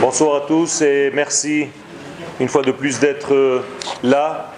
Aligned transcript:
Bonsoir 0.00 0.44
à 0.44 0.46
tous 0.46 0.80
et 0.80 1.10
merci 1.12 1.68
une 2.40 2.48
fois 2.48 2.62
de 2.62 2.72
plus 2.72 2.98
d'être 3.00 3.34
euh, 3.34 3.62
là. 4.02 4.54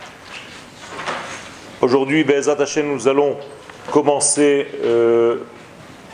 Aujourd'hui, 1.81 2.23
Bezat 2.23 2.63
Hashem, 2.63 2.87
nous 2.87 3.09
allons 3.09 3.37
commencer 3.91 4.69
euh, 4.85 5.39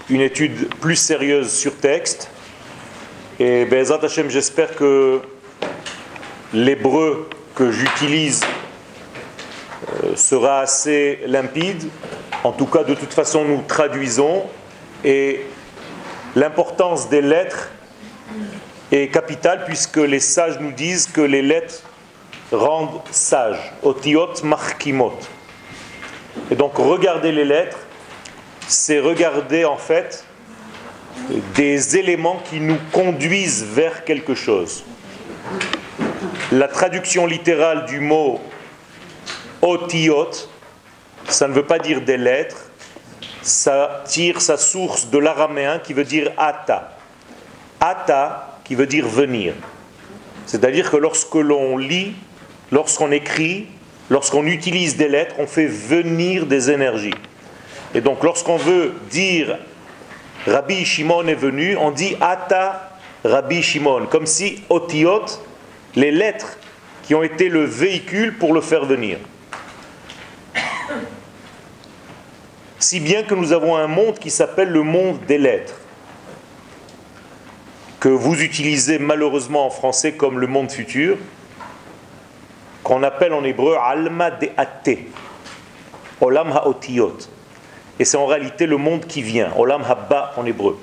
une 0.09 0.23
étude 0.23 0.75
plus 0.77 0.97
sérieuse 0.97 1.53
sur 1.53 1.77
texte. 1.77 2.31
Et 3.39 3.67
Bezat 3.67 4.03
Hashem, 4.03 4.31
j'espère 4.31 4.75
que 4.75 5.21
l'hébreu 6.55 7.29
que 7.55 7.71
j'utilise 7.71 8.41
euh, 10.05 10.17
sera 10.17 10.61
assez 10.61 11.19
limpide. 11.27 11.91
En 12.45 12.53
tout 12.53 12.65
cas, 12.65 12.83
de 12.83 12.95
toute 12.95 13.13
façon, 13.13 13.45
nous 13.45 13.63
traduisons. 13.69 14.45
Et 15.05 15.45
l'importance 16.35 17.11
des 17.11 17.21
lettres 17.21 17.69
est 18.93 19.09
capitale 19.09 19.65
puisque 19.65 19.99
les 19.99 20.21
sages 20.21 20.59
nous 20.61 20.73
disent 20.73 21.07
que 21.07 21.21
les 21.21 21.43
lettres 21.43 21.83
rendent 22.53 23.03
sages. 23.11 23.73
Otiot 23.83 24.43
markimot. 24.43 25.19
Et 26.51 26.55
donc, 26.55 26.77
regarder 26.77 27.33
les 27.33 27.45
lettres, 27.45 27.79
c'est 28.67 29.01
regarder 29.01 29.65
en 29.65 29.77
fait 29.77 30.25
des 31.55 31.97
éléments 31.97 32.41
qui 32.49 32.61
nous 32.61 32.79
conduisent 32.93 33.65
vers 33.65 34.05
quelque 34.05 34.35
chose. 34.35 34.85
La 36.53 36.69
traduction 36.69 37.27
littérale 37.27 37.87
du 37.87 38.01
mot 38.01 38.41
otiot, 39.61 40.31
ça 41.29 41.49
ne 41.49 41.53
veut 41.53 41.65
pas 41.67 41.79
dire 41.79 42.01
des 42.01 42.17
lettres, 42.17 42.71
ça 43.43 44.03
tire 44.07 44.41
sa 44.41 44.57
source 44.57 45.09
de 45.09 45.19
l'araméen 45.19 45.79
qui 45.79 45.93
veut 45.93 46.05
dire 46.05 46.33
ata. 46.37 46.97
Ata 47.81 48.48
qui 48.69 48.75
veut 48.75 48.87
dire 48.87 49.09
venir. 49.09 49.55
C'est-à-dire 50.45 50.91
que 50.91 50.99
lorsque 50.99 51.35
l'on 51.35 51.79
lit, 51.79 52.13
lorsqu'on 52.71 53.11
écrit, 53.11 53.67
lorsqu'on 54.11 54.47
utilise 54.47 54.99
des 54.99 55.09
lettres, 55.09 55.37
on 55.39 55.47
fait 55.47 55.67
venir 55.67 56.45
des 56.45 56.71
énergies. 56.71 57.15
Et 57.95 58.03
donc 58.03 58.23
lorsqu'on 58.23 58.59
veut 58.59 58.93
dire 59.11 59.57
Rabbi 60.47 60.85
Shimon 60.85 61.27
est 61.27 61.35
venu, 61.35 61.77
on 61.79 61.91
dit 61.91 62.15
Ata 62.21 62.91
Rabbi 63.25 63.63
Shimon, 63.63 64.07
comme 64.07 64.27
si 64.27 64.63
otiot, 64.69 65.25
les 65.97 66.11
lettres 66.11 66.59
qui 67.05 67.15
ont 67.15 67.23
été 67.23 67.49
le 67.49 67.65
véhicule 67.65 68.37
pour 68.37 68.53
le 68.53 68.61
faire 68.61 68.85
venir. 68.85 69.17
Si 72.79 73.01
bien 73.01 73.23
que 73.23 73.35
nous 73.35 73.53
avons 73.53 73.77
un 73.77 73.87
monde 73.87 74.19
qui 74.19 74.31
s'appelle 74.31 74.69
le 74.69 74.83
monde 74.83 75.19
des 75.27 75.39
lettres, 75.39 75.75
que 78.01 78.09
vous 78.09 78.43
utilisez 78.43 78.99
malheureusement 78.99 79.67
en 79.67 79.71
français 79.71 80.13
comme 80.13 80.39
le 80.39 80.47
monde 80.47 80.71
futur, 80.71 81.17
qu'on 82.85 83.03
appelle 83.03 83.33
en 83.33 83.45
hébreu 83.45 83.77
Alma 83.81 84.31
Deate, 84.31 84.99
Olam 86.21 86.53
Haotiyot. 86.53 87.19
Et 87.99 88.05
c'est 88.05 88.17
en 88.17 88.27
réalité 88.27 88.67
le 88.67 88.77
monde 88.77 89.07
qui 89.07 89.23
vient, 89.23 89.53
Olam 89.57 89.83
Habba 89.83 90.33
en 90.37 90.47
hébreu. 90.47 90.79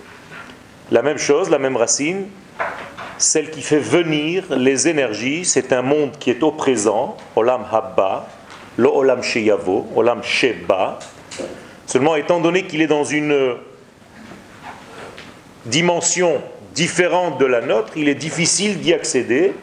La 0.91 1.01
même 1.01 1.17
chose, 1.17 1.49
la 1.49 1.57
même 1.57 1.77
racine, 1.77 2.27
celle 3.17 3.49
qui 3.49 3.61
fait 3.61 3.79
venir 3.79 4.43
les 4.49 4.87
énergies, 4.89 5.45
c'est 5.45 5.71
un 5.71 5.81
monde 5.81 6.17
qui 6.19 6.29
est 6.29 6.43
au 6.43 6.51
présent, 6.51 7.15
Olam 7.35 7.65
Habba, 7.71 8.27
lo 8.77 8.93
Olam 8.93 9.23
Sheyavo, 9.23 9.87
Olam 9.95 10.21
Sheba. 10.21 10.99
Seulement, 11.87 12.17
étant 12.17 12.41
donné 12.41 12.65
qu'il 12.65 12.81
est 12.81 12.87
dans 12.87 13.05
une 13.05 13.55
dimension 15.65 16.41
différente 16.75 17.39
de 17.39 17.45
la 17.45 17.61
nôtre, 17.61 17.93
il 17.95 18.09
est 18.09 18.15
difficile 18.15 18.79
d'y 18.79 18.93
accéder. 18.93 19.53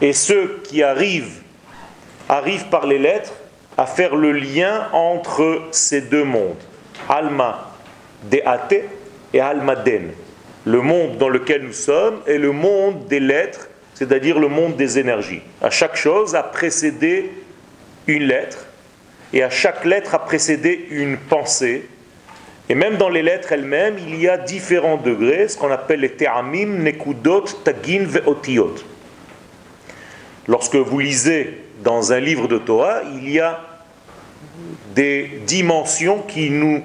Et 0.00 0.12
ceux 0.12 0.60
qui 0.64 0.82
arrivent, 0.82 1.42
arrivent 2.28 2.66
par 2.70 2.86
les 2.86 2.98
lettres 2.98 3.32
à 3.76 3.86
faire 3.86 4.16
le 4.16 4.32
lien 4.32 4.88
entre 4.92 5.62
ces 5.70 6.00
deux 6.00 6.24
mondes. 6.24 6.56
Alma 7.08 7.70
Deate 8.24 8.84
et 9.32 9.40
Alma 9.40 9.76
Den. 9.76 10.10
Le 10.64 10.80
monde 10.80 11.18
dans 11.18 11.28
lequel 11.28 11.62
nous 11.62 11.72
sommes 11.72 12.20
et 12.26 12.38
le 12.38 12.52
monde 12.52 13.06
des 13.06 13.20
lettres, 13.20 13.68
c'est-à-dire 13.94 14.38
le 14.38 14.48
monde 14.48 14.76
des 14.76 14.98
énergies. 14.98 15.42
À 15.62 15.70
chaque 15.70 15.96
chose 15.96 16.34
a 16.34 16.42
précédé 16.42 17.30
une 18.06 18.24
lettre 18.24 18.66
et 19.32 19.42
à 19.42 19.50
chaque 19.50 19.84
lettre 19.84 20.14
a 20.14 20.24
précédé 20.24 20.86
une 20.90 21.16
pensée. 21.16 21.88
Et 22.70 22.76
même 22.76 22.98
dans 22.98 23.08
les 23.08 23.22
lettres 23.22 23.50
elles-mêmes, 23.50 23.96
il 23.98 24.14
y 24.20 24.28
a 24.28 24.36
différents 24.36 24.96
degrés, 24.96 25.48
ce 25.48 25.58
qu'on 25.58 25.72
appelle 25.72 26.00
les 26.00 26.12
te'amim, 26.12 26.84
nekudot, 26.84 27.46
tagin, 27.64 28.04
ve'otiyot. 28.04 28.76
Lorsque 30.46 30.76
vous 30.76 31.00
lisez 31.00 31.64
dans 31.82 32.12
un 32.12 32.20
livre 32.20 32.46
de 32.46 32.58
Torah, 32.58 33.00
il 33.12 33.28
y 33.28 33.40
a 33.40 33.60
des 34.94 35.40
dimensions 35.48 36.22
qui 36.22 36.48
nous 36.48 36.84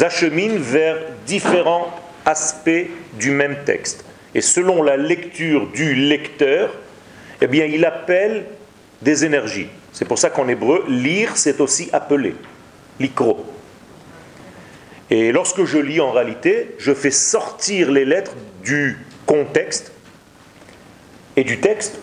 acheminent 0.00 0.58
vers 0.58 0.96
différents 1.26 1.94
aspects 2.24 2.88
du 3.18 3.32
même 3.32 3.58
texte. 3.66 4.06
Et 4.34 4.40
selon 4.40 4.82
la 4.82 4.96
lecture 4.96 5.66
du 5.66 5.94
lecteur, 5.94 6.74
eh 7.42 7.46
bien, 7.48 7.66
il 7.66 7.84
appelle 7.84 8.46
des 9.02 9.26
énergies. 9.26 9.68
C'est 9.92 10.06
pour 10.06 10.18
ça 10.18 10.30
qu'en 10.30 10.48
hébreu, 10.48 10.86
lire, 10.88 11.36
c'est 11.36 11.60
aussi 11.60 11.90
appeler. 11.92 12.34
L'ikro. 12.98 13.49
Et 15.10 15.32
lorsque 15.32 15.64
je 15.64 15.78
lis, 15.78 16.00
en 16.00 16.12
réalité, 16.12 16.74
je 16.78 16.94
fais 16.94 17.10
sortir 17.10 17.90
les 17.90 18.04
lettres 18.04 18.34
du 18.62 18.98
contexte 19.26 19.92
et 21.36 21.44
du 21.44 21.58
texte 21.58 22.00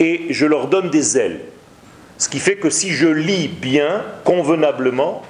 et 0.00 0.26
je 0.30 0.46
leur 0.46 0.68
donne 0.68 0.90
des 0.90 1.18
ailes. 1.18 1.40
Ce 2.16 2.28
qui 2.28 2.38
fait 2.38 2.56
que 2.56 2.70
si 2.70 2.90
je 2.90 3.06
lis 3.06 3.48
bien, 3.48 4.04
convenablement, 4.24 5.22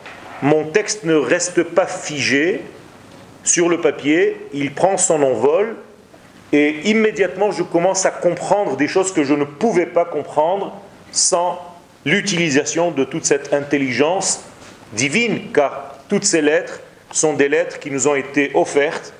mon 0.42 0.64
texte 0.64 1.04
ne 1.04 1.14
reste 1.14 1.62
pas 1.62 1.86
figé 1.86 2.62
sur 3.42 3.68
le 3.68 3.80
papier, 3.80 4.36
il 4.52 4.72
prend 4.72 4.96
son 4.96 5.22
envol 5.22 5.76
et 6.52 6.76
immédiatement 6.84 7.50
je 7.50 7.62
commence 7.62 8.06
à 8.06 8.10
comprendre 8.10 8.76
des 8.76 8.88
choses 8.88 9.12
que 9.12 9.24
je 9.24 9.34
ne 9.34 9.44
pouvais 9.44 9.86
pas 9.86 10.04
comprendre 10.04 10.80
sans 11.10 11.60
l'utilisation 12.04 12.90
de 12.90 13.04
toute 13.04 13.24
cette 13.24 13.52
intelligence 13.52 14.42
divine, 14.92 15.50
car 15.52 15.96
toutes 16.08 16.24
ces 16.24 16.40
lettres 16.40 16.80
sont 17.10 17.34
des 17.34 17.48
lettres 17.48 17.78
qui 17.78 17.91
nous 17.91 18.08
ont 18.08 18.14
été 18.14 18.50
offertes 18.54 19.12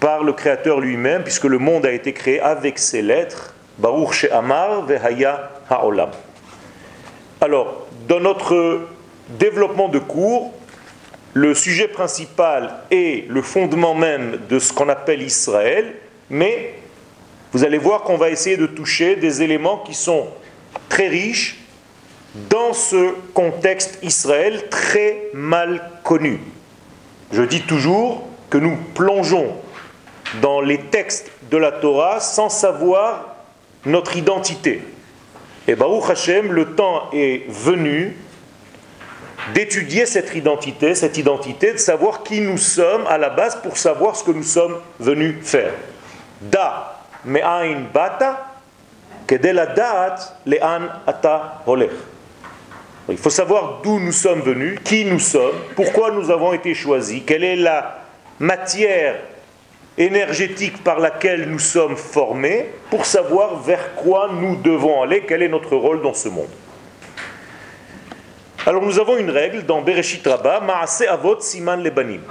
par 0.00 0.22
le 0.22 0.32
Créateur 0.32 0.80
lui-même, 0.80 1.22
puisque 1.22 1.44
le 1.44 1.58
monde 1.58 1.86
a 1.86 1.92
été 1.92 2.12
créé 2.12 2.40
avec 2.40 2.78
ces 2.78 3.02
lettres. 3.02 3.54
Baruch 3.78 4.28
Vehaya 4.86 5.50
Haolam. 5.68 6.10
Alors, 7.40 7.86
dans 8.06 8.20
notre 8.20 8.82
développement 9.30 9.88
de 9.88 9.98
cours, 9.98 10.52
le 11.32 11.54
sujet 11.54 11.88
principal 11.88 12.74
est 12.90 13.28
le 13.28 13.42
fondement 13.42 13.94
même 13.94 14.38
de 14.48 14.58
ce 14.58 14.72
qu'on 14.72 14.88
appelle 14.88 15.22
Israël, 15.22 15.94
mais 16.30 16.74
vous 17.52 17.64
allez 17.64 17.78
voir 17.78 18.02
qu'on 18.02 18.16
va 18.16 18.30
essayer 18.30 18.56
de 18.56 18.66
toucher 18.66 19.16
des 19.16 19.42
éléments 19.42 19.78
qui 19.78 19.94
sont 19.94 20.28
très 20.88 21.08
riches 21.08 21.58
dans 22.34 22.72
ce 22.72 23.14
contexte 23.32 23.98
Israël 24.02 24.68
très 24.68 25.28
mal 25.32 25.90
connu. 26.02 26.40
Je 27.34 27.42
dis 27.42 27.62
toujours 27.62 28.28
que 28.48 28.58
nous 28.58 28.76
plongeons 28.94 29.56
dans 30.40 30.60
les 30.60 30.78
textes 30.78 31.32
de 31.50 31.56
la 31.56 31.72
Torah 31.72 32.20
sans 32.20 32.48
savoir 32.48 33.34
notre 33.84 34.16
identité. 34.16 34.82
Et 35.66 35.74
Baruch 35.74 36.10
Hashem, 36.10 36.52
le 36.52 36.76
temps 36.76 37.10
est 37.12 37.42
venu 37.48 38.16
d'étudier 39.52 40.06
cette 40.06 40.32
identité, 40.36 40.94
cette 40.94 41.18
identité, 41.18 41.72
de 41.72 41.78
savoir 41.78 42.22
qui 42.22 42.40
nous 42.40 42.56
sommes 42.56 43.04
à 43.08 43.18
la 43.18 43.30
base 43.30 43.56
pour 43.60 43.78
savoir 43.78 44.14
ce 44.14 44.22
que 44.22 44.30
nous 44.30 44.44
sommes 44.44 44.76
venus 45.00 45.34
faire. 45.42 45.72
Da 46.40 47.00
me'ain 47.24 47.80
bata, 47.92 48.46
kedela 49.26 49.66
da'at 49.66 50.36
le'an 50.46 50.82
ata 51.04 51.62
holech. 51.66 52.13
Il 53.08 53.18
faut 53.18 53.30
savoir 53.30 53.80
d'où 53.82 53.98
nous 53.98 54.12
sommes 54.12 54.40
venus, 54.40 54.78
qui 54.82 55.04
nous 55.04 55.18
sommes, 55.18 55.56
pourquoi 55.76 56.10
nous 56.10 56.30
avons 56.30 56.52
été 56.52 56.74
choisis, 56.74 57.22
quelle 57.26 57.44
est 57.44 57.56
la 57.56 58.02
matière 58.38 59.16
énergétique 59.98 60.82
par 60.82 60.98
laquelle 60.98 61.48
nous 61.48 61.58
sommes 61.58 61.96
formés, 61.96 62.70
pour 62.90 63.04
savoir 63.04 63.60
vers 63.60 63.94
quoi 63.94 64.30
nous 64.32 64.56
devons 64.56 65.02
aller, 65.02 65.24
quel 65.26 65.42
est 65.42 65.48
notre 65.48 65.76
rôle 65.76 66.02
dans 66.02 66.14
ce 66.14 66.28
monde. 66.28 66.48
Alors 68.66 68.82
nous 68.82 68.98
avons 68.98 69.18
une 69.18 69.30
règle 69.30 69.64
dans 69.64 69.82
Bereshit 69.82 70.26
Rabbah, 70.26 70.60
Maase 70.60 71.02
Avot 71.02 71.38
Siman 71.40 71.82
Lebanim. 71.82 72.22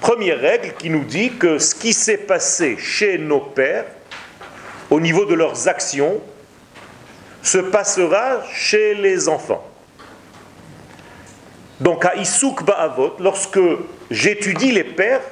Première 0.00 0.40
règle 0.40 0.72
qui 0.78 0.88
nous 0.88 1.04
dit 1.04 1.32
que 1.32 1.58
ce 1.58 1.74
qui 1.74 1.92
s'est 1.92 2.16
passé 2.16 2.78
chez 2.78 3.18
nos 3.18 3.40
pères, 3.40 3.84
au 4.88 4.98
niveau 4.98 5.26
de 5.26 5.34
leurs 5.34 5.68
actions, 5.68 6.22
se 7.42 7.58
passera 7.58 8.42
chez 8.52 8.94
les 8.94 9.28
enfants. 9.28 9.66
Donc 11.80 12.04
à 12.04 12.16
Issouk 12.16 12.62
Ba'avot, 12.64 13.16
lorsque 13.18 13.60
j'étudie 14.10 14.72
les 14.72 14.84
pères, 14.84 15.22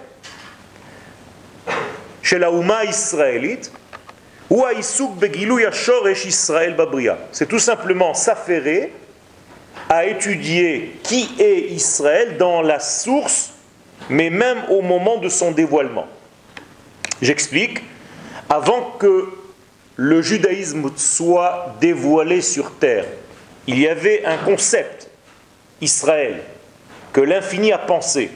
chez 2.22 2.38
la 2.38 2.50
Ouma 2.50 2.84
israélite, 2.84 3.72
ou 4.50 4.64
Aïsouk 4.64 5.16
Begilou 5.16 5.58
Yashoresh 5.58 6.24
Israël 6.24 6.74
Babria. 6.74 7.18
C'est 7.32 7.48
tout 7.48 7.58
simplement 7.58 8.14
s'affairer 8.14 8.92
à 9.88 10.06
étudier 10.06 10.98
qui 11.02 11.34
est 11.38 11.70
Israël 11.70 12.36
dans 12.38 12.62
la 12.62 12.80
source, 12.80 13.52
mais 14.08 14.30
même 14.30 14.58
au 14.70 14.80
moment 14.80 15.18
de 15.18 15.28
son 15.28 15.52
dévoilement. 15.52 16.06
J'explique. 17.20 17.82
Avant 18.48 18.96
que 18.98 19.28
le 19.98 20.22
judaïsme 20.22 20.92
soit 20.94 21.74
dévoilé 21.80 22.40
sur 22.40 22.76
terre, 22.76 23.04
il 23.66 23.80
y 23.80 23.88
avait 23.88 24.24
un 24.24 24.38
concept, 24.38 25.10
Israël, 25.80 26.40
que 27.12 27.20
l'infini 27.20 27.72
a 27.72 27.78
pensé. 27.78 28.30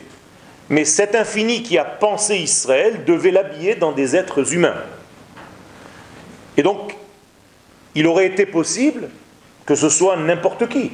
Mais 0.69 0.85
cet 0.85 1.15
infini 1.15 1.63
qui 1.63 1.79
a 1.79 1.85
pensé 1.85 2.37
Israël 2.37 3.05
devait 3.05 3.31
l'habiller 3.31 3.77
dans 3.77 3.93
des 3.93 4.17
êtres 4.17 4.53
humains. 4.53 4.83
Et 6.57 6.65
donc, 6.65 6.97
il 7.95 8.09
aurait 8.09 8.27
été 8.27 8.45
possible 8.45 9.09
que 9.65 9.77
ce 9.77 9.89
soit 9.89 10.17
n'importe 10.17 10.69
qui 10.69 10.91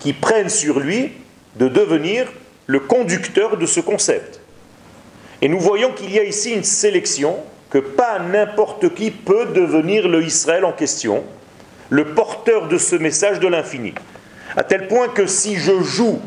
qui 0.00 0.12
prenne 0.12 0.48
sur 0.48 0.80
lui 0.80 1.12
de 1.54 1.68
devenir 1.68 2.26
le 2.66 2.80
conducteur 2.80 3.56
de 3.56 3.66
ce 3.66 3.78
concept. 3.78 4.40
Et 5.40 5.48
nous 5.48 5.60
voyons 5.60 5.92
qu'il 5.92 6.12
y 6.12 6.18
a 6.18 6.24
ici 6.24 6.50
une 6.50 6.64
sélection, 6.64 7.36
que 7.72 7.78
pas 7.78 8.18
n'importe 8.18 8.94
qui 8.94 9.10
peut 9.10 9.46
devenir 9.46 10.06
le 10.06 10.22
Israël 10.22 10.66
en 10.66 10.72
question, 10.72 11.24
le 11.88 12.12
porteur 12.12 12.68
de 12.68 12.76
ce 12.76 12.96
message 12.96 13.40
de 13.40 13.48
l'infini. 13.48 13.94
À 14.54 14.62
tel 14.62 14.88
point 14.88 15.08
que 15.08 15.26
si 15.26 15.56
je 15.56 15.80
joue 15.80 16.20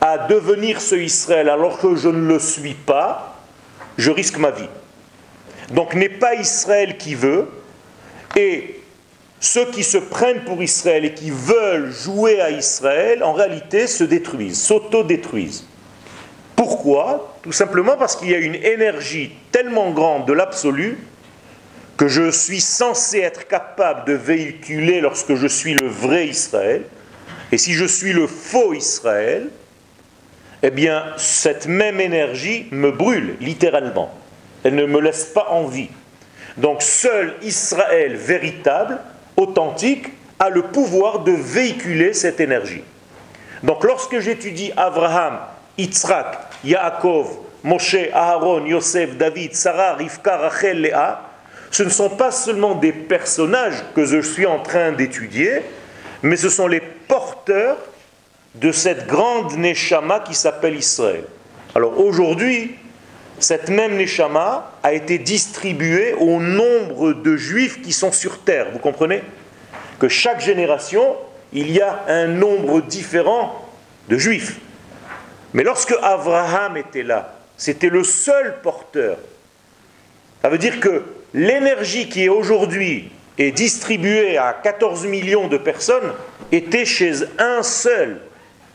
à 0.00 0.18
devenir 0.18 0.80
ce 0.80 0.94
Israël 0.94 1.48
alors 1.48 1.80
que 1.80 1.96
je 1.96 2.08
ne 2.08 2.28
le 2.28 2.38
suis 2.38 2.74
pas, 2.74 3.40
je 3.98 4.12
risque 4.12 4.38
ma 4.38 4.52
vie. 4.52 4.68
Donc 5.72 5.96
n'est 5.96 6.08
pas 6.08 6.36
Israël 6.36 6.96
qui 6.96 7.16
veut, 7.16 7.48
et 8.36 8.80
ceux 9.40 9.68
qui 9.72 9.82
se 9.82 9.98
prennent 9.98 10.44
pour 10.44 10.62
Israël 10.62 11.04
et 11.04 11.12
qui 11.12 11.32
veulent 11.32 11.90
jouer 11.90 12.40
à 12.40 12.52
Israël, 12.52 13.24
en 13.24 13.32
réalité 13.32 13.88
se 13.88 14.04
détruisent, 14.04 14.62
s'auto-détruisent. 14.62 15.66
Pourquoi? 16.54 17.36
Tout 17.42 17.50
simplement 17.52 17.96
parce 17.96 18.14
qu'il 18.14 18.30
y 18.30 18.34
a 18.34 18.38
une 18.38 18.54
énergie 18.54 19.32
tellement 19.56 19.90
grande 19.90 20.26
de 20.26 20.34
l'absolu 20.34 20.98
que 21.96 22.08
je 22.08 22.30
suis 22.30 22.60
censé 22.60 23.20
être 23.20 23.48
capable 23.48 24.04
de 24.04 24.12
véhiculer 24.12 25.00
lorsque 25.00 25.34
je 25.34 25.46
suis 25.46 25.72
le 25.72 25.88
vrai 25.88 26.26
Israël. 26.26 26.82
Et 27.50 27.56
si 27.56 27.72
je 27.72 27.86
suis 27.86 28.12
le 28.12 28.26
faux 28.26 28.74
Israël, 28.74 29.48
eh 30.62 30.68
bien, 30.68 31.04
cette 31.16 31.68
même 31.68 32.02
énergie 32.02 32.66
me 32.70 32.90
brûle, 32.92 33.36
littéralement. 33.40 34.12
Elle 34.62 34.74
ne 34.74 34.84
me 34.84 35.00
laisse 35.00 35.24
pas 35.24 35.46
en 35.48 35.64
vie. 35.64 35.88
Donc, 36.58 36.82
seul 36.82 37.34
Israël 37.40 38.14
véritable, 38.14 38.98
authentique, 39.38 40.08
a 40.38 40.50
le 40.50 40.64
pouvoir 40.64 41.20
de 41.20 41.32
véhiculer 41.32 42.12
cette 42.12 42.40
énergie. 42.40 42.84
Donc, 43.62 43.84
lorsque 43.84 44.18
j'étudie 44.18 44.72
Abraham, 44.76 45.38
Yitzhak, 45.78 46.40
Yaakov, 46.62 47.45
Moshe, 47.66 47.96
Aaron, 48.14 48.64
Yosef, 48.64 49.16
David, 49.16 49.56
Sarah, 49.56 49.94
Rivka, 49.94 50.36
Rachel, 50.36 50.82
Léa, 50.82 51.20
ce 51.72 51.82
ne 51.82 51.88
sont 51.88 52.10
pas 52.10 52.30
seulement 52.30 52.76
des 52.76 52.92
personnages 52.92 53.82
que 53.96 54.04
je 54.04 54.20
suis 54.20 54.46
en 54.46 54.60
train 54.60 54.92
d'étudier, 54.92 55.62
mais 56.22 56.36
ce 56.36 56.48
sont 56.48 56.68
les 56.68 56.80
porteurs 56.80 57.76
de 58.54 58.70
cette 58.70 59.08
grande 59.08 59.56
Neshama 59.56 60.20
qui 60.20 60.36
s'appelle 60.36 60.76
Israël. 60.76 61.24
Alors 61.74 61.98
aujourd'hui, 61.98 62.76
cette 63.40 63.68
même 63.68 63.96
Neshama 63.96 64.70
a 64.84 64.92
été 64.92 65.18
distribuée 65.18 66.14
au 66.14 66.40
nombre 66.40 67.14
de 67.14 67.36
juifs 67.36 67.82
qui 67.82 67.92
sont 67.92 68.12
sur 68.12 68.38
terre. 68.44 68.68
Vous 68.72 68.78
comprenez 68.78 69.24
Que 69.98 70.06
chaque 70.06 70.40
génération, 70.40 71.16
il 71.52 71.72
y 71.72 71.80
a 71.80 72.04
un 72.06 72.28
nombre 72.28 72.80
différent 72.80 73.68
de 74.08 74.18
juifs. 74.18 74.60
Mais 75.52 75.64
lorsque 75.64 75.96
Abraham 76.00 76.76
était 76.76 77.02
là, 77.02 77.35
c'était 77.56 77.88
le 77.88 78.04
seul 78.04 78.60
porteur. 78.62 79.18
Ça 80.42 80.48
veut 80.48 80.58
dire 80.58 80.80
que 80.80 81.02
l'énergie 81.34 82.08
qui 82.08 82.24
est 82.24 82.28
aujourd'hui 82.28 83.10
est 83.38 83.52
distribuée 83.52 84.38
à 84.38 84.52
14 84.52 85.06
millions 85.06 85.48
de 85.48 85.56
personnes 85.56 86.12
était 86.52 86.84
chez 86.84 87.12
un 87.38 87.62
seul 87.62 88.20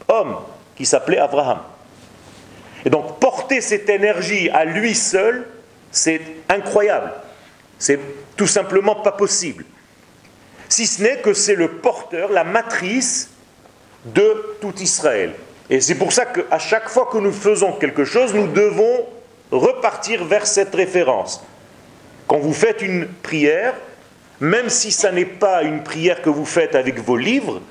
homme 0.07 0.37
qui 0.75 0.85
s'appelait 0.85 1.17
Abraham. 1.19 1.59
Et 2.85 2.89
donc 2.89 3.19
porter 3.19 3.61
cette 3.61 3.89
énergie 3.89 4.49
à 4.49 4.65
lui 4.65 4.95
seul, 4.95 5.47
c'est 5.91 6.21
incroyable. 6.49 7.11
C'est 7.77 7.99
tout 8.35 8.47
simplement 8.47 8.95
pas 8.95 9.11
possible. 9.11 9.65
Si 10.69 10.87
ce 10.87 11.03
n'est 11.03 11.17
que 11.17 11.33
c'est 11.33 11.55
le 11.55 11.69
porteur, 11.69 12.31
la 12.31 12.43
matrice 12.43 13.29
de 14.05 14.55
tout 14.61 14.73
Israël. 14.79 15.33
Et 15.71 15.79
c'est 15.79 15.95
pour 15.95 16.11
ça 16.11 16.25
qu'à 16.25 16.59
chaque 16.59 16.89
fois 16.89 17.07
que 17.09 17.17
nous 17.17 17.31
faisons 17.31 17.71
quelque 17.71 18.03
chose, 18.03 18.33
nous 18.33 18.47
devons 18.47 19.05
repartir 19.51 20.25
vers 20.25 20.45
cette 20.45 20.75
référence. 20.75 21.41
Quand 22.27 22.39
vous 22.39 22.53
faites 22.53 22.81
une 22.81 23.07
prière, 23.07 23.73
même 24.41 24.67
si 24.67 24.91
ça 24.91 25.13
n'est 25.13 25.23
pas 25.23 25.63
une 25.63 25.81
prière 25.81 26.21
que 26.21 26.29
vous 26.29 26.43
faites 26.43 26.75
avec 26.75 26.99
vos 26.99 27.15
livres, 27.15 27.61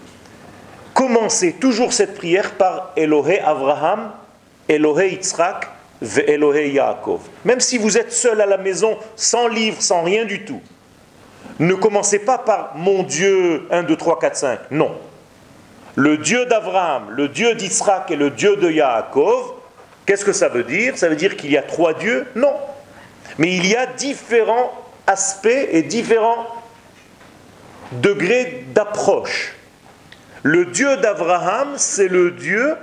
commencez 0.95 1.53
toujours 1.53 1.93
cette 1.93 2.15
prière 2.15 2.53
par 2.53 2.93
Elohé 2.97 3.39
Abraham, 3.41 4.13
Elohé 4.67 5.11
Yitzhak, 5.11 5.69
Elohé 6.27 6.71
Yaakov. 6.71 7.21
Même 7.45 7.61
si 7.61 7.77
vous 7.77 7.99
êtes 7.99 8.13
seul 8.13 8.41
à 8.41 8.47
la 8.47 8.57
maison, 8.57 8.97
sans 9.15 9.47
livre, 9.47 9.83
sans 9.83 10.03
rien 10.03 10.25
du 10.25 10.47
tout, 10.47 10.63
ne 11.59 11.75
commencez 11.75 12.21
pas 12.21 12.39
par 12.39 12.73
mon 12.77 13.03
Dieu 13.03 13.67
1, 13.71 13.83
2, 13.83 13.95
3, 13.95 14.19
4, 14.19 14.37
5. 14.37 14.61
Non. 14.71 14.97
Le 15.97 16.19
Dieu 16.19 16.47
d'Abraham, 16.47 17.11
le 17.11 17.29
Dieu 17.29 17.55
d'Yitzhak 17.55 18.11
et 18.11 18.17
le 18.17 18.31
Dieu 18.31 18.57
de 18.57 18.71
Yaakov, 18.71 19.55
qu'est-ce 20.07 20.25
que 20.25 20.33
ça 20.33 20.49
veut 20.49 20.65
dire? 20.65 20.97
Ça 20.97 21.09
veut 21.09 21.17
dire 21.17 21.37
qu'il 21.37 21.51
y 21.51 21.59
a 21.59 21.63
trois 21.63 21.95
dieux? 21.95 22.27
Non. 22.35 22.55
Mais 23.39 23.55
il 23.57 23.67
y 23.67 23.77
a 23.77 23.87
différents 23.87 24.73
aspects 25.07 25.49
et 25.49 25.83
différents 25.83 26.47
degrés 27.93 28.65
d'approche. 28.75 29.55
Le 30.43 30.67
Dieu 30.67 30.97
d'Abraham, 30.99 31.75
c'est 31.77 32.09
le 32.09 32.31
Dieu 32.31 32.77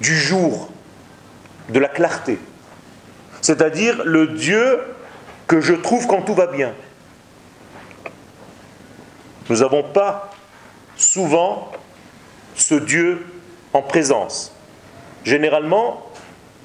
du 0.00 0.16
jour, 0.16 0.70
de 1.70 1.78
la 1.80 1.88
clarté. 1.88 2.38
C'est-à-dire 3.40 4.04
le 4.04 4.28
Dieu 4.28 4.80
que 5.46 5.60
je 5.60 5.74
trouve 5.74 6.06
quand 6.06 6.22
tout 6.22 6.34
va 6.34 6.46
bien. 6.46 6.72
Nous 9.48 9.56
n'avons 9.56 9.82
pas 9.82 10.30
souvent 10.96 11.72
ce 12.60 12.74
Dieu 12.74 13.24
en 13.72 13.82
présence. 13.82 14.52
Généralement, 15.24 16.04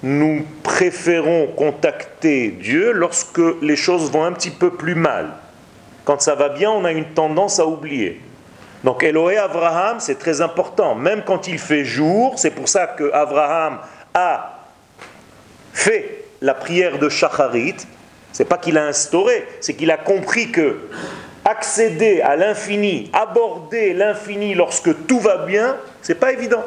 nous 0.03 0.45
préférons 0.63 1.47
contacter 1.55 2.49
Dieu 2.49 2.91
lorsque 2.91 3.41
les 3.61 3.75
choses 3.75 4.11
vont 4.11 4.25
un 4.25 4.33
petit 4.33 4.51
peu 4.51 4.71
plus 4.71 4.95
mal. 4.95 5.29
Quand 6.03 6.21
ça 6.21 6.35
va 6.35 6.49
bien, 6.49 6.69
on 6.71 6.83
a 6.83 6.91
une 6.91 7.13
tendance 7.13 7.59
à 7.59 7.65
oublier. 7.65 8.21
Donc 8.83 9.03
Elohé 9.03 9.37
Abraham, 9.37 9.99
c'est 9.99 10.19
très 10.19 10.41
important. 10.41 10.93
Même 10.95 11.23
quand 11.25 11.47
il 11.47 11.57
fait 11.57 11.85
jour, 11.85 12.33
c'est 12.37 12.51
pour 12.51 12.67
ça 12.67 12.87
que 12.87 13.11
Abraham 13.13 13.79
a 14.13 14.59
fait 15.71 16.25
la 16.41 16.53
prière 16.53 16.99
de 16.99 17.07
Shacharit. 17.07 17.77
C'est 18.33 18.45
pas 18.45 18.57
qu'il 18.57 18.77
a 18.77 18.85
instauré, 18.85 19.47
c'est 19.61 19.75
qu'il 19.75 19.91
a 19.91 19.97
compris 19.97 20.51
que 20.51 20.89
accéder 21.45 22.21
à 22.21 22.35
l'infini, 22.35 23.09
aborder 23.13 23.93
l'infini 23.93 24.55
lorsque 24.55 25.05
tout 25.07 25.19
va 25.19 25.45
bien, 25.45 25.77
c'est 26.01 26.15
pas 26.15 26.31
évident. 26.31 26.63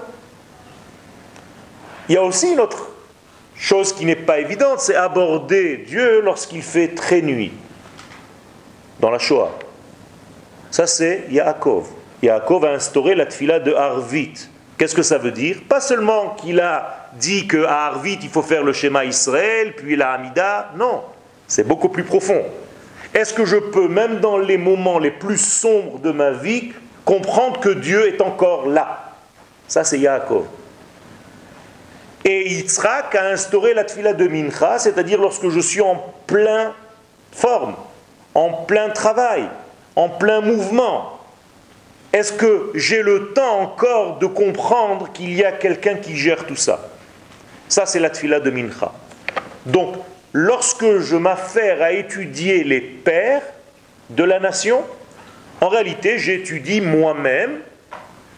Il 2.09 2.15
y 2.15 2.19
a 2.19 2.23
aussi 2.23 2.53
une 2.53 2.61
autre 2.61 2.91
chose 3.57 3.93
qui 3.93 4.05
n'est 4.05 4.15
pas 4.15 4.39
évidente, 4.39 4.81
c'est 4.81 4.95
aborder 4.95 5.79
Dieu 5.79 6.21
lorsqu'il 6.21 6.63
fait 6.63 6.89
très 6.89 7.23
nuit. 7.23 7.53
Dans 9.01 9.11
la 9.11 9.19
Shoah. 9.19 9.53
Ça 10.71 10.87
c'est 10.87 11.25
Yaakov. 11.31 11.89
Yaakov 12.23 12.65
a 12.65 12.71
instauré 12.71 13.15
la 13.15 13.27
tfila 13.27 13.61
de 13.61 13.73
Harvit. 13.73 14.49
Qu'est-ce 14.79 14.95
que 14.95 15.03
ça 15.03 15.19
veut 15.19 15.33
dire? 15.33 15.61
Pas 15.69 15.81
seulement 15.81 16.31
qu'il 16.31 16.61
a 16.61 17.09
dit 17.15 17.49
qu'à 17.49 17.87
Harvit 17.87 18.19
il 18.23 18.29
faut 18.29 18.43
faire 18.43 18.63
le 18.63 18.73
schéma 18.73 19.05
Israël, 19.05 19.75
puis 19.75 19.97
la 19.97 20.13
Hamida. 20.13 20.73
Non, 20.77 21.03
c'est 21.47 21.67
beaucoup 21.67 21.89
plus 21.89 22.05
profond. 22.05 22.45
Est-ce 23.17 23.33
que 23.33 23.47
je 23.47 23.57
peux, 23.57 23.89
même 23.89 24.21
dans 24.21 24.37
les 24.37 24.59
moments 24.59 24.99
les 24.99 25.11
plus 25.11 25.39
sombres 25.39 25.99
de 26.01 26.11
ma 26.11 26.33
vie, 26.33 26.73
comprendre 27.07 27.59
que 27.61 27.71
Dieu 27.71 28.07
est 28.07 28.21
encore 28.21 28.69
là? 28.69 29.15
Ça, 29.67 29.85
c'est 29.85 29.99
Yaakov. 29.99 30.45
Et 32.27 32.47
Yitzhak 32.47 33.15
a 33.15 33.29
instauré 33.29 33.73
la 33.73 33.85
tfila 33.85 34.13
de 34.13 34.29
Mincha, 34.29 34.79
c'est-à-dire 34.79 35.19
lorsque 35.19 35.49
je 35.49 35.61
suis 35.61 35.81
en 35.81 36.05
plein 36.27 36.75
forme, 37.33 37.75
en 38.35 38.51
plein 38.51 38.91
travail, 38.91 39.49
en 39.95 40.11
plein 40.11 40.43
mouvement. 40.43 41.19
Est-ce 42.13 42.35
que 42.35 42.71
j'ai 42.75 43.01
le 43.03 43.33
temps 43.33 43.61
encore 43.61 44.19
de 44.19 44.27
comprendre 44.27 45.11
qu'il 45.15 45.33
y 45.33 45.43
a 45.43 45.53
quelqu'un 45.53 45.95
qui 45.95 46.17
gère 46.17 46.45
tout 46.45 46.55
ça? 46.55 46.91
Ça, 47.67 47.87
c'est 47.87 47.99
la 47.99 48.11
tfila 48.11 48.41
de 48.41 48.51
Mincha. 48.51 48.93
Donc, 49.65 49.95
lorsque 50.37 50.99
je 50.99 51.17
m'affaire 51.17 51.81
à 51.81 51.93
étudier 51.93 52.63
les 52.63 52.83
pères 52.83 53.41
de 54.11 54.23
la 54.23 54.39
nation, 54.39 54.85
en 55.63 55.69
réalité, 55.69 56.19
j'étudie 56.19 56.83
moi-même 56.83 57.61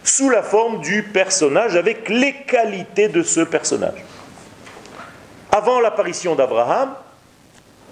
sous 0.04 0.30
la 0.30 0.44
forme 0.44 0.80
du 0.80 1.02
personnage 1.02 1.74
avec 1.74 2.08
les 2.08 2.34
qualités 2.34 3.08
de 3.08 3.24
ce 3.24 3.40
personnage. 3.40 4.04
Avant 5.50 5.80
l'apparition 5.80 6.36
d'Abraham, 6.36 6.94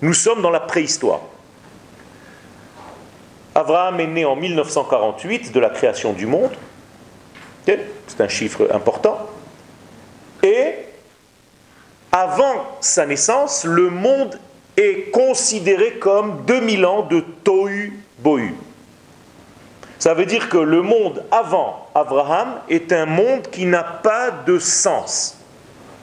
nous 0.02 0.14
sommes 0.14 0.40
dans 0.40 0.50
la 0.50 0.60
préhistoire. 0.60 1.22
Abraham 3.56 3.98
est 3.98 4.06
né 4.06 4.24
en 4.24 4.36
1948 4.36 5.50
de 5.50 5.58
la 5.58 5.70
création 5.70 6.12
du 6.12 6.26
monde. 6.26 6.52
C'est 7.66 8.20
un 8.20 8.28
chiffre 8.28 8.68
important. 8.72 9.18
Et 10.44 10.85
avant 12.16 12.78
sa 12.80 13.04
naissance, 13.04 13.64
le 13.64 13.90
monde 13.90 14.38
est 14.76 15.10
considéré 15.10 15.98
comme 15.98 16.44
2000 16.46 16.86
ans 16.86 17.02
de 17.02 17.20
Tohu 17.20 17.92
Bohu. 18.18 18.54
Ça 19.98 20.14
veut 20.14 20.24
dire 20.24 20.48
que 20.48 20.56
le 20.56 20.80
monde 20.80 21.24
avant 21.30 21.88
Abraham 21.94 22.54
est 22.70 22.90
un 22.92 23.04
monde 23.04 23.48
qui 23.50 23.66
n'a 23.66 23.82
pas 23.82 24.30
de 24.30 24.58
sens. 24.58 25.36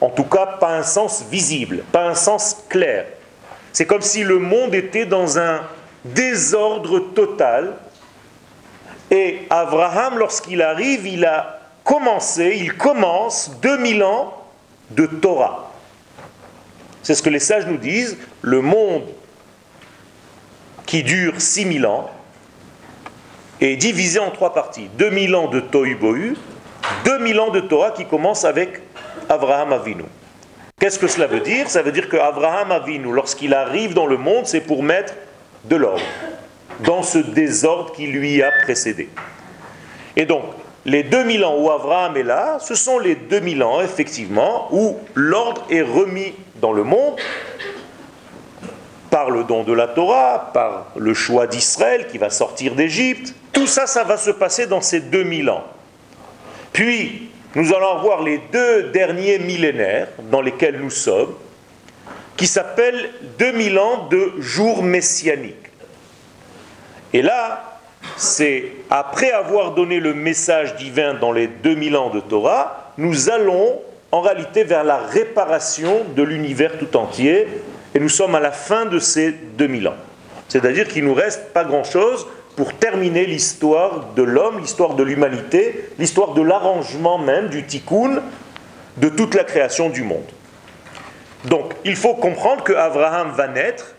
En 0.00 0.08
tout 0.08 0.24
cas, 0.24 0.46
pas 0.46 0.76
un 0.76 0.82
sens 0.84 1.24
visible, 1.28 1.82
pas 1.90 2.06
un 2.06 2.14
sens 2.14 2.58
clair. 2.68 3.06
C'est 3.72 3.86
comme 3.86 4.02
si 4.02 4.22
le 4.22 4.38
monde 4.38 4.74
était 4.74 5.06
dans 5.06 5.38
un 5.38 5.62
désordre 6.04 7.00
total. 7.12 7.72
Et 9.10 9.46
Abraham, 9.50 10.18
lorsqu'il 10.18 10.62
arrive, 10.62 11.08
il 11.08 11.24
a 11.24 11.58
commencé, 11.82 12.56
il 12.60 12.76
commence 12.76 13.50
2000 13.60 14.04
ans 14.04 14.32
de 14.90 15.06
Torah. 15.06 15.73
C'est 17.04 17.14
ce 17.14 17.22
que 17.22 17.30
les 17.30 17.38
sages 17.38 17.66
nous 17.66 17.76
disent. 17.76 18.16
Le 18.42 18.62
monde 18.62 19.04
qui 20.86 21.02
dure 21.02 21.40
6000 21.40 21.86
ans 21.86 22.10
est 23.60 23.76
divisé 23.76 24.18
en 24.18 24.30
trois 24.30 24.54
parties. 24.54 24.88
2000 24.98 25.34
ans 25.36 25.48
de 25.48 25.60
Tohu 25.60 25.94
Bohu, 25.94 26.34
2000 27.04 27.40
ans 27.40 27.50
de 27.50 27.60
Torah 27.60 27.92
qui 27.92 28.06
commence 28.06 28.44
avec 28.44 28.80
Abraham 29.28 29.72
Avinu. 29.72 30.04
Qu'est-ce 30.80 30.98
que 30.98 31.06
cela 31.06 31.26
veut 31.26 31.40
dire? 31.40 31.68
Ça 31.70 31.82
veut 31.82 31.92
dire 31.92 32.08
que 32.08 32.16
Abraham 32.16 32.72
Avinu, 32.72 33.12
lorsqu'il 33.12 33.54
arrive 33.54 33.94
dans 33.94 34.06
le 34.06 34.16
monde, 34.16 34.46
c'est 34.46 34.60
pour 34.60 34.82
mettre 34.82 35.14
de 35.64 35.76
l'ordre 35.76 36.02
dans 36.80 37.02
ce 37.02 37.18
désordre 37.18 37.92
qui 37.92 38.06
lui 38.06 38.42
a 38.42 38.50
précédé. 38.62 39.08
Et 40.16 40.24
donc, 40.24 40.44
les 40.86 41.02
2000 41.02 41.44
ans 41.44 41.56
où 41.58 41.70
Abraham 41.70 42.16
est 42.16 42.22
là, 42.22 42.58
ce 42.60 42.74
sont 42.74 42.98
les 42.98 43.14
2000 43.14 43.62
ans, 43.62 43.80
effectivement, 43.80 44.68
où 44.70 44.98
l'ordre 45.14 45.64
est 45.70 45.82
remis 45.82 46.34
dans 46.56 46.72
le 46.72 46.84
monde 46.84 47.16
par 49.10 49.30
le 49.30 49.44
don 49.44 49.62
de 49.62 49.72
la 49.72 49.86
Torah, 49.86 50.50
par 50.52 50.86
le 50.96 51.14
choix 51.14 51.46
d'Israël 51.46 52.08
qui 52.08 52.18
va 52.18 52.30
sortir 52.30 52.74
d'Égypte. 52.74 53.34
Tout 53.52 53.66
ça, 53.66 53.86
ça 53.86 54.04
va 54.04 54.16
se 54.16 54.30
passer 54.30 54.66
dans 54.66 54.80
ces 54.80 55.00
2000 55.00 55.50
ans. 55.50 55.64
Puis, 56.72 57.30
nous 57.54 57.72
allons 57.72 58.00
voir 58.00 58.22
les 58.22 58.40
deux 58.52 58.90
derniers 58.90 59.38
millénaires 59.38 60.08
dans 60.30 60.40
lesquels 60.40 60.80
nous 60.80 60.90
sommes, 60.90 61.34
qui 62.36 62.48
s'appellent 62.48 63.10
2000 63.38 63.78
ans 63.78 64.08
de 64.10 64.32
jours 64.40 64.82
messianiques. 64.82 65.54
Et 67.12 67.22
là, 67.22 67.73
c'est 68.16 68.64
après 68.90 69.32
avoir 69.32 69.72
donné 69.72 70.00
le 70.00 70.14
message 70.14 70.76
divin 70.76 71.14
dans 71.14 71.32
les 71.32 71.46
2000 71.46 71.96
ans 71.96 72.10
de 72.10 72.20
Torah, 72.20 72.92
nous 72.98 73.30
allons 73.30 73.80
en 74.12 74.20
réalité 74.20 74.62
vers 74.62 74.84
la 74.84 74.98
réparation 74.98 76.04
de 76.14 76.22
l'univers 76.22 76.78
tout 76.78 76.96
entier, 76.96 77.48
et 77.94 77.98
nous 77.98 78.08
sommes 78.08 78.34
à 78.34 78.40
la 78.40 78.52
fin 78.52 78.86
de 78.86 78.98
ces 78.98 79.32
2000 79.32 79.88
ans. 79.88 79.96
C'est-à-dire 80.48 80.86
qu'il 80.86 81.04
nous 81.04 81.14
reste 81.14 81.52
pas 81.52 81.64
grand-chose 81.64 82.26
pour 82.54 82.74
terminer 82.74 83.26
l'histoire 83.26 84.12
de 84.14 84.22
l'homme, 84.22 84.60
l'histoire 84.60 84.94
de 84.94 85.02
l'humanité, 85.02 85.88
l'histoire 85.98 86.34
de 86.34 86.42
l'arrangement 86.42 87.18
même 87.18 87.48
du 87.48 87.64
tikkun 87.64 88.22
de 88.98 89.08
toute 89.08 89.34
la 89.34 89.42
création 89.42 89.90
du 89.90 90.02
monde. 90.02 90.30
Donc, 91.44 91.74
il 91.84 91.96
faut 91.96 92.14
comprendre 92.14 92.62
que 92.62 92.72
Abraham 92.72 93.32
va 93.32 93.48
naître 93.48 93.93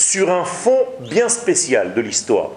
sur 0.00 0.30
un 0.30 0.44
fond 0.44 0.86
bien 1.00 1.28
spécial 1.28 1.94
de 1.94 2.00
l'histoire. 2.00 2.50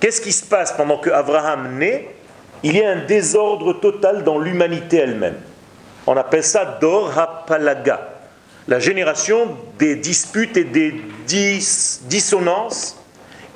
Qu'est-ce 0.00 0.20
qui 0.20 0.32
se 0.32 0.44
passe 0.44 0.72
pendant 0.72 0.98
que 0.98 1.10
Abraham 1.10 1.78
naît? 1.78 2.14
Il 2.62 2.76
y 2.76 2.82
a 2.82 2.90
un 2.90 3.04
désordre 3.04 3.72
total 3.72 4.24
dans 4.24 4.38
l'humanité 4.38 4.98
elle-même. 4.98 5.36
On 6.06 6.16
appelle 6.16 6.44
ça 6.44 6.78
Dor 6.80 7.18
HaPalaga, 7.18 8.08
la 8.66 8.78
génération 8.78 9.56
des 9.78 9.96
disputes 9.96 10.56
et 10.56 10.64
des 10.64 10.94
dissonances 11.26 12.96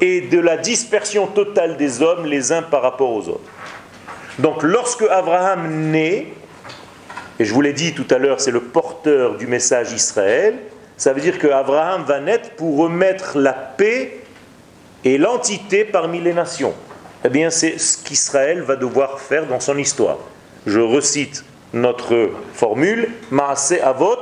et 0.01 0.23
de 0.23 0.39
la 0.39 0.57
dispersion 0.57 1.27
totale 1.27 1.77
des 1.77 2.03
hommes 2.03 2.27
les 2.27 2.53
uns 2.53 2.63
par 2.63 2.83
rapport 2.83 3.11
aux 3.11 3.29
autres. 3.29 3.51
Donc 4.39 4.63
lorsque 4.63 5.03
Abraham 5.03 5.91
naît, 5.91 6.27
et 7.39 7.45
je 7.45 7.55
vous 7.55 7.61
l'ai 7.61 7.73
dit 7.73 7.95
tout 7.95 8.07
à 8.11 8.19
l'heure, 8.19 8.41
c'est 8.41 8.51
le 8.51 8.63
porteur 8.63 9.37
du 9.37 9.47
message 9.47 9.93
Israël, 9.93 10.59
ça 11.03 11.13
veut 11.13 11.21
dire 11.21 11.41
que 11.41 11.49
Abraham 11.49 12.05
va 12.05 12.21
naître 12.21 12.51
pour 12.51 12.79
remettre 12.79 13.37
la 13.37 13.53
paix 13.53 14.21
et 15.05 15.19
l'entité 15.19 15.85
parmi 15.85 16.21
les 16.21 16.33
nations. 16.33 16.75
Eh 17.25 17.29
bien, 17.29 17.51
c'est 17.51 17.77
ce 17.79 17.99
qu'Israël 18.05 18.63
va 18.63 18.77
devoir 18.77 19.19
faire 19.19 19.47
dans 19.49 19.59
son 19.59 19.77
histoire. 19.79 20.19
Je 20.65 20.79
recite 20.79 21.45
notre 21.73 22.31
formule 22.55 23.09
Maase 23.33 23.81
Avot, 23.83 24.15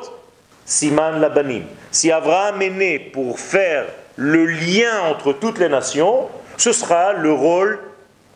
Siman 0.65 1.21
Labanim. 1.21 1.65
Si 1.91 2.11
Abraham 2.11 2.63
est 2.63 2.71
né 2.71 2.99
pour 2.99 3.39
faire 3.39 3.85
le 4.17 4.47
lien 4.47 5.03
entre 5.11 5.35
toutes 5.35 5.59
les 5.59 5.69
nations, 5.69 6.29
ce 6.57 6.73
sera 6.73 7.13
le 7.13 7.31
rôle 7.31 7.79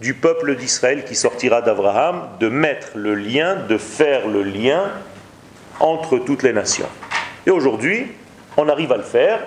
du 0.03 0.13
peuple 0.13 0.55
d'Israël 0.57 1.07
qui 1.07 1.15
sortira 1.15 1.63
d'Abraham, 1.63 2.29
de 2.41 2.51
mettre 2.51 2.89
le 2.95 3.15
lien, 3.15 3.57
de 3.57 3.79
faire 3.79 4.29
le 4.29 4.43
lien 4.43 4.91
entre 5.81 6.19
toutes 6.19 6.43
les 6.43 6.53
nations. 6.53 6.91
Et 7.47 7.51
aujourd'hui, 7.51 8.09
on 8.58 8.68
arrive 8.70 8.92
à 8.92 8.98
le 8.98 9.04
faire, 9.04 9.40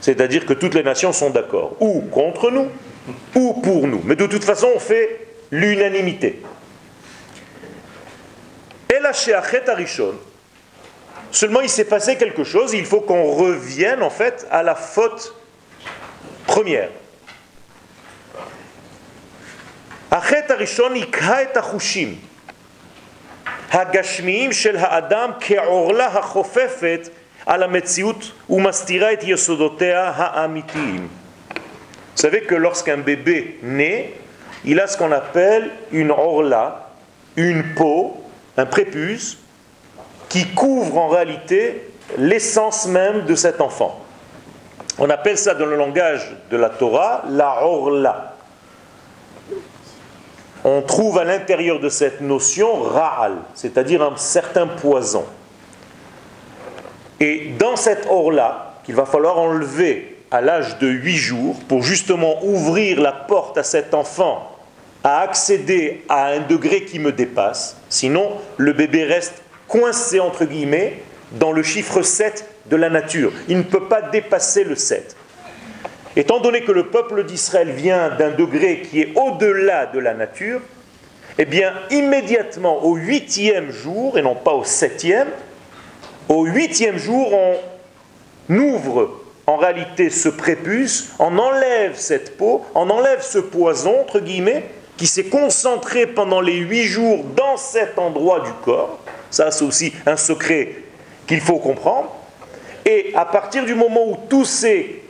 c'est-à-dire 0.00 0.46
que 0.46 0.54
toutes 0.54 0.74
les 0.74 0.82
nations 0.82 1.12
sont 1.12 1.30
d'accord, 1.30 1.76
ou 1.80 2.00
contre 2.02 2.50
nous, 2.50 2.68
ou 3.34 3.54
pour 3.54 3.86
nous. 3.86 4.00
Mais 4.04 4.16
de 4.16 4.26
toute 4.26 4.44
façon, 4.44 4.68
on 4.74 4.78
fait 4.78 5.26
l'unanimité. 5.50 6.42
Et 8.88 8.98
la 9.00 9.12
Arishon, 9.72 10.14
Seulement, 11.32 11.60
il 11.60 11.68
s'est 11.68 11.84
passé 11.84 12.16
quelque 12.16 12.42
chose, 12.42 12.72
il 12.72 12.84
faut 12.84 13.00
qu'on 13.00 13.30
revienne 13.30 14.02
en 14.02 14.10
fait 14.10 14.46
à 14.50 14.62
la 14.62 14.74
faute 14.74 15.34
première. 16.46 16.90
החטא 20.10 20.52
הראשון 20.52 20.94
היכה 20.94 21.42
את 21.42 21.56
החושים 21.56 22.18
הגשמיים 23.70 24.52
של 24.52 24.76
האדם 24.76 25.30
כעורלה 25.40 26.06
החופפת 26.06 27.08
על 27.46 27.62
המציאות 27.62 28.32
ומסתירה 28.50 29.12
את 29.12 29.24
יסודותיה 29.24 30.12
האמיתיים. 30.16 31.08
Vous 32.16 32.22
savez 32.22 32.42
que 32.42 32.54
lorsqu'un 32.54 32.98
bébé 32.98 33.58
naît, 33.62 34.12
il 34.64 34.78
a 34.78 34.86
ce 34.86 34.98
qu'on 34.98 35.12
appelle 35.12 35.70
une 35.90 36.10
orla, 36.10 36.90
une 37.36 37.74
peau, 37.74 38.22
un 38.58 38.66
prépuce, 38.66 39.38
qui 40.28 40.46
couvre 40.48 40.98
en 40.98 41.08
réalité 41.08 41.88
l'essence 42.18 42.86
même 42.86 43.24
de 43.24 43.34
cet 43.34 43.60
enfant. 43.60 44.04
On 44.98 45.08
appelle 45.08 45.38
ça 45.38 45.54
dans 45.54 45.66
le 45.66 45.76
langage 45.76 46.36
de 46.50 46.56
la 46.56 46.68
Torah 46.68 47.24
la 47.28 47.64
orla. 47.64 48.34
On 50.62 50.82
trouve 50.82 51.18
à 51.18 51.24
l'intérieur 51.24 51.80
de 51.80 51.88
cette 51.88 52.20
notion 52.20 52.82
ra'al, 52.82 53.36
c'est-à-dire 53.54 54.02
un 54.02 54.16
certain 54.16 54.66
poison. 54.66 55.24
Et 57.19 57.51
dans 57.57 57.75
cette 57.75 58.07
orla, 58.09 58.75
qu'il 58.83 58.95
va 58.95 59.05
falloir 59.05 59.37
enlever 59.37 60.17
à 60.31 60.41
l'âge 60.41 60.77
de 60.79 60.87
8 60.87 61.15
jours 61.15 61.55
pour 61.67 61.81
justement 61.81 62.43
ouvrir 62.43 62.99
la 63.01 63.11
porte 63.11 63.57
à 63.57 63.63
cet 63.63 63.93
enfant 63.93 64.51
à 65.03 65.19
accéder 65.19 66.03
à 66.09 66.27
un 66.27 66.39
degré 66.39 66.83
qui 66.83 66.97
me 66.97 67.11
dépasse, 67.11 67.77
sinon 67.89 68.31
le 68.57 68.73
bébé 68.73 69.03
reste 69.03 69.43
coincé 69.67 70.19
entre 70.19 70.45
guillemets 70.45 71.01
dans 71.33 71.51
le 71.51 71.61
chiffre 71.63 72.01
7 72.01 72.45
de 72.67 72.75
la 72.75 72.89
nature. 72.89 73.31
Il 73.47 73.57
ne 73.57 73.63
peut 73.63 73.87
pas 73.87 74.01
dépasser 74.01 74.63
le 74.63 74.75
7. 74.75 75.15
Étant 76.15 76.39
donné 76.39 76.61
que 76.61 76.71
le 76.71 76.87
peuple 76.87 77.23
d'Israël 77.23 77.69
vient 77.71 78.09
d'un 78.09 78.31
degré 78.31 78.81
qui 78.81 79.01
est 79.01 79.13
au-delà 79.15 79.85
de 79.85 79.99
la 79.99 80.13
nature, 80.13 80.61
eh 81.37 81.45
bien 81.45 81.73
immédiatement 81.91 82.83
au 82.83 82.95
huitième 82.95 83.71
jour, 83.71 84.17
et 84.17 84.21
non 84.21 84.35
pas 84.35 84.53
au 84.53 84.63
septième, 84.63 85.27
au 86.29 86.45
huitième 86.45 86.97
jour, 86.97 87.33
on 87.33 88.55
ouvre 88.55 89.21
en 89.47 89.57
réalité 89.57 90.09
ce 90.09 90.29
prépuce, 90.29 91.09
on 91.19 91.37
enlève 91.37 91.95
cette 91.95 92.37
peau, 92.37 92.65
on 92.73 92.89
enlève 92.89 93.21
ce 93.21 93.37
poison, 93.39 94.01
entre 94.01 94.19
guillemets, 94.19 94.65
qui 94.97 95.07
s'est 95.07 95.25
concentré 95.25 96.07
pendant 96.07 96.41
les 96.41 96.55
huit 96.55 96.85
jours 96.85 97.23
dans 97.35 97.57
cet 97.57 97.99
endroit 97.99 98.39
du 98.39 98.51
corps, 98.63 98.99
ça, 99.35 99.51
c'est 99.51 99.65
aussi 99.65 99.93
un 100.05 100.15
secret 100.15 100.75
qu'il 101.27 101.41
faut 101.41 101.57
comprendre. 101.59 102.15
Et 102.85 103.11
à 103.15 103.25
partir 103.25 103.65
du 103.65 103.75
moment 103.75 104.07
où 104.07 104.17
tout 104.29 104.45
s'est 104.45 105.01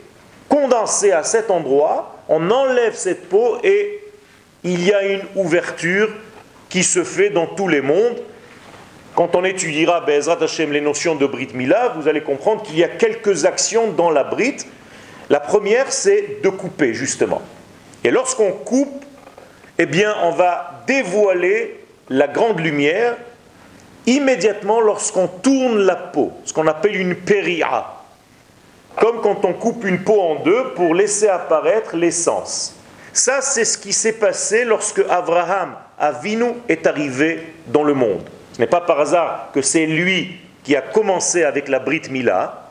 condensé 0.48 1.12
à 1.12 1.22
cet 1.22 1.48
endroit, 1.50 2.16
on 2.28 2.50
enlève 2.50 2.96
cette 2.96 3.28
peau 3.28 3.58
et 3.62 4.00
il 4.64 4.84
y 4.84 4.92
a 4.92 5.04
une 5.04 5.22
ouverture 5.36 6.08
qui 6.68 6.82
se 6.82 7.04
fait 7.04 7.30
dans 7.30 7.46
tous 7.46 7.68
les 7.68 7.80
mondes. 7.80 8.20
Quand 9.16 9.34
on 9.34 9.44
étudiera 9.44 10.02
Bezrat 10.02 10.42
Hashem 10.42 10.72
les 10.72 10.82
notions 10.82 11.14
de 11.14 11.24
Brit 11.24 11.48
Mila, 11.54 11.94
vous 11.96 12.06
allez 12.06 12.20
comprendre 12.20 12.62
qu'il 12.62 12.76
y 12.76 12.84
a 12.84 12.88
quelques 12.88 13.46
actions 13.46 13.90
dans 13.90 14.10
la 14.10 14.24
Brit. 14.24 14.58
La 15.30 15.40
première, 15.40 15.90
c'est 15.90 16.42
de 16.42 16.50
couper, 16.50 16.92
justement. 16.92 17.40
Et 18.04 18.10
lorsqu'on 18.10 18.52
coupe, 18.52 19.06
eh 19.78 19.86
bien, 19.86 20.14
on 20.24 20.32
va 20.32 20.82
dévoiler 20.86 21.82
la 22.10 22.28
grande 22.28 22.60
lumière 22.60 23.16
immédiatement 24.04 24.82
lorsqu'on 24.82 25.28
tourne 25.28 25.78
la 25.78 25.96
peau, 25.96 26.32
ce 26.44 26.52
qu'on 26.52 26.66
appelle 26.66 26.96
une 26.96 27.14
péria. 27.14 27.86
Comme 28.96 29.22
quand 29.22 29.46
on 29.46 29.54
coupe 29.54 29.86
une 29.86 30.04
peau 30.04 30.20
en 30.20 30.42
deux 30.42 30.74
pour 30.74 30.94
laisser 30.94 31.28
apparaître 31.28 31.96
l'essence. 31.96 32.76
Ça, 33.14 33.40
c'est 33.40 33.64
ce 33.64 33.78
qui 33.78 33.94
s'est 33.94 34.18
passé 34.18 34.66
lorsque 34.66 35.02
Abraham 35.08 35.74
Avinu 35.98 36.52
est 36.68 36.86
arrivé 36.86 37.54
dans 37.66 37.82
le 37.82 37.94
monde. 37.94 38.28
Ce 38.56 38.62
n'est 38.62 38.68
pas 38.68 38.80
par 38.80 38.98
hasard 38.98 39.50
que 39.52 39.60
c'est 39.60 39.84
lui 39.84 40.34
qui 40.64 40.74
a 40.76 40.80
commencé 40.80 41.44
avec 41.44 41.68
la 41.68 41.78
Brit 41.78 42.04
Mila, 42.08 42.70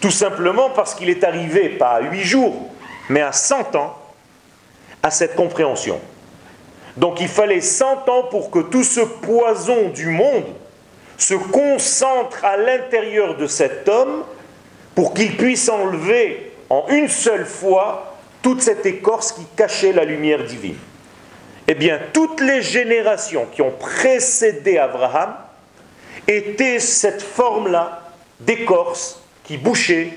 tout 0.00 0.10
simplement 0.10 0.70
parce 0.70 0.96
qu'il 0.96 1.08
est 1.10 1.22
arrivé, 1.22 1.68
pas 1.68 1.90
à 1.90 2.00
huit 2.00 2.24
jours, 2.24 2.68
mais 3.08 3.20
à 3.20 3.30
100 3.30 3.76
ans, 3.76 3.96
à 5.00 5.12
cette 5.12 5.36
compréhension. 5.36 6.00
Donc 6.96 7.20
il 7.20 7.28
fallait 7.28 7.60
100 7.60 8.08
ans 8.08 8.24
pour 8.32 8.50
que 8.50 8.58
tout 8.58 8.82
ce 8.82 9.02
poison 9.02 9.90
du 9.90 10.06
monde 10.06 10.46
se 11.16 11.34
concentre 11.34 12.44
à 12.44 12.56
l'intérieur 12.56 13.36
de 13.36 13.46
cet 13.46 13.88
homme 13.88 14.24
pour 14.96 15.14
qu'il 15.14 15.36
puisse 15.36 15.68
enlever 15.68 16.52
en 16.68 16.86
une 16.88 17.06
seule 17.06 17.46
fois 17.46 18.16
toute 18.42 18.60
cette 18.60 18.84
écorce 18.86 19.30
qui 19.30 19.46
cachait 19.56 19.92
la 19.92 20.04
lumière 20.04 20.42
divine. 20.42 20.78
Eh 21.68 21.74
bien, 21.74 22.00
toutes 22.12 22.40
les 22.40 22.62
générations 22.62 23.46
qui 23.46 23.62
ont 23.62 23.70
précédé 23.70 24.78
Abraham 24.78 25.34
étaient 26.26 26.80
cette 26.80 27.22
forme-là 27.22 28.02
d'écorce 28.40 29.22
qui 29.44 29.56
bouchait, 29.56 30.12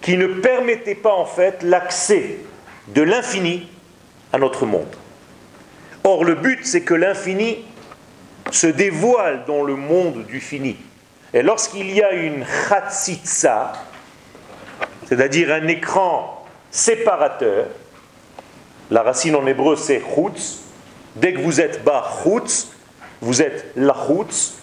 qui 0.00 0.16
ne 0.16 0.26
permettait 0.26 0.94
pas 0.94 1.14
en 1.14 1.26
fait 1.26 1.62
l'accès 1.62 2.38
de 2.88 3.02
l'infini 3.02 3.68
à 4.32 4.38
notre 4.38 4.64
monde. 4.64 4.94
Or, 6.04 6.24
le 6.24 6.34
but, 6.34 6.60
c'est 6.64 6.82
que 6.82 6.94
l'infini 6.94 7.64
se 8.50 8.66
dévoile 8.66 9.44
dans 9.46 9.62
le 9.62 9.76
monde 9.76 10.24
du 10.26 10.40
fini. 10.40 10.76
Et 11.34 11.42
lorsqu'il 11.42 11.90
y 11.92 12.02
a 12.02 12.12
une 12.12 12.44
chatzitza, 12.68 13.72
c'est-à-dire 15.08 15.52
un 15.52 15.66
écran 15.66 16.46
séparateur, 16.70 17.66
la 18.90 19.02
racine 19.02 19.34
en 19.34 19.46
hébreu 19.46 19.76
c'est 19.76 20.00
chutz, 20.00 20.65
dès 21.16 21.32
que 21.32 21.40
vous 21.40 21.60
êtes 21.60 21.82
bas 21.84 22.04
chutz, 22.22 22.68
vous 23.20 23.42
êtes 23.42 23.66
la 23.76 23.94
chutz, 24.06 24.54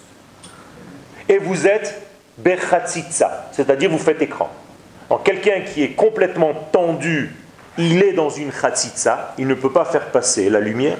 et 1.27 1.37
vous 1.37 1.67
êtes 1.67 2.01
bechatzitza, 2.37 3.49
c'est-à-dire 3.51 3.89
vous 3.89 3.97
faites 3.97 4.21
écran. 4.21 4.49
quelqu'un 5.23 5.61
qui 5.61 5.83
est 5.83 5.91
complètement 5.91 6.53
tendu, 6.71 7.35
il 7.77 8.03
est 8.03 8.13
dans 8.13 8.29
une 8.29 8.51
chatzitza, 8.51 9.33
il 9.37 9.47
ne 9.47 9.53
peut 9.53 9.71
pas 9.71 9.85
faire 9.85 10.11
passer 10.11 10.49
la 10.49 10.59
lumière, 10.59 10.97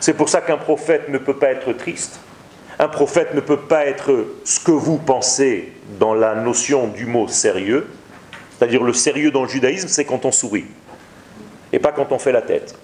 c'est 0.00 0.14
pour 0.14 0.28
ça 0.28 0.40
qu'un 0.40 0.56
prophète 0.56 1.08
ne 1.08 1.18
peut 1.18 1.36
pas 1.36 1.50
être 1.50 1.72
triste. 1.72 2.18
Un 2.78 2.88
prophète 2.88 3.34
ne 3.34 3.40
peut 3.40 3.60
pas 3.60 3.86
être 3.86 4.26
ce 4.42 4.58
que 4.58 4.72
vous 4.72 4.98
pensez 4.98 5.72
dans 6.00 6.14
la 6.14 6.34
notion 6.34 6.88
du 6.88 7.06
mot 7.06 7.28
sérieux. 7.28 7.86
C'est-à-dire 8.50 8.82
le 8.82 8.92
sérieux 8.92 9.30
dans 9.30 9.44
le 9.44 9.48
judaïsme, 9.48 9.86
c'est 9.86 10.04
quand 10.04 10.24
on 10.24 10.32
sourit. 10.32 10.64
Et 11.72 11.78
pas 11.78 11.92
quand 11.92 12.10
on 12.10 12.18
fait 12.18 12.32
la 12.32 12.42
tête. 12.42 12.74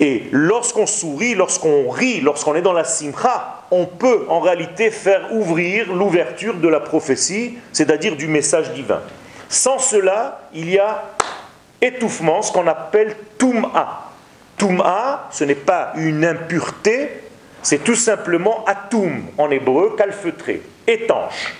Et 0.00 0.24
lorsqu'on 0.30 0.86
sourit, 0.86 1.34
lorsqu'on 1.34 1.88
rit, 1.90 2.20
lorsqu'on 2.20 2.54
est 2.54 2.62
dans 2.62 2.72
la 2.72 2.84
simcha, 2.84 3.64
on 3.70 3.86
peut 3.86 4.26
en 4.28 4.40
réalité 4.40 4.90
faire 4.90 5.32
ouvrir 5.32 5.92
l'ouverture 5.92 6.54
de 6.54 6.68
la 6.68 6.80
prophétie, 6.80 7.58
c'est-à-dire 7.72 8.16
du 8.16 8.28
message 8.28 8.72
divin. 8.72 9.00
Sans 9.48 9.78
cela, 9.78 10.42
il 10.54 10.70
y 10.70 10.78
a 10.78 11.04
étouffement, 11.80 12.42
ce 12.42 12.52
qu'on 12.52 12.66
appelle 12.66 13.16
tum'a. 13.38 14.04
Touma, 14.56 15.28
ce 15.30 15.44
n'est 15.44 15.54
pas 15.54 15.92
une 15.96 16.24
impureté, 16.24 17.10
c'est 17.62 17.84
tout 17.84 17.94
simplement 17.94 18.64
atum 18.66 19.22
en 19.38 19.50
hébreu, 19.50 19.94
calfeutré, 19.96 20.62
étanche, 20.86 21.54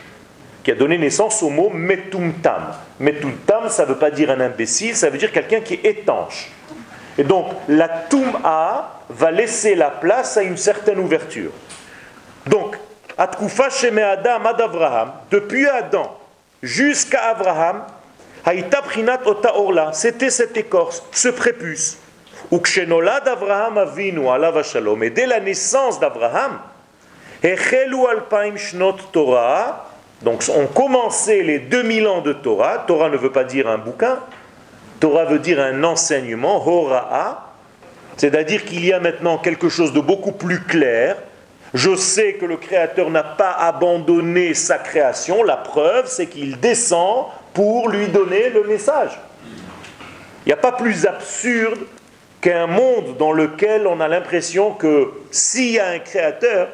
qui 0.64 0.72
a 0.72 0.74
donné 0.74 0.98
naissance 0.98 1.42
au 1.44 1.48
mot 1.48 1.70
metumtam. 1.70 2.74
Metumtam, 2.98 3.68
ça 3.68 3.84
ne 3.84 3.90
veut 3.90 3.98
pas 3.98 4.10
dire 4.10 4.30
un 4.30 4.40
imbécile, 4.40 4.96
ça 4.96 5.10
veut 5.10 5.18
dire 5.18 5.30
quelqu'un 5.30 5.60
qui 5.60 5.74
est 5.74 5.84
étanche. 5.84 6.50
Et 7.18 7.24
donc, 7.24 7.50
la 7.68 7.88
tum'a 7.88 9.00
va 9.08 9.30
laisser 9.30 9.74
la 9.74 9.90
place 9.90 10.36
à 10.36 10.42
une 10.42 10.56
certaine 10.56 11.00
ouverture. 11.00 11.50
Donc, 12.46 12.78
Atkoufa 13.18 13.68
Sheme 13.70 13.98
Adam 13.98 14.44
ad 14.44 14.60
Abraham, 14.60 15.12
depuis 15.30 15.66
Adam 15.66 16.16
jusqu'à 16.62 17.30
Abraham, 17.30 17.82
Haïta 18.44 18.82
Prinat 18.82 19.20
Ota 19.26 19.56
Orla, 19.56 19.90
c'était 19.92 20.30
cette 20.30 20.56
écorce, 20.56 21.02
ce 21.10 21.28
prépuce. 21.28 21.98
Avraham 22.50 23.78
Avinu, 23.78 24.28
alav 24.28 24.62
shalom, 24.62 25.02
et 25.02 25.10
dès 25.10 25.26
la 25.26 25.40
naissance 25.40 26.00
d'Abraham, 26.00 26.60
Torah, 29.12 29.86
donc 30.22 30.44
on 30.56 30.66
commençait 30.66 31.42
les 31.42 31.58
2000 31.58 32.06
ans 32.06 32.20
de 32.20 32.32
Torah, 32.32 32.84
Torah 32.86 33.08
ne 33.08 33.16
veut 33.16 33.32
pas 33.32 33.44
dire 33.44 33.68
un 33.68 33.78
bouquin, 33.78 34.18
Torah 35.00 35.24
veut 35.24 35.38
dire 35.38 35.60
un 35.60 35.84
enseignement, 35.84 36.66
Hora'a, 36.66 37.54
c'est-à-dire 38.16 38.64
qu'il 38.64 38.84
y 38.84 38.92
a 38.92 38.98
maintenant 38.98 39.38
quelque 39.38 39.68
chose 39.68 39.92
de 39.92 40.00
beaucoup 40.00 40.32
plus 40.32 40.60
clair. 40.60 41.16
Je 41.74 41.94
sais 41.94 42.34
que 42.34 42.46
le 42.46 42.56
Créateur 42.56 43.10
n'a 43.10 43.22
pas 43.22 43.52
abandonné 43.52 44.54
sa 44.54 44.78
création, 44.78 45.42
la 45.42 45.56
preuve 45.56 46.06
c'est 46.08 46.26
qu'il 46.26 46.58
descend 46.58 47.26
pour 47.54 47.88
lui 47.88 48.08
donner 48.08 48.50
le 48.50 48.64
message. 48.64 49.18
Il 50.44 50.48
n'y 50.48 50.52
a 50.52 50.56
pas 50.56 50.72
plus 50.72 51.06
absurde 51.06 51.80
qu'un 52.40 52.66
monde 52.66 53.16
dans 53.18 53.32
lequel 53.32 53.86
on 53.86 54.00
a 54.00 54.08
l'impression 54.08 54.72
que 54.72 55.12
s'il 55.30 55.72
y 55.72 55.78
a 55.78 55.88
un 55.88 55.98
créateur, 55.98 56.68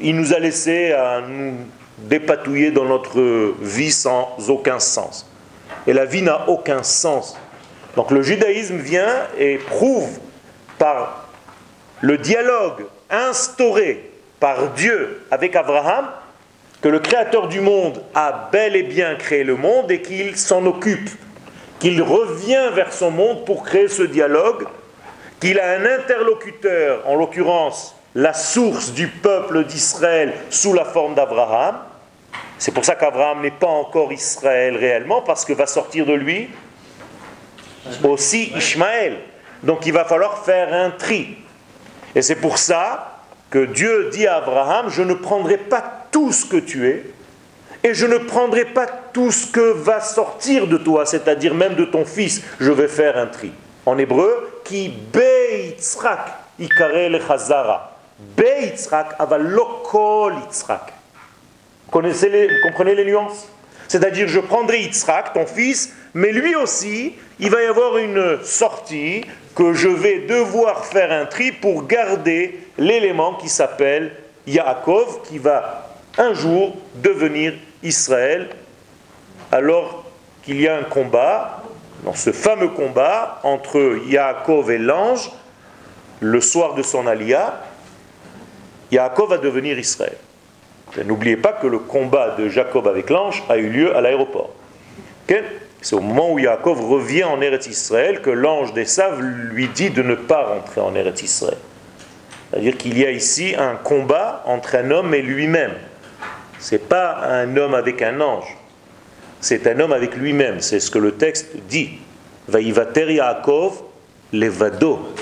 il 0.00 0.16
nous 0.16 0.32
a 0.32 0.38
laissé 0.38 0.92
à 0.92 1.20
nous 1.20 1.54
dépatouiller 1.98 2.70
dans 2.70 2.84
notre 2.84 3.54
vie 3.60 3.92
sans 3.92 4.36
aucun 4.48 4.78
sens. 4.78 5.28
Et 5.86 5.92
la 5.92 6.04
vie 6.04 6.22
n'a 6.22 6.48
aucun 6.48 6.82
sens. 6.82 7.36
Donc 7.96 8.10
le 8.10 8.22
judaïsme 8.22 8.76
vient 8.76 9.26
et 9.38 9.58
prouve 9.58 10.18
par 10.78 11.28
le 12.00 12.18
dialogue 12.18 12.86
instauré 13.10 14.10
par 14.40 14.70
Dieu 14.72 15.22
avec 15.30 15.56
Abraham 15.56 16.06
que 16.82 16.88
le 16.88 16.98
créateur 16.98 17.48
du 17.48 17.60
monde 17.60 18.02
a 18.14 18.50
bel 18.52 18.76
et 18.76 18.82
bien 18.82 19.14
créé 19.14 19.44
le 19.44 19.56
monde 19.56 19.90
et 19.90 20.02
qu'il 20.02 20.36
s'en 20.36 20.66
occupe 20.66 21.08
qu'il 21.78 22.02
revient 22.02 22.70
vers 22.74 22.92
son 22.92 23.10
monde 23.10 23.44
pour 23.44 23.62
créer 23.62 23.88
ce 23.88 24.02
dialogue, 24.02 24.66
qu'il 25.40 25.58
a 25.60 25.72
un 25.72 25.84
interlocuteur, 25.84 27.02
en 27.06 27.14
l'occurrence 27.14 27.94
la 28.14 28.32
source 28.32 28.92
du 28.92 29.08
peuple 29.08 29.64
d'Israël 29.64 30.32
sous 30.50 30.72
la 30.72 30.84
forme 30.84 31.14
d'Abraham. 31.14 31.76
C'est 32.58 32.72
pour 32.72 32.84
ça 32.84 32.94
qu'Abraham 32.94 33.42
n'est 33.42 33.50
pas 33.50 33.66
encore 33.66 34.12
Israël 34.12 34.76
réellement, 34.76 35.22
parce 35.22 35.44
que 35.44 35.52
va 35.52 35.66
sortir 35.66 36.06
de 36.06 36.14
lui 36.14 36.48
aussi 38.02 38.52
Ishmaël. 38.56 39.18
Donc 39.62 39.86
il 39.86 39.92
va 39.92 40.04
falloir 40.04 40.44
faire 40.44 40.72
un 40.72 40.90
tri. 40.90 41.36
Et 42.14 42.22
c'est 42.22 42.36
pour 42.36 42.58
ça 42.58 43.20
que 43.50 43.64
Dieu 43.64 44.10
dit 44.10 44.26
à 44.26 44.36
Abraham, 44.36 44.88
je 44.88 45.02
ne 45.02 45.14
prendrai 45.14 45.58
pas 45.58 45.82
tout 46.10 46.32
ce 46.32 46.44
que 46.44 46.56
tu 46.56 46.88
es, 46.88 47.04
et 47.82 47.92
je 47.92 48.06
ne 48.06 48.18
prendrai 48.18 48.64
pas 48.64 48.86
tout 48.86 49.30
ce 49.30 49.46
que 49.46 49.72
va 49.72 50.00
sortir 50.00 50.66
de 50.66 50.78
toi, 50.78 51.04
c'est-à-dire 51.04 51.54
même 51.54 51.74
de 51.74 51.84
ton 51.84 52.04
fils, 52.04 52.42
je 52.58 52.72
vais 52.72 52.88
faire 52.88 53.18
un 53.18 53.26
tri. 53.26 53.52
En 53.84 53.98
hébreu, 53.98 54.60
qui 54.64 54.88
beitzrak 54.88 56.32
ikare 56.58 57.10
le 57.10 57.20
chazara. 57.20 57.96
Beitzrak 58.18 59.16
avalokol 59.18 60.34
itzrak. 60.48 60.94
Comprenez 61.94 62.94
les 62.96 63.04
nuances? 63.04 63.48
C'est-à-dire, 63.86 64.26
je 64.26 64.40
prendrai 64.40 64.80
Yitzhak, 64.80 65.32
ton 65.32 65.46
fils, 65.46 65.94
mais 66.12 66.32
lui 66.32 66.56
aussi, 66.56 67.14
il 67.38 67.50
va 67.50 67.62
y 67.62 67.66
avoir 67.66 67.98
une 67.98 68.42
sortie 68.42 69.24
que 69.54 69.72
je 69.72 69.86
vais 69.86 70.20
devoir 70.20 70.84
faire 70.84 71.12
un 71.12 71.26
tri 71.26 71.52
pour 71.52 71.86
garder 71.86 72.58
l'élément 72.78 73.34
qui 73.34 73.48
s'appelle 73.48 74.10
Yaakov, 74.48 75.22
qui 75.28 75.38
va 75.38 75.88
un 76.18 76.34
jour 76.34 76.76
devenir 76.96 77.52
Israël, 77.84 78.48
alors 79.52 80.04
qu'il 80.42 80.60
y 80.60 80.66
a 80.66 80.76
un 80.76 80.82
combat, 80.82 81.62
dans 82.02 82.14
ce 82.14 82.32
fameux 82.32 82.70
combat 82.70 83.38
entre 83.44 84.00
Yaakov 84.08 84.72
et 84.72 84.78
l'ange, 84.78 85.30
le 86.18 86.40
soir 86.40 86.74
de 86.74 86.82
son 86.82 87.06
alia, 87.06 87.62
Yaakov 88.90 89.30
va 89.30 89.38
devenir 89.38 89.78
Israël. 89.78 90.16
N'oubliez 91.02 91.36
pas 91.36 91.52
que 91.52 91.66
le 91.66 91.78
combat 91.78 92.36
de 92.38 92.48
Jacob 92.48 92.86
avec 92.86 93.10
l'ange 93.10 93.42
a 93.48 93.56
eu 93.56 93.68
lieu 93.68 93.96
à 93.96 94.00
l'aéroport. 94.00 94.50
C'est 95.80 95.96
au 95.96 96.00
moment 96.00 96.32
où 96.32 96.38
Jacob 96.38 96.78
revient 96.78 97.24
en 97.24 97.40
Eretz 97.40 97.66
Israël 97.66 98.22
que 98.22 98.30
l'ange 98.30 98.72
des 98.72 98.84
Saves 98.84 99.20
lui 99.20 99.68
dit 99.68 99.90
de 99.90 100.02
ne 100.02 100.14
pas 100.14 100.44
rentrer 100.44 100.80
en 100.80 100.94
Eretz 100.94 101.22
Israël. 101.22 101.58
C'est-à-dire 102.50 102.76
qu'il 102.76 102.98
y 102.98 103.04
a 103.04 103.10
ici 103.10 103.54
un 103.58 103.74
combat 103.74 104.42
entre 104.46 104.76
un 104.76 104.90
homme 104.90 105.12
et 105.14 105.22
lui-même. 105.22 105.72
Ce 106.60 106.74
n'est 106.74 106.78
pas 106.78 107.18
un 107.24 107.56
homme 107.56 107.74
avec 107.74 108.00
un 108.00 108.20
ange. 108.20 108.56
C'est 109.40 109.66
un 109.66 109.78
homme 109.80 109.92
avec 109.92 110.16
lui-même. 110.16 110.60
C'est 110.60 110.80
ce 110.80 110.90
que 110.90 110.98
le 110.98 111.12
texte 111.12 111.56
dit. 111.68 111.98
Vaïvater 112.48 113.12
Yaakov 113.12 113.82
levado. 114.32 115.14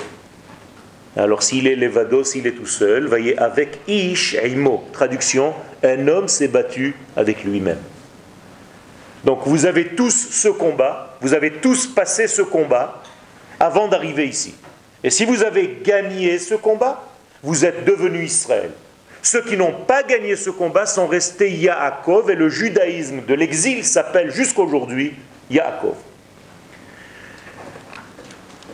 Alors 1.15 1.43
s'il 1.43 1.67
est 1.67 1.75
levado, 1.75 2.23
s'il 2.23 2.47
est 2.47 2.53
tout 2.53 2.65
seul, 2.65 3.05
voyez, 3.07 3.37
avec 3.37 3.79
ish 3.87 4.35
eimo. 4.35 4.83
Traduction, 4.93 5.53
un 5.83 6.07
homme 6.07 6.27
s'est 6.27 6.47
battu 6.47 6.95
avec 7.15 7.43
lui-même. 7.43 7.79
Donc 9.23 9.41
vous 9.45 9.65
avez 9.65 9.89
tous 9.89 10.29
ce 10.31 10.47
combat, 10.49 11.17
vous 11.21 11.33
avez 11.33 11.51
tous 11.51 11.87
passé 11.87 12.27
ce 12.27 12.41
combat 12.41 13.01
avant 13.59 13.87
d'arriver 13.87 14.27
ici. 14.27 14.55
Et 15.03 15.09
si 15.09 15.25
vous 15.25 15.43
avez 15.43 15.79
gagné 15.83 16.39
ce 16.39 16.55
combat, 16.55 17.03
vous 17.43 17.63
êtes 17.63 17.85
devenu 17.85 18.23
Israël. 18.23 18.71
Ceux 19.21 19.41
qui 19.41 19.55
n'ont 19.55 19.71
pas 19.71 20.03
gagné 20.03 20.35
ce 20.35 20.49
combat 20.49 20.85
sont 20.85 21.07
restés 21.07 21.51
Yaakov 21.51 22.31
et 22.31 22.35
le 22.35 22.49
judaïsme 22.49 23.23
de 23.25 23.33
l'exil 23.33 23.85
s'appelle 23.85 24.31
jusqu'aujourd'hui 24.31 25.13
Yaakov. 25.49 25.95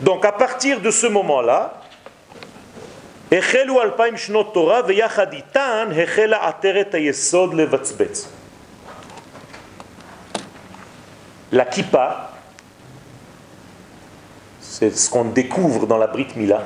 Donc 0.00 0.24
à 0.24 0.32
partir 0.32 0.80
de 0.80 0.90
ce 0.90 1.06
moment-là, 1.06 1.79
la 11.52 11.64
kippa, 11.64 12.32
c'est 14.60 14.96
ce 14.96 15.10
qu'on 15.10 15.24
découvre 15.24 15.86
dans 15.86 15.98
la 15.98 16.06
Brit 16.06 16.28
Mila, 16.36 16.62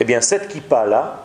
eh 0.00 0.04
bien 0.04 0.20
cette 0.20 0.48
kippa-là 0.48 1.24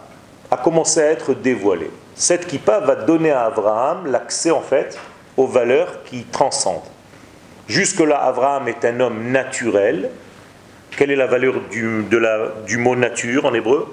a 0.51 0.57
commencé 0.57 1.01
à 1.01 1.05
être 1.05 1.33
dévoilée. 1.33 1.91
Cette 2.15 2.45
kippa 2.45 2.79
va 2.79 2.95
donner 2.95 3.31
à 3.31 3.45
Abraham 3.45 4.05
l'accès 4.07 4.51
en 4.51 4.61
fait 4.61 4.97
aux 5.35 5.47
valeurs 5.47 6.03
qui 6.03 6.25
transcendent. 6.25 6.81
Jusque-là, 7.67 8.23
Abraham 8.23 8.67
est 8.67 8.85
un 8.85 8.99
homme 8.99 9.31
naturel. 9.31 10.11
Quelle 10.97 11.11
est 11.11 11.15
la 11.15 11.27
valeur 11.27 11.55
du, 11.71 12.77
mot 12.77 12.95
nature 12.95 13.45
en 13.45 13.53
hébreu? 13.53 13.87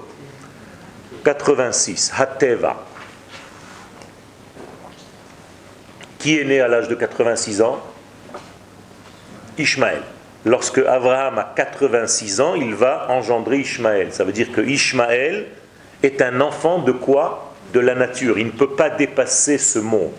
86. 1.24 2.12
Hateva. 2.16 2.84
Qui 6.18 6.38
est 6.38 6.44
né 6.44 6.60
à 6.60 6.68
l'âge 6.68 6.88
de 6.88 6.94
86 6.94 7.62
ans? 7.62 7.80
Ishmaël. 9.56 10.02
Lorsque 10.44 10.78
Abraham 10.78 11.38
a 11.38 11.52
86 11.56 12.40
ans, 12.40 12.54
il 12.54 12.74
va 12.74 13.06
engendrer 13.10 13.58
Ishmaël. 13.58 14.12
Ça 14.12 14.24
veut 14.24 14.32
dire 14.32 14.52
que 14.52 14.60
Ishmaël 14.60 15.46
est 16.02 16.20
un 16.22 16.40
enfant 16.40 16.78
de 16.78 16.92
quoi? 16.92 17.54
De 17.72 17.80
la 17.80 17.94
nature. 17.94 18.38
Il 18.38 18.46
ne 18.46 18.52
peut 18.52 18.70
pas 18.70 18.90
dépasser 18.90 19.56
ce 19.56 19.78
monde, 19.78 20.12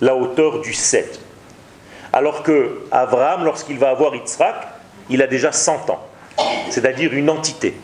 la 0.00 0.14
hauteur 0.14 0.60
du 0.60 0.72
7. 0.72 1.20
Alors 2.12 2.42
que 2.42 2.80
Abraham, 2.90 3.44
lorsqu'il 3.44 3.78
va 3.78 3.90
avoir 3.90 4.14
Yitzhak, 4.14 4.71
il 5.12 5.22
a 5.22 5.26
déjà 5.26 5.52
100 5.52 5.90
ans, 5.90 6.04
c'est-à-dire 6.70 7.12
une 7.12 7.30
entité. 7.30 7.74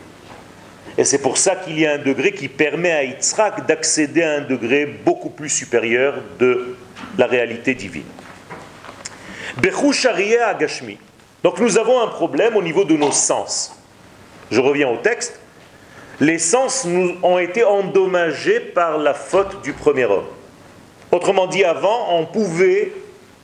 Et 0.97 1.05
c'est 1.05 1.19
pour 1.19 1.37
ça 1.37 1.55
qu'il 1.55 1.79
y 1.79 1.85
a 1.85 1.93
un 1.93 1.97
degré 1.97 2.33
qui 2.33 2.49
permet 2.49 2.91
à 2.91 3.03
Yitzhak 3.03 3.65
d'accéder 3.65 4.23
à 4.23 4.33
un 4.37 4.41
degré 4.41 4.85
beaucoup 4.85 5.29
plus 5.29 5.49
supérieur 5.49 6.15
de 6.39 6.75
la 7.17 7.27
réalité 7.27 7.75
divine. 7.75 8.03
Agashmi. 10.45 10.97
Donc 11.43 11.59
nous 11.59 11.77
avons 11.77 12.01
un 12.01 12.07
problème 12.07 12.55
au 12.57 12.61
niveau 12.61 12.83
de 12.83 12.97
nos 12.97 13.11
sens. 13.11 13.75
Je 14.51 14.59
reviens 14.59 14.89
au 14.89 14.97
texte. 14.97 15.39
Les 16.19 16.37
sens 16.37 16.83
nous 16.83 17.15
ont 17.23 17.37
été 17.37 17.63
endommagés 17.63 18.59
par 18.59 18.97
la 18.97 19.13
faute 19.13 19.61
du 19.63 19.71
premier 19.71 20.05
homme. 20.05 20.27
Autrement 21.11 21.47
dit, 21.47 21.63
avant, 21.63 22.13
on 22.17 22.25
pouvait 22.25 22.91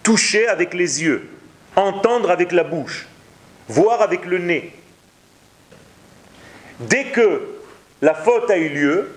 toucher 0.04 0.48
avec 0.48 0.74
les 0.74 1.04
yeux, 1.04 1.30
entendre 1.76 2.30
avec 2.30 2.52
la 2.52 2.64
bouche, 2.64 3.08
voir 3.68 4.02
avec 4.02 4.26
le 4.26 4.38
nez. 4.38 4.74
Dès 6.80 7.06
que 7.06 7.42
la 8.02 8.14
faute 8.14 8.50
a 8.50 8.58
eu 8.58 8.70
lieu, 8.70 9.12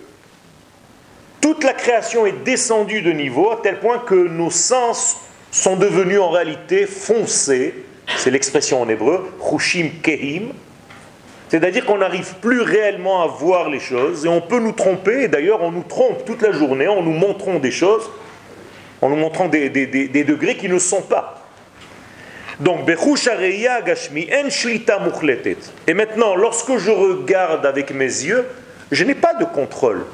toute 1.41 1.65
la 1.65 1.73
création 1.73 2.27
est 2.27 2.45
descendue 2.45 3.03
de 3.03 3.13
niveau 3.13 3.51
à 3.51 3.61
tel 3.63 3.81
point 3.81 3.99
que 3.99 4.15
nos 4.15 4.51
sens 4.51 5.17
sont 5.51 5.77
devenus 5.77 6.21
en 6.21 6.31
réalité 6.31 6.87
foncés, 6.87 7.75
c'est 8.17 8.31
l'expression 8.31 8.83
en 8.83 8.89
hébreu, 8.89 9.31
chushim 9.41 9.91
kehim, 10.03 10.53
c'est-à-dire 11.49 11.87
qu'on 11.87 11.99
n'arrive 11.99 12.35
plus 12.37 12.61
réellement 12.61 13.23
à 13.23 13.27
voir 13.27 13.71
les 13.71 13.81
choses 13.81 14.27
et 14.27 14.29
on 14.29 14.41
peut 14.41 14.61
nous 14.61 14.73
tromper, 14.73 15.25
et 15.25 15.29
d'ailleurs 15.29 15.63
on 15.63 15.73
nous 15.73 15.83
trompe 15.83 16.25
toute 16.25 16.43
la 16.43 16.53
journée 16.53 16.89
en 16.89 17.03
nous 17.03 17.13
montrant 17.13 17.59
des 17.59 17.71
choses, 17.71 18.11
en 19.01 19.09
nous 19.09 19.17
montrant 19.17 19.49
des, 19.49 19.71
degrés 19.71 20.57
qui 20.57 20.69
ne 20.69 20.79
sont 20.79 21.03
pas. 21.03 21.38
Donc, 22.61 22.87
gashmi 22.87 24.29
Et 25.87 25.95
maintenant, 25.95 26.35
lorsque 26.35 26.77
je 26.77 26.91
regarde 26.91 27.65
avec 27.65 27.93
mes 27.93 28.05
yeux, 28.05 28.47
je 28.91 29.05
n'ai 29.05 29.15
pas 29.15 29.35
de 29.35 29.45
contrôle. 29.45 30.05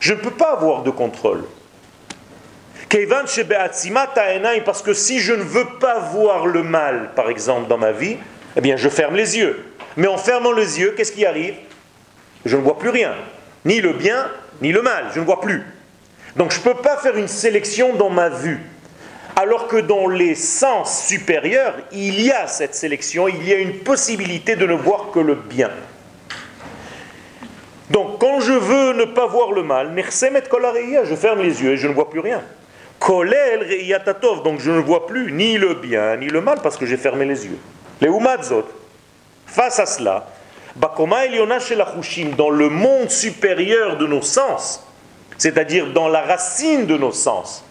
Je 0.00 0.14
ne 0.14 0.18
peux 0.18 0.32
pas 0.32 0.52
avoir 0.52 0.82
de 0.82 0.90
contrôle. 0.90 1.44
Parce 4.64 4.82
que 4.82 4.94
si 4.94 5.20
je 5.20 5.32
ne 5.32 5.42
veux 5.42 5.66
pas 5.80 5.98
voir 6.00 6.46
le 6.46 6.62
mal, 6.62 7.10
par 7.14 7.30
exemple, 7.30 7.68
dans 7.68 7.78
ma 7.78 7.92
vie, 7.92 8.16
eh 8.56 8.60
bien, 8.60 8.76
je 8.76 8.88
ferme 8.88 9.14
les 9.14 9.38
yeux. 9.38 9.64
Mais 9.96 10.08
en 10.08 10.18
fermant 10.18 10.52
les 10.52 10.80
yeux, 10.80 10.94
qu'est-ce 10.96 11.12
qui 11.12 11.24
arrive? 11.24 11.54
Je 12.44 12.56
ne 12.56 12.62
vois 12.62 12.78
plus 12.78 12.90
rien. 12.90 13.14
Ni 13.64 13.80
le 13.80 13.92
bien, 13.92 14.28
ni 14.60 14.72
le 14.72 14.82
mal. 14.82 15.04
Je 15.14 15.20
ne 15.20 15.24
vois 15.24 15.40
plus. 15.40 15.62
Donc, 16.36 16.50
je 16.50 16.58
ne 16.58 16.64
peux 16.64 16.82
pas 16.82 16.96
faire 16.96 17.16
une 17.16 17.28
sélection 17.28 17.94
dans 17.94 18.10
ma 18.10 18.28
vue. 18.28 18.60
Alors 19.34 19.66
que 19.66 19.78
dans 19.78 20.08
les 20.08 20.34
sens 20.34 21.06
supérieurs, 21.06 21.74
il 21.90 22.20
y 22.20 22.30
a 22.30 22.46
cette 22.46 22.74
sélection, 22.74 23.28
il 23.28 23.48
y 23.48 23.52
a 23.52 23.56
une 23.56 23.78
possibilité 23.78 24.56
de 24.56 24.66
ne 24.66 24.74
voir 24.74 25.10
que 25.12 25.20
le 25.20 25.34
bien. 25.34 25.70
Donc, 27.90 28.18
quand 28.20 28.40
je 28.40 28.52
veux 28.52 28.92
ne 28.94 29.04
pas 29.04 29.26
voir 29.26 29.52
le 29.52 29.62
mal, 29.62 29.90
je 29.96 31.14
ferme 31.14 31.40
les 31.40 31.62
yeux 31.62 31.72
et 31.72 31.76
je 31.76 31.88
ne 31.88 31.92
vois 31.92 32.10
plus 32.10 32.20
rien. 32.20 32.42
Donc 34.44 34.60
je 34.60 34.70
ne 34.70 34.78
vois 34.78 35.06
plus 35.06 35.32
ni 35.32 35.58
le 35.58 35.74
bien 35.74 36.16
ni 36.16 36.28
le 36.28 36.40
mal 36.40 36.60
parce 36.62 36.76
que 36.76 36.86
j'ai 36.86 36.96
fermé 36.96 37.24
les 37.24 37.46
yeux. 37.46 37.58
Les 38.00 38.08
umadzot, 38.08 38.64
face 39.44 39.80
à 39.80 39.86
cela, 39.86 40.28
dans 40.76 42.50
le 42.50 42.68
monde 42.68 43.10
supérieur 43.10 43.96
de 43.96 44.06
nos 44.06 44.22
sens, 44.22 44.86
c'est-à-dire 45.36 45.92
dans 45.92 46.08
la 46.08 46.22
racine 46.22 46.86
de 46.86 46.96
nos 46.96 47.12
sens, 47.12 47.64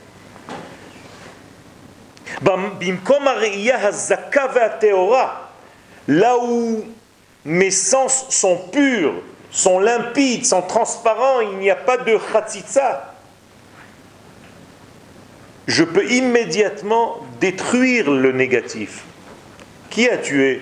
là 6.08 6.38
où 6.38 6.86
mes 7.46 7.72
sens 7.72 8.26
sont 8.30 8.58
purs, 8.72 9.13
sont 9.52 9.80
limpides, 9.80 10.46
sont 10.46 10.62
transparents, 10.62 11.41
il 11.41 11.58
n'y 11.58 11.70
a 11.70 11.76
pas 11.76 11.98
de 11.98 12.17
khatitsa, 12.32 13.15
je 15.67 15.84
peux 15.84 16.10
immédiatement 16.12 17.20
détruire 17.39 18.12
le 18.12 18.32
négatif. 18.32 19.04
Qui 19.89 20.10
a 20.10 20.17
tué 20.17 20.62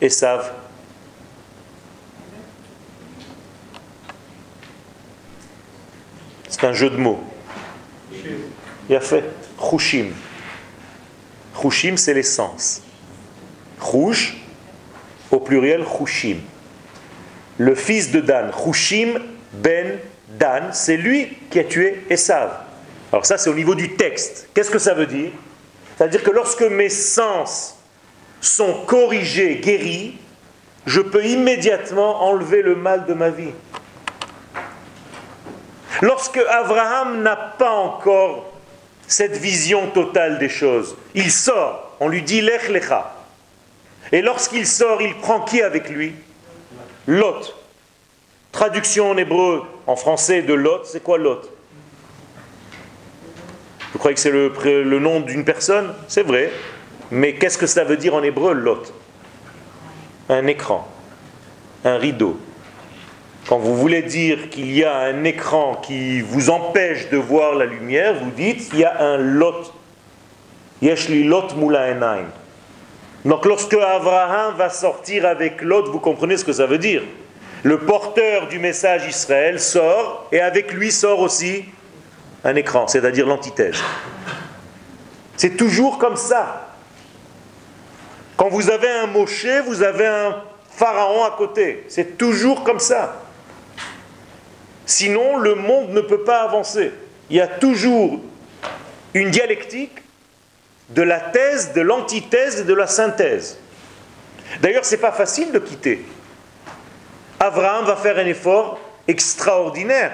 Esav? 0.00 0.52
C'est 6.48 6.64
un 6.64 6.72
jeu 6.72 6.90
de 6.90 6.96
mots. 6.96 7.22
Il 8.88 8.96
a 8.96 9.00
fait. 9.00 9.24
Chushim, 11.60 11.96
c'est 11.96 12.14
l'essence. 12.14 12.82
Rouge, 13.80 14.36
au 15.30 15.40
pluriel 15.40 15.84
Chushim. 15.84 16.38
Le 17.58 17.74
fils 17.74 18.10
de 18.10 18.20
Dan, 18.20 18.50
Chushim 18.52 19.18
ben 19.52 19.98
Dan, 20.28 20.70
c'est 20.72 20.96
lui 20.96 21.28
qui 21.50 21.58
a 21.58 21.64
tué 21.64 22.04
Esav. 22.08 22.50
Alors 23.12 23.26
ça, 23.26 23.36
c'est 23.36 23.50
au 23.50 23.54
niveau 23.54 23.74
du 23.74 23.94
texte. 23.96 24.48
Qu'est-ce 24.54 24.70
que 24.70 24.78
ça 24.78 24.94
veut 24.94 25.06
dire? 25.06 25.30
Ça 25.98 26.04
veut 26.04 26.10
dire 26.10 26.22
que 26.22 26.30
lorsque 26.30 26.62
mes 26.62 26.88
sens 26.88 27.76
sont 28.40 28.84
corrigés, 28.86 29.56
guéris, 29.56 30.18
je 30.86 31.00
peux 31.00 31.24
immédiatement 31.24 32.24
enlever 32.24 32.62
le 32.62 32.74
mal 32.74 33.04
de 33.06 33.14
ma 33.14 33.28
vie. 33.28 33.52
Lorsque 36.00 36.38
Abraham 36.38 37.22
n'a 37.22 37.36
pas 37.36 37.70
encore 37.70 38.51
cette 39.12 39.36
vision 39.36 39.88
totale 39.88 40.38
des 40.38 40.48
choses, 40.48 40.96
il 41.14 41.30
sort, 41.30 41.96
on 42.00 42.08
lui 42.08 42.22
dit 42.22 42.40
Lech 42.40 42.68
Lecha. 42.68 43.14
Et 44.10 44.22
lorsqu'il 44.22 44.66
sort, 44.66 45.00
il 45.02 45.14
prend 45.16 45.40
qui 45.40 45.62
avec 45.62 45.88
lui? 45.88 46.14
Lot. 47.06 47.54
Traduction 48.50 49.10
en 49.10 49.16
hébreu, 49.16 49.62
en 49.86 49.96
français 49.96 50.42
de 50.42 50.54
Lot, 50.54 50.84
c'est 50.84 51.02
quoi 51.02 51.18
Lot? 51.18 51.50
Vous 53.92 53.98
croyez 53.98 54.14
que 54.14 54.20
c'est 54.20 54.30
le, 54.30 54.52
le 54.64 54.98
nom 54.98 55.20
d'une 55.20 55.44
personne? 55.44 55.94
C'est 56.08 56.22
vrai. 56.22 56.50
Mais 57.10 57.34
qu'est-ce 57.34 57.58
que 57.58 57.66
ça 57.66 57.84
veut 57.84 57.96
dire 57.98 58.14
en 58.14 58.22
hébreu, 58.22 58.54
Lot? 58.54 58.92
Un 60.28 60.46
écran, 60.46 60.88
un 61.84 61.98
rideau. 61.98 62.38
Quand 63.48 63.58
vous 63.58 63.76
voulez 63.76 64.02
dire 64.02 64.50
qu'il 64.50 64.72
y 64.72 64.84
a 64.84 64.96
un 64.96 65.24
écran 65.24 65.74
qui 65.82 66.20
vous 66.20 66.50
empêche 66.50 67.10
de 67.10 67.16
voir 67.16 67.54
la 67.54 67.64
lumière, 67.64 68.14
vous 68.22 68.30
dites 68.30 68.70
il 68.72 68.80
y 68.80 68.84
a 68.84 69.02
un 69.02 69.16
lot. 69.16 69.72
Yeshli 70.80 71.24
lot 71.24 71.54
mula 71.56 71.88
Donc 73.24 73.44
lorsque 73.44 73.74
Abraham 73.74 74.54
va 74.56 74.70
sortir 74.70 75.26
avec 75.26 75.60
Lot, 75.62 75.88
vous 75.88 76.00
comprenez 76.00 76.36
ce 76.36 76.44
que 76.44 76.52
ça 76.52 76.66
veut 76.66 76.78
dire. 76.78 77.02
Le 77.62 77.78
porteur 77.78 78.48
du 78.48 78.58
message 78.58 79.06
Israël 79.08 79.60
sort 79.60 80.28
et 80.32 80.40
avec 80.40 80.72
lui 80.72 80.90
sort 80.90 81.20
aussi 81.20 81.64
un 82.44 82.56
écran, 82.56 82.88
c'est-à-dire 82.88 83.26
l'antithèse. 83.26 83.76
C'est 85.36 85.56
toujours 85.56 85.98
comme 85.98 86.16
ça. 86.16 86.68
Quand 88.36 88.48
vous 88.48 88.70
avez 88.70 88.88
un 88.88 89.06
Moshe, 89.06 89.46
vous 89.66 89.82
avez 89.82 90.06
un 90.06 90.42
pharaon 90.70 91.24
à 91.24 91.30
côté. 91.36 91.84
C'est 91.88 92.18
toujours 92.18 92.64
comme 92.64 92.80
ça. 92.80 93.21
Sinon, 94.86 95.36
le 95.36 95.54
monde 95.54 95.90
ne 95.90 96.00
peut 96.00 96.24
pas 96.24 96.42
avancer. 96.42 96.92
Il 97.30 97.36
y 97.36 97.40
a 97.40 97.46
toujours 97.46 98.20
une 99.14 99.30
dialectique 99.30 99.98
de 100.90 101.02
la 101.02 101.20
thèse, 101.20 101.72
de 101.72 101.80
l'antithèse 101.80 102.60
et 102.60 102.64
de 102.64 102.74
la 102.74 102.86
synthèse. 102.86 103.58
D'ailleurs, 104.60 104.84
ce 104.84 104.94
n'est 104.94 105.00
pas 105.00 105.12
facile 105.12 105.52
de 105.52 105.58
quitter. 105.58 106.04
Abraham 107.40 107.86
va 107.86 107.96
faire 107.96 108.18
un 108.18 108.26
effort 108.26 108.78
extraordinaire 109.08 110.12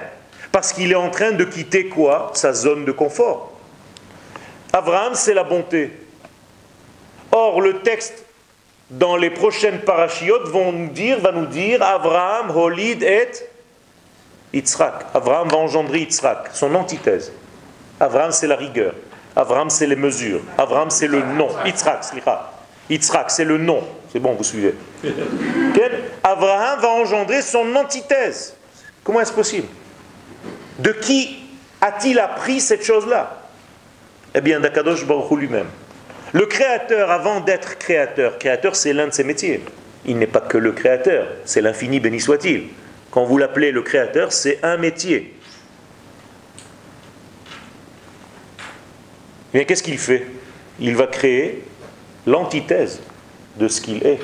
parce 0.51 0.73
qu'il 0.73 0.91
est 0.91 0.95
en 0.95 1.09
train 1.09 1.31
de 1.31 1.43
quitter 1.43 1.87
quoi? 1.87 2.31
Sa 2.33 2.53
zone 2.53 2.85
de 2.85 2.91
confort. 2.91 3.53
Abraham, 4.73 5.13
c'est 5.15 5.33
la 5.33 5.43
bonté. 5.43 5.91
Or, 7.31 7.61
le 7.61 7.81
texte 7.81 8.25
dans 8.89 9.15
les 9.15 9.29
prochaines 9.29 9.81
parachiotes 9.81 10.47
vont 10.47 10.71
nous 10.71 10.89
dire, 10.89 11.19
va 11.19 11.31
nous 11.31 11.45
dire 11.45 11.83
Abraham, 11.83 12.49
Holid 12.55 13.03
et 13.03 13.29
Yitzhak. 14.53 15.07
Abraham 15.13 15.47
va 15.49 15.57
engendrer 15.57 15.99
Yitzhak, 15.99 16.49
son 16.53 16.73
antithèse. 16.75 17.31
Abraham, 17.99 18.31
c'est 18.31 18.47
la 18.47 18.55
rigueur. 18.55 18.93
Abraham, 19.35 19.69
c'est 19.69 19.87
les 19.87 19.95
mesures. 19.95 20.41
Abraham, 20.57 20.89
c'est 20.89 21.07
le 21.07 21.21
nom. 21.21 21.49
Yitzhak, 21.65 22.03
Yitzhak, 22.89 23.29
c'est 23.29 23.45
le 23.45 23.57
nom. 23.57 23.83
C'est 24.11 24.19
bon, 24.19 24.33
vous 24.33 24.43
suivez. 24.43 24.73
Abraham 26.23 26.79
va 26.79 26.89
engendrer 26.89 27.41
son 27.41 27.75
antithèse. 27.75 28.55
Comment 29.03 29.21
est-ce 29.21 29.33
possible? 29.33 29.67
De 30.79 30.91
qui 30.91 31.39
a-t-il 31.81 32.19
appris 32.19 32.59
cette 32.59 32.83
chose-là? 32.83 33.37
Eh 34.33 34.41
bien, 34.41 34.59
d'Akadosh 34.59 35.05
Baruch 35.05 35.39
lui-même. 35.39 35.67
Le 36.33 36.45
créateur, 36.45 37.09
avant 37.09 37.39
d'être 37.39 37.77
créateur, 37.77 38.37
créateur, 38.37 38.75
c'est 38.75 38.93
l'un 38.93 39.07
de 39.07 39.13
ses 39.13 39.23
métiers. 39.23 39.63
Il 40.05 40.17
n'est 40.17 40.27
pas 40.27 40.41
que 40.41 40.57
le 40.57 40.71
créateur, 40.71 41.27
c'est 41.45 41.61
l'infini, 41.61 41.99
béni 41.99 42.19
soit-il. 42.19 42.67
Quand 43.11 43.25
vous 43.25 43.37
l'appelez 43.37 43.71
le 43.71 43.81
créateur, 43.81 44.31
c'est 44.31 44.59
un 44.63 44.77
métier. 44.77 45.33
Mais 49.53 49.65
qu'est-ce 49.65 49.83
qu'il 49.83 49.97
fait? 49.97 50.27
Il 50.79 50.95
va 50.95 51.07
créer 51.07 51.63
l'antithèse 52.27 53.01
de 53.57 53.67
ce 53.67 53.81
qu'il 53.81 54.05
est. 54.05 54.19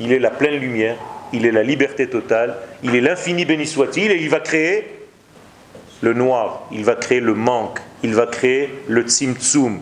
Il 0.00 0.12
est 0.12 0.18
la 0.18 0.30
pleine 0.30 0.56
lumière, 0.56 0.96
il 1.32 1.46
est 1.46 1.52
la 1.52 1.62
liberté 1.62 2.08
totale, 2.08 2.56
il 2.82 2.96
est 2.96 3.00
l'infini 3.00 3.44
béni 3.44 3.66
soit-il, 3.66 4.10
et 4.10 4.16
il 4.16 4.28
va 4.28 4.40
créer 4.40 5.06
le 6.00 6.12
noir, 6.12 6.66
il 6.72 6.84
va 6.84 6.96
créer 6.96 7.20
le 7.20 7.34
manque, 7.34 7.78
il 8.02 8.14
va 8.14 8.26
créer 8.26 8.70
le 8.88 9.02
tzimtzum. 9.02 9.80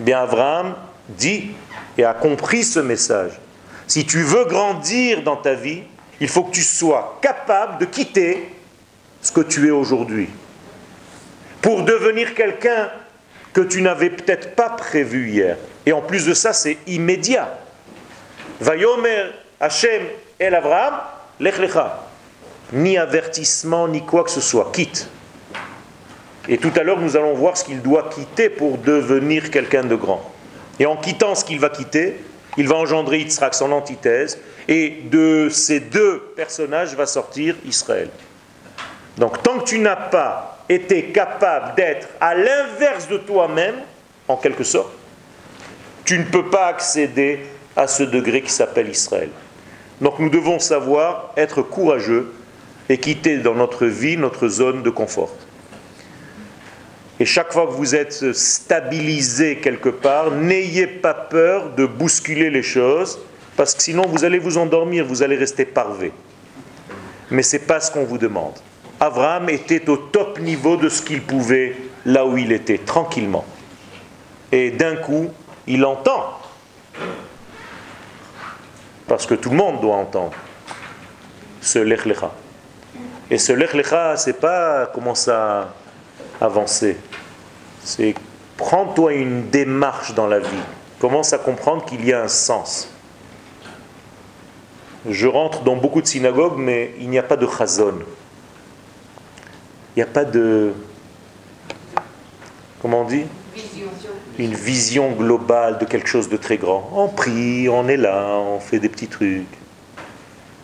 Bien 0.00 0.22
Abraham 0.22 0.74
dit 1.08 1.50
et 1.96 2.04
a 2.04 2.12
compris 2.12 2.64
ce 2.64 2.80
message. 2.80 3.32
Si 3.86 4.04
tu 4.04 4.22
veux 4.22 4.44
grandir 4.46 5.22
dans 5.22 5.36
ta 5.36 5.54
vie, 5.54 5.82
il 6.20 6.28
faut 6.28 6.44
que 6.44 6.52
tu 6.52 6.62
sois 6.62 7.18
capable 7.20 7.78
de 7.78 7.84
quitter 7.86 8.48
ce 9.20 9.32
que 9.32 9.40
tu 9.40 9.66
es 9.66 9.70
aujourd'hui 9.70 10.28
pour 11.62 11.82
devenir 11.82 12.34
quelqu'un 12.34 12.90
que 13.52 13.62
tu 13.62 13.80
n'avais 13.80 14.10
peut-être 14.10 14.54
pas 14.54 14.70
prévu 14.70 15.30
hier. 15.30 15.56
Et 15.86 15.92
en 15.92 16.02
plus 16.02 16.26
de 16.26 16.34
ça, 16.34 16.52
c'est 16.52 16.78
immédiat. 16.86 17.58
Vayomer 18.60 19.30
Hashem 19.60 20.02
El 20.38 20.54
Abraham, 20.54 20.94
lech 21.40 21.54
Ni 22.72 22.98
avertissement, 22.98 23.88
ni 23.88 24.04
quoi 24.04 24.24
que 24.24 24.30
ce 24.30 24.40
soit. 24.40 24.70
Quitte. 24.72 25.08
Et 26.48 26.58
tout 26.58 26.72
à 26.76 26.82
l'heure, 26.82 27.00
nous 27.00 27.16
allons 27.16 27.34
voir 27.34 27.56
ce 27.56 27.64
qu'il 27.64 27.80
doit 27.80 28.10
quitter 28.10 28.48
pour 28.48 28.78
devenir 28.78 29.50
quelqu'un 29.50 29.84
de 29.84 29.94
grand. 29.94 30.32
Et 30.78 30.86
en 30.86 30.96
quittant 30.96 31.34
ce 31.34 31.44
qu'il 31.44 31.60
va 31.60 31.70
quitter, 31.70 32.16
il 32.56 32.68
va 32.68 32.76
engendrer 32.76 33.18
Yitzhak, 33.18 33.54
son 33.54 33.72
antithèse, 33.72 34.38
et 34.68 35.02
de 35.04 35.48
ces 35.50 35.80
deux 35.80 36.20
personnages 36.36 36.94
va 36.94 37.06
sortir 37.06 37.56
Israël. 37.64 38.08
Donc 39.18 39.42
tant 39.42 39.58
que 39.58 39.64
tu 39.64 39.78
n'as 39.78 39.96
pas 39.96 40.58
été 40.68 41.04
capable 41.06 41.74
d'être 41.74 42.08
à 42.20 42.34
l'inverse 42.34 43.08
de 43.08 43.18
toi-même, 43.18 43.76
en 44.28 44.36
quelque 44.36 44.64
sorte, 44.64 44.92
tu 46.04 46.18
ne 46.18 46.24
peux 46.24 46.48
pas 46.50 46.66
accéder 46.66 47.40
à 47.76 47.86
ce 47.86 48.02
degré 48.02 48.42
qui 48.42 48.50
s'appelle 48.50 48.88
Israël. 48.88 49.30
Donc 50.00 50.18
nous 50.18 50.30
devons 50.30 50.58
savoir 50.58 51.32
être 51.36 51.62
courageux 51.62 52.32
et 52.88 52.98
quitter 52.98 53.38
dans 53.38 53.54
notre 53.54 53.86
vie 53.86 54.16
notre 54.16 54.48
zone 54.48 54.82
de 54.82 54.90
confort. 54.90 55.32
Et 57.20 57.24
chaque 57.24 57.52
fois 57.52 57.66
que 57.66 57.72
vous 57.72 57.94
êtes 57.94 58.32
stabilisé 58.32 59.58
quelque 59.58 59.88
part, 59.88 60.32
n'ayez 60.32 60.86
pas 60.86 61.14
peur 61.14 61.70
de 61.70 61.86
bousculer 61.86 62.50
les 62.50 62.62
choses, 62.62 63.18
parce 63.56 63.74
que 63.74 63.82
sinon 63.82 64.04
vous 64.08 64.24
allez 64.24 64.38
vous 64.38 64.58
endormir, 64.58 65.04
vous 65.04 65.22
allez 65.22 65.36
rester 65.36 65.64
parvé. 65.64 66.12
Mais 67.30 67.42
ce 67.42 67.56
n'est 67.56 67.62
pas 67.62 67.80
ce 67.80 67.90
qu'on 67.90 68.04
vous 68.04 68.18
demande. 68.18 68.54
Abraham 68.98 69.48
était 69.48 69.88
au 69.88 69.96
top 69.96 70.40
niveau 70.40 70.76
de 70.76 70.88
ce 70.88 71.02
qu'il 71.02 71.22
pouvait 71.22 71.76
là 72.04 72.26
où 72.26 72.36
il 72.36 72.52
était, 72.52 72.78
tranquillement. 72.78 73.44
Et 74.50 74.70
d'un 74.70 74.96
coup, 74.96 75.30
il 75.66 75.84
entend. 75.84 76.38
Parce 79.06 79.26
que 79.26 79.34
tout 79.34 79.50
le 79.50 79.56
monde 79.56 79.80
doit 79.80 79.96
entendre 79.96 80.32
ce 81.60 81.78
lech 81.78 82.04
lecha. 82.06 82.32
Et 83.30 83.38
ce 83.38 83.52
lech 83.52 83.74
lecha, 83.74 84.16
c'est 84.16 84.40
pas 84.40 84.86
comment 84.92 85.14
ça 85.14 85.74
avancer. 86.44 86.96
C'est 87.82 88.14
prends-toi 88.56 89.14
une 89.14 89.48
démarche 89.50 90.14
dans 90.14 90.26
la 90.26 90.38
vie. 90.38 90.64
Commence 91.00 91.32
à 91.32 91.38
comprendre 91.38 91.84
qu'il 91.84 92.04
y 92.04 92.12
a 92.12 92.22
un 92.22 92.28
sens. 92.28 92.88
Je 95.08 95.26
rentre 95.26 95.62
dans 95.62 95.76
beaucoup 95.76 96.00
de 96.00 96.06
synagogues, 96.06 96.56
mais 96.56 96.94
il 96.98 97.10
n'y 97.10 97.18
a 97.18 97.22
pas 97.22 97.36
de 97.36 97.46
chazon. 97.46 97.98
Il 99.94 99.98
n'y 99.98 100.02
a 100.02 100.06
pas 100.06 100.24
de. 100.24 100.72
Comment 102.80 103.02
on 103.02 103.04
dit? 103.04 103.24
Une 104.38 104.54
vision 104.54 105.12
globale 105.12 105.78
de 105.78 105.84
quelque 105.84 106.08
chose 106.08 106.28
de 106.28 106.36
très 106.36 106.56
grand. 106.56 106.90
On 106.92 107.08
prie, 107.08 107.68
on 107.68 107.86
est 107.86 107.96
là, 107.96 108.36
on 108.38 108.58
fait 108.60 108.78
des 108.78 108.88
petits 108.88 109.06
trucs. 109.06 109.46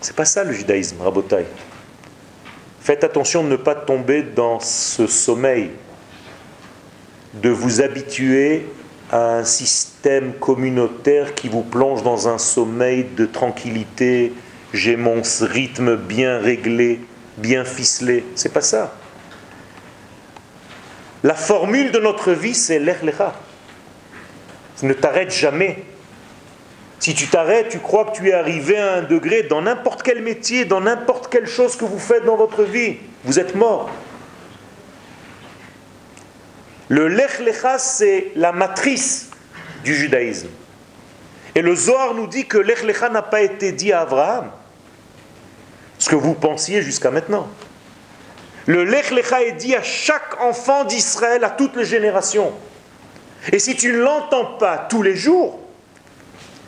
C'est 0.00 0.16
pas 0.16 0.24
ça 0.24 0.42
le 0.42 0.52
judaïsme, 0.52 1.00
Rabotai. 1.02 1.46
Faites 2.80 3.04
attention 3.04 3.44
de 3.44 3.50
ne 3.50 3.56
pas 3.56 3.74
tomber 3.74 4.22
dans 4.22 4.58
ce 4.58 5.06
sommeil, 5.06 5.70
de 7.34 7.50
vous 7.50 7.82
habituer 7.82 8.66
à 9.12 9.36
un 9.36 9.44
système 9.44 10.32
communautaire 10.34 11.34
qui 11.34 11.48
vous 11.48 11.62
plonge 11.62 12.02
dans 12.02 12.28
un 12.28 12.38
sommeil 12.38 13.06
de 13.16 13.26
tranquillité. 13.26 14.32
J'ai 14.72 14.96
mon 14.96 15.20
rythme 15.42 15.96
bien 15.96 16.38
réglé, 16.38 17.00
bien 17.36 17.64
ficelé. 17.64 18.24
C'est 18.34 18.52
pas 18.52 18.62
ça. 18.62 18.94
La 21.22 21.34
formule 21.34 21.92
de 21.92 21.98
notre 21.98 22.32
vie, 22.32 22.54
c'est 22.54 22.78
l'erlecha. 22.78 23.34
Ne 24.82 24.94
t'arrête 24.94 25.30
jamais. 25.30 25.84
Si 27.00 27.14
tu 27.14 27.28
t'arrêtes, 27.28 27.70
tu 27.70 27.78
crois 27.78 28.04
que 28.04 28.16
tu 28.16 28.28
es 28.28 28.34
arrivé 28.34 28.76
à 28.76 28.96
un 28.96 29.02
degré 29.02 29.42
dans 29.42 29.62
n'importe 29.62 30.02
quel 30.02 30.22
métier, 30.22 30.66
dans 30.66 30.82
n'importe 30.82 31.32
quelle 31.32 31.46
chose 31.46 31.74
que 31.74 31.86
vous 31.86 31.98
faites 31.98 32.26
dans 32.26 32.36
votre 32.36 32.62
vie. 32.62 32.98
Vous 33.24 33.38
êtes 33.38 33.54
mort. 33.54 33.88
Le 36.88 37.08
Lech 37.08 37.38
Lecha, 37.38 37.78
c'est 37.78 38.32
la 38.36 38.52
matrice 38.52 39.30
du 39.82 39.94
judaïsme. 39.94 40.48
Et 41.54 41.62
le 41.62 41.74
Zohar 41.74 42.12
nous 42.12 42.26
dit 42.26 42.46
que 42.46 42.58
Lech 42.58 42.82
Lecha 42.82 43.08
n'a 43.08 43.22
pas 43.22 43.40
été 43.40 43.72
dit 43.72 43.92
à 43.92 44.02
Abraham. 44.02 44.50
Ce 45.98 46.10
que 46.10 46.16
vous 46.16 46.34
pensiez 46.34 46.82
jusqu'à 46.82 47.10
maintenant. 47.10 47.48
Le 48.66 48.84
Lech 48.84 49.10
Lecha 49.10 49.42
est 49.42 49.52
dit 49.52 49.74
à 49.74 49.82
chaque 49.82 50.38
enfant 50.42 50.84
d'Israël, 50.84 51.44
à 51.44 51.50
toutes 51.50 51.76
les 51.76 51.86
générations. 51.86 52.52
Et 53.52 53.58
si 53.58 53.74
tu 53.74 53.92
ne 53.92 53.98
l'entends 54.00 54.58
pas 54.58 54.76
tous 54.76 55.02
les 55.02 55.16
jours, 55.16 55.59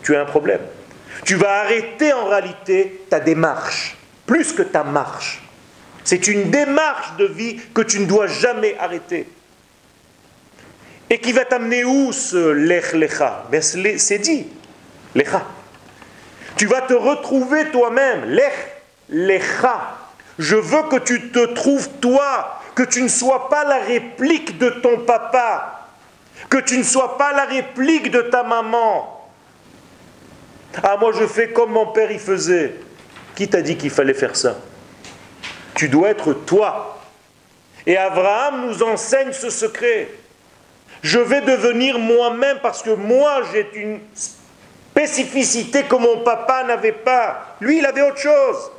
tu 0.02 0.16
as 0.16 0.22
un 0.22 0.24
problème. 0.24 0.60
Tu 1.24 1.36
vas 1.36 1.60
arrêter 1.60 2.12
en 2.12 2.26
réalité 2.26 3.04
ta 3.08 3.20
démarche. 3.20 3.96
plus 4.26 4.52
que 4.52 4.62
ta 4.62 4.84
marche. 4.84 5.42
C'est 6.04 6.26
une 6.26 6.50
démarche 6.50 7.16
de 7.18 7.26
vie 7.26 7.60
que 7.74 7.82
tu 7.82 8.00
ne 8.00 8.06
dois 8.06 8.26
jamais 8.26 8.76
arrêter. 8.78 9.28
Et 11.10 11.18
qui 11.18 11.32
va 11.32 11.44
t'amener 11.44 11.84
où 11.84 12.12
ce 12.12 12.52
lech 12.52 12.92
lecha? 12.94 13.44
Ben, 13.50 13.60
C'est 13.60 14.18
dit, 14.18 14.46
lecha. 15.14 15.42
Tu 16.56 16.66
vas 16.66 16.82
te 16.82 16.94
retrouver 16.94 17.66
toi-même, 17.70 18.24
lech 18.24 18.54
lecha. 19.10 19.98
Je 20.38 20.56
veux 20.56 20.82
que 20.84 20.96
tu 20.96 21.30
te 21.30 21.44
trouves 21.54 21.88
toi, 22.00 22.60
que 22.74 22.82
tu 22.82 23.02
ne 23.02 23.08
sois 23.08 23.48
pas 23.48 23.64
la 23.64 23.78
réplique 23.78 24.58
de 24.58 24.70
ton 24.70 25.00
papa, 25.00 25.88
que 26.48 26.58
tu 26.58 26.78
ne 26.78 26.82
sois 26.82 27.18
pas 27.18 27.32
la 27.32 27.44
réplique 27.44 28.10
de 28.10 28.22
ta 28.22 28.42
maman. 28.42 29.21
Ah, 30.82 30.96
moi 30.98 31.12
je 31.18 31.26
fais 31.26 31.50
comme 31.50 31.72
mon 31.72 31.87
père 31.87 32.11
y 32.11 32.18
faisait. 32.18 32.74
Qui 33.35 33.48
t'a 33.48 33.62
dit 33.62 33.76
qu'il 33.76 33.90
fallait 33.90 34.14
faire 34.14 34.37
ça? 34.37 34.58
Tu 35.74 35.88
dois 35.88 36.11
être 36.11 36.32
toi. 36.32 37.00
Et 37.87 37.96
Abraham 37.96 38.66
nous 38.66 38.82
enseigne 38.82 39.32
ce 39.32 39.50
secret. 39.50 40.08
Je 41.02 41.18
vais 41.18 41.40
devenir 41.40 41.98
moi-même 41.98 42.58
parce 42.62 42.82
que 42.82 42.90
moi 42.90 43.42
j'ai 43.52 43.68
une 43.74 44.00
spécificité 44.14 45.82
que 45.85 45.96
mon 45.96 46.18
papa 46.18 46.64
n'avait 46.64 46.92
pas. 46.92 47.56
Lui, 47.61 47.78
il 47.78 47.87
avait 47.87 48.02
autre 48.02 48.18
chose. 48.18 48.70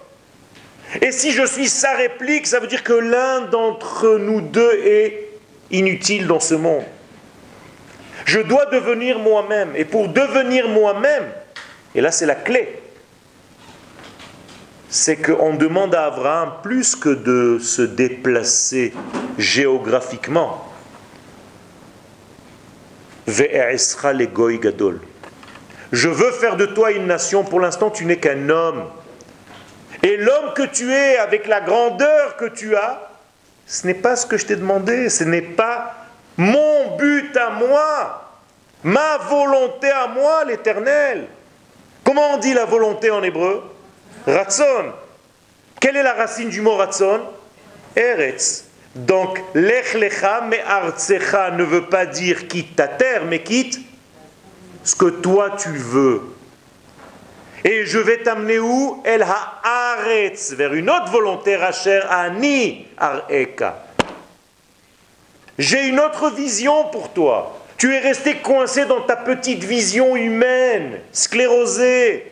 Et 1.02 1.12
si 1.12 1.32
je 1.32 1.46
suis 1.46 1.68
sa 1.68 1.94
réplique, 1.94 2.48
ça 2.48 2.60
veut 2.60 2.68
dire 2.68 2.84
que 2.84 2.94
l'un 2.94 3.42
d'entre 3.42 4.18
nous 4.18 4.42
deux 4.42 4.80
est 4.86 5.30
inutile 5.72 6.28
dans 6.28 6.40
ce 6.40 6.54
monde. 6.54 6.84
Je 8.26 8.40
dois 8.40 8.68
devenir 8.68 9.20
moi-même. 9.20 9.74
Et 9.76 9.86
pour 9.86 10.08
devenir 10.08 10.70
moi-même, 10.70 11.26
et 11.96 12.02
là 12.02 12.12
c'est 12.12 12.26
la 12.26 12.36
clé, 12.36 12.82
c'est 14.90 15.18
qu'on 15.18 15.56
demande 15.56 15.96
à 15.96 16.06
Abraham 16.06 16.54
plus 16.62 16.96
que 16.96 17.10
de 17.10 17.58
se 17.60 17.82
déplacer 17.82 18.94
géographiquement. 19.40 20.70
Je 25.94 26.10
veux 26.10 26.32
faire 26.32 26.58
de 26.58 26.66
toi 26.66 26.92
une 26.92 27.08
nation. 27.08 27.44
Pour 27.44 27.60
l'instant, 27.60 27.90
tu 27.90 28.06
n'es 28.06 28.18
qu'un 28.18 28.50
homme. 28.50 28.86
Et 30.02 30.18
l'homme 30.18 30.54
que 30.54 30.64
tu 30.64 30.92
es, 30.92 31.18
avec 31.18 31.48
la 31.48 31.62
grandeur 31.62 32.36
que 32.36 32.46
tu 32.46 32.76
as, 32.76 33.10
ce 33.66 33.88
n'est 33.88 33.94
pas 33.94 34.16
ce 34.16 34.26
que 34.26 34.38
je 34.38 34.46
t'ai 34.46 34.56
demandé. 34.58 35.10
Ce 35.10 35.24
n'est 35.24 35.42
pas 35.42 35.96
mon 36.36 36.98
but 36.98 37.36
à 37.38 37.52
moi, 37.52 38.30
ma 38.84 39.18
volonté 39.30 39.90
à 39.90 40.08
moi, 40.08 40.44
l'éternel. 40.46 41.28
Comment 42.04 42.34
on 42.34 42.38
dit 42.38 42.54
la 42.54 42.66
volonté 42.66 43.12
en 43.12 43.24
hébreu? 43.24 43.64
Ratson. 44.28 44.92
Quelle 45.80 45.98
est 45.98 46.04
la 46.04 46.14
racine 46.14 46.50
du 46.50 46.62
mot 46.62 46.76
ratson 46.76 47.22
Eretz. 47.96 48.66
Donc, 48.96 49.40
lech 49.54 49.94
lecha 49.96 50.42
me 50.42 50.58
artsecha 50.66 51.52
ne 51.52 51.64
veut 51.64 51.86
pas 51.86 52.06
dire 52.06 52.48
quitte 52.48 52.76
ta 52.76 52.88
terre, 52.88 53.26
mais 53.26 53.42
quitte 53.42 53.80
ce 54.84 54.96
que 54.96 55.10
toi 55.10 55.52
tu 55.58 55.70
veux. 55.70 56.22
Et 57.64 57.86
je 57.86 57.98
vais 57.98 58.18
t'amener 58.18 58.60
où? 58.60 59.02
El 59.06 59.24
haaretz, 59.24 60.54
vers 60.54 60.74
une 60.74 60.90
autre 60.90 61.12
volonté, 61.12 61.56
Racher 61.56 62.02
ani 62.10 62.88
areka. 62.98 63.86
J'ai 65.58 65.88
une 65.88 66.00
autre 66.00 66.30
vision 66.30 66.86
pour 66.86 67.14
toi. 67.14 67.63
Tu 67.84 67.94
es 67.94 68.00
resté 68.00 68.36
coincé 68.36 68.86
dans 68.86 69.02
ta 69.02 69.18
petite 69.18 69.66
vision 69.66 70.16
humaine, 70.16 71.02
sclérosée. 71.12 72.32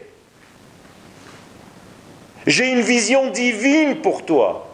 J'ai 2.47 2.71
une 2.71 2.79
vision 2.79 3.31
divine 3.31 3.97
pour 3.97 4.25
toi. 4.25 4.73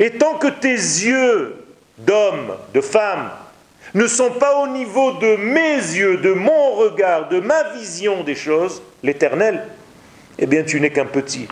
Et 0.00 0.10
tant 0.10 0.34
que 0.34 0.48
tes 0.48 0.72
yeux 0.72 1.64
d'homme, 1.98 2.56
de 2.74 2.80
femme, 2.80 3.30
ne 3.94 4.08
sont 4.08 4.32
pas 4.32 4.56
au 4.64 4.66
niveau 4.66 5.12
de 5.12 5.36
mes 5.36 5.76
yeux, 5.76 6.16
de 6.16 6.32
mon 6.32 6.72
regard, 6.72 7.28
de 7.28 7.38
ma 7.38 7.74
vision 7.74 8.24
des 8.24 8.34
choses, 8.34 8.82
l'éternel, 9.04 9.64
eh 10.40 10.46
bien 10.46 10.64
tu 10.64 10.80
n'es 10.80 10.90
qu'un 10.90 11.06
petit. 11.06 11.46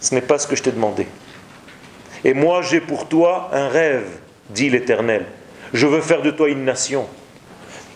Ce 0.00 0.14
n'est 0.14 0.20
pas 0.20 0.38
ce 0.38 0.46
que 0.46 0.54
je 0.54 0.62
t'ai 0.62 0.70
demandé. 0.70 1.08
Et 2.22 2.32
moi 2.32 2.62
j'ai 2.62 2.80
pour 2.80 3.08
toi 3.08 3.50
un 3.52 3.66
rêve, 3.66 4.06
dit 4.50 4.70
l'Éternel. 4.70 5.26
Je 5.72 5.88
veux 5.88 6.00
faire 6.00 6.22
de 6.22 6.30
toi 6.30 6.48
une 6.48 6.64
nation. 6.64 7.08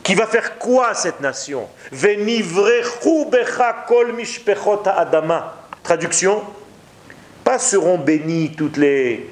Qui 0.04 0.14
va 0.14 0.26
faire 0.26 0.58
quoi 0.58 0.92
cette 0.92 1.20
nation? 1.20 1.66
Adama. 4.86 5.54
Traduction 5.82 6.42
Pas 7.42 7.58
seront 7.58 7.96
bénies 7.96 8.52
toutes 8.54 8.76
les 8.76 9.30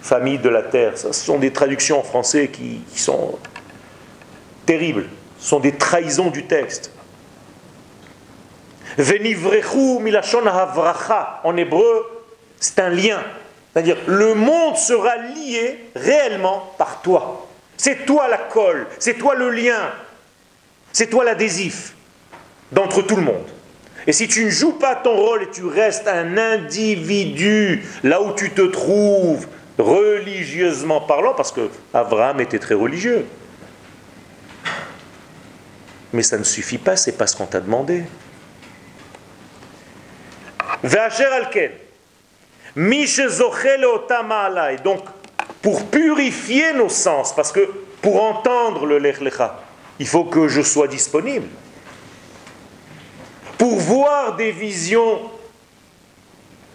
familles 0.00 0.38
de 0.38 0.48
la 0.48 0.62
terre. 0.62 0.96
ce 0.96 1.12
sont 1.12 1.38
des 1.38 1.52
traductions 1.52 1.98
en 1.98 2.02
français 2.04 2.48
qui, 2.48 2.82
sont 2.94 3.36
terribles. 4.64 5.06
Ce 5.40 5.48
sont 5.48 5.58
des 5.58 5.72
trahisons 5.72 6.30
du 6.30 6.46
texte. 6.46 6.92
Venivrechu 8.96 9.98
milachon 10.00 10.46
havracha. 10.46 11.40
En 11.42 11.56
hébreu, 11.56 12.24
c'est 12.60 12.78
un 12.78 12.90
lien. 12.90 13.20
C'est-à-dire, 13.72 13.96
le 14.06 14.34
monde 14.34 14.76
sera 14.76 15.16
lié 15.16 15.90
réellement 15.96 16.74
par 16.78 17.02
toi. 17.02 17.49
C'est 17.80 18.04
toi 18.04 18.28
la 18.28 18.36
colle, 18.36 18.86
c'est 18.98 19.14
toi 19.14 19.34
le 19.34 19.48
lien, 19.48 19.90
c'est 20.92 21.06
toi 21.06 21.24
l'adhésif 21.24 21.94
d'entre 22.70 23.00
tout 23.00 23.16
le 23.16 23.22
monde. 23.22 23.46
Et 24.06 24.12
si 24.12 24.28
tu 24.28 24.44
ne 24.44 24.50
joues 24.50 24.74
pas 24.74 24.96
ton 24.96 25.16
rôle 25.16 25.44
et 25.44 25.50
tu 25.50 25.64
restes 25.64 26.06
un 26.06 26.36
individu 26.36 27.82
là 28.02 28.20
où 28.20 28.34
tu 28.34 28.50
te 28.50 28.60
trouves, 28.60 29.46
religieusement 29.78 31.00
parlant, 31.00 31.32
parce 31.32 31.52
que 31.52 31.70
Abraham 31.94 32.42
était 32.42 32.58
très 32.58 32.74
religieux, 32.74 33.24
mais 36.12 36.22
ça 36.22 36.36
ne 36.36 36.44
suffit 36.44 36.76
pas, 36.76 36.96
c'est 36.96 37.16
pas 37.16 37.26
ce 37.26 37.34
qu'on 37.34 37.46
t'a 37.46 37.60
demandé. 37.60 38.04
donc, 44.84 45.02
pour 45.62 45.86
purifier 45.86 46.72
nos 46.72 46.88
sens, 46.88 47.34
parce 47.34 47.52
que 47.52 47.68
pour 48.02 48.22
entendre 48.22 48.86
le 48.86 48.98
lech 48.98 49.20
lecha, 49.20 49.60
il 49.98 50.06
faut 50.06 50.24
que 50.24 50.48
je 50.48 50.62
sois 50.62 50.88
disponible. 50.88 51.46
Pour 53.58 53.76
voir 53.76 54.36
des 54.36 54.52
visions 54.52 55.20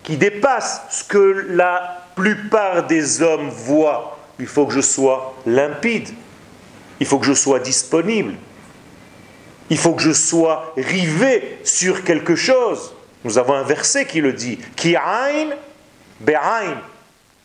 qui 0.04 0.18
dépassent 0.18 0.82
ce 0.92 1.04
que 1.04 1.48
la 1.50 2.06
plupart 2.16 2.86
des 2.86 3.24
hommes 3.24 3.50
voient, 3.50 4.18
il 4.40 4.46
faut 4.46 4.68
que 4.68 4.74
je 4.74 4.82
sois 4.82 5.36
limpide. 5.48 6.10
Il 7.00 7.08
faut 7.08 7.18
que 7.18 7.26
je 7.26 7.34
sois 7.34 7.60
disponible. 7.60 8.36
Il 9.72 9.78
faut 9.78 9.94
que 9.94 10.02
je 10.02 10.14
sois 10.14 10.74
rivé 10.78 11.60
sur 11.64 12.04
quelque 12.04 12.36
chose. 12.36 12.94
Nous 13.24 13.40
avons 13.40 13.56
un 13.56 13.64
verset 13.64 14.06
qui 14.06 14.22
le 14.22 14.34
dit. 14.34 14.60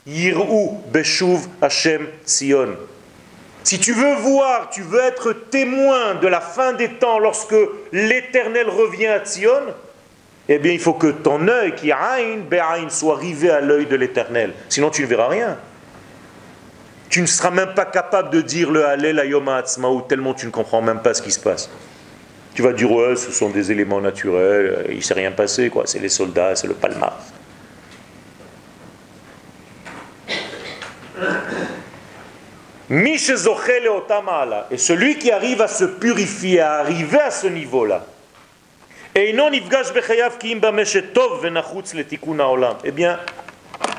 Yir'u 0.06 0.70
beshuv 0.92 1.40
Hashem 1.60 2.06
Sion. 2.24 2.76
Si 3.62 3.78
tu 3.78 3.92
veux 3.92 4.14
voir, 4.14 4.70
tu 4.70 4.82
veux 4.82 5.00
être 5.00 5.32
témoin 5.32 6.14
de 6.14 6.26
la 6.26 6.40
fin 6.40 6.72
des 6.72 6.88
temps 6.88 7.18
lorsque 7.18 7.54
l'Éternel 7.92 8.68
revient 8.68 9.08
à 9.08 9.24
Sion, 9.24 9.50
eh 10.48 10.58
bien 10.58 10.72
il 10.72 10.80
faut 10.80 10.94
que 10.94 11.08
ton 11.08 11.46
œil, 11.46 11.74
qui 11.74 11.92
aïn, 11.92 12.40
soit 12.88 13.16
rivé 13.16 13.50
à 13.50 13.60
l'œil 13.60 13.86
de 13.86 13.96
l'Éternel. 13.96 14.52
Sinon 14.68 14.90
tu 14.90 15.02
ne 15.02 15.06
verras 15.06 15.28
rien. 15.28 15.58
Tu 17.10 17.20
ne 17.20 17.26
seras 17.26 17.50
même 17.50 17.74
pas 17.74 17.84
capable 17.84 18.30
de 18.30 18.40
dire 18.40 18.70
le 18.70 18.86
Hallel 18.86 19.18
Ayoma 19.18 19.62
ou 19.82 20.00
tellement 20.02 20.32
tu 20.32 20.46
ne 20.46 20.50
comprends 20.50 20.80
même 20.80 21.00
pas 21.00 21.12
ce 21.12 21.20
qui 21.20 21.32
se 21.32 21.40
passe. 21.40 21.68
Tu 22.54 22.62
vas 22.62 22.72
dire, 22.72 22.90
ouais, 22.90 23.16
ce 23.16 23.30
sont 23.30 23.50
des 23.50 23.70
éléments 23.70 24.00
naturels, 24.00 24.86
il 24.88 24.96
ne 24.96 25.00
s'est 25.00 25.14
rien 25.14 25.30
passé, 25.30 25.70
quoi. 25.70 25.84
C'est 25.86 26.00
les 26.00 26.08
soldats, 26.08 26.56
c'est 26.56 26.66
le 26.66 26.74
palmar. 26.74 27.16
Et 34.70 34.78
celui 34.78 35.18
qui 35.18 35.30
arrive 35.30 35.62
à 35.62 35.68
se 35.68 35.84
purifier, 35.84 36.60
à 36.60 36.74
arriver 36.78 37.20
à 37.20 37.30
ce 37.30 37.46
niveau-là, 37.46 38.04
eh 39.14 39.32
bien, 42.92 43.18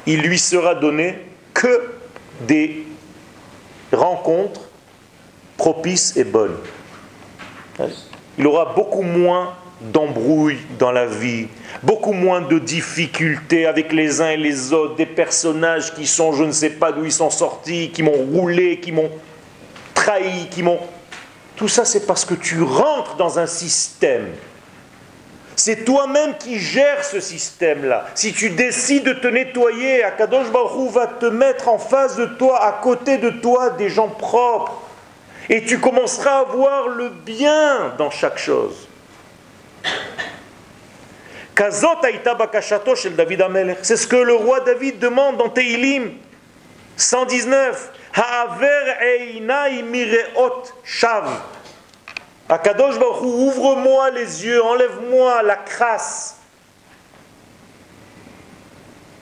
il 0.06 0.22
lui 0.22 0.40
sera 0.40 0.76
donné 0.76 1.20
que 1.54 1.94
des 2.42 2.86
rencontres 3.92 4.62
propices 5.58 6.16
et 6.18 6.24
bonnes. 6.24 6.58
Il 8.38 8.48
aura 8.48 8.74
beaucoup 8.74 9.04
moins 9.04 9.56
d'embrouilles 9.82 10.60
dans 10.78 10.92
la 10.92 11.06
vie, 11.06 11.48
beaucoup 11.84 12.14
moins 12.14 12.42
de 12.42 12.60
difficultés 12.60 13.66
avec 13.66 13.92
les 13.92 14.22
uns 14.22 14.30
et 14.30 14.38
les 14.38 14.74
autres, 14.74 14.96
des 14.96 15.06
personnages 15.06 15.94
qui 15.94 16.06
sont, 16.06 16.34
je 16.34 16.44
ne 16.44 16.52
sais 16.52 16.70
pas 16.70 16.92
d'où 16.92 17.06
ils 17.06 17.12
sont 17.12 17.30
sortis, 17.30 17.90
qui 17.92 18.04
m'ont 18.04 18.12
roulé, 18.12 18.80
qui 18.80 18.92
m'ont 18.92 19.10
trahi, 19.94 20.48
qui 20.50 20.64
m'ont... 20.64 20.80
Tout 21.56 21.68
ça, 21.68 21.86
c'est 21.86 22.06
parce 22.06 22.26
que 22.26 22.34
tu 22.34 22.62
rentres 22.62 23.16
dans 23.16 23.40
un 23.40 23.48
système. 23.48 24.28
C'est 25.56 25.86
toi-même 25.86 26.38
qui 26.38 26.60
gères 26.60 27.04
ce 27.04 27.20
système-là. 27.20 28.08
Si 28.16 28.34
tu 28.34 28.50
décides 28.50 29.04
de 29.04 29.14
te 29.14 29.28
nettoyer, 29.28 30.04
Akadosh 30.04 30.50
Baruch 30.52 30.92
va 30.92 31.08
te 31.08 31.26
mettre 31.26 31.68
en 31.68 31.78
face 31.78 32.16
de 32.16 32.26
toi, 32.26 32.64
à 32.64 32.72
côté 32.82 33.18
de 33.18 33.30
toi, 33.30 33.70
des 33.72 33.90
gens 33.90 34.08
propres. 34.08 34.82
Et 35.50 35.64
tu 35.64 35.80
commenceras 35.80 36.40
à 36.40 36.44
voir 36.44 36.88
le 36.88 37.10
bien 37.10 37.94
dans 37.98 38.10
chaque 38.10 38.38
chose. 38.38 38.88
C'est 41.56 41.72
ce 43.98 44.08
que 44.08 44.16
le 44.16 44.34
roi 44.34 44.60
David 44.62 45.00
demande 45.00 45.38
dans 45.38 45.50
Teilim 45.50 46.12
119. 46.98 47.92
shav. 50.84 51.30
Akadosh 52.50 53.00
Baruch 53.00 53.22
ouvre-moi 53.22 54.12
les 54.12 54.46
yeux, 54.46 54.62
enlève-moi 54.62 55.42
la 55.44 55.56
crasse 55.56 56.36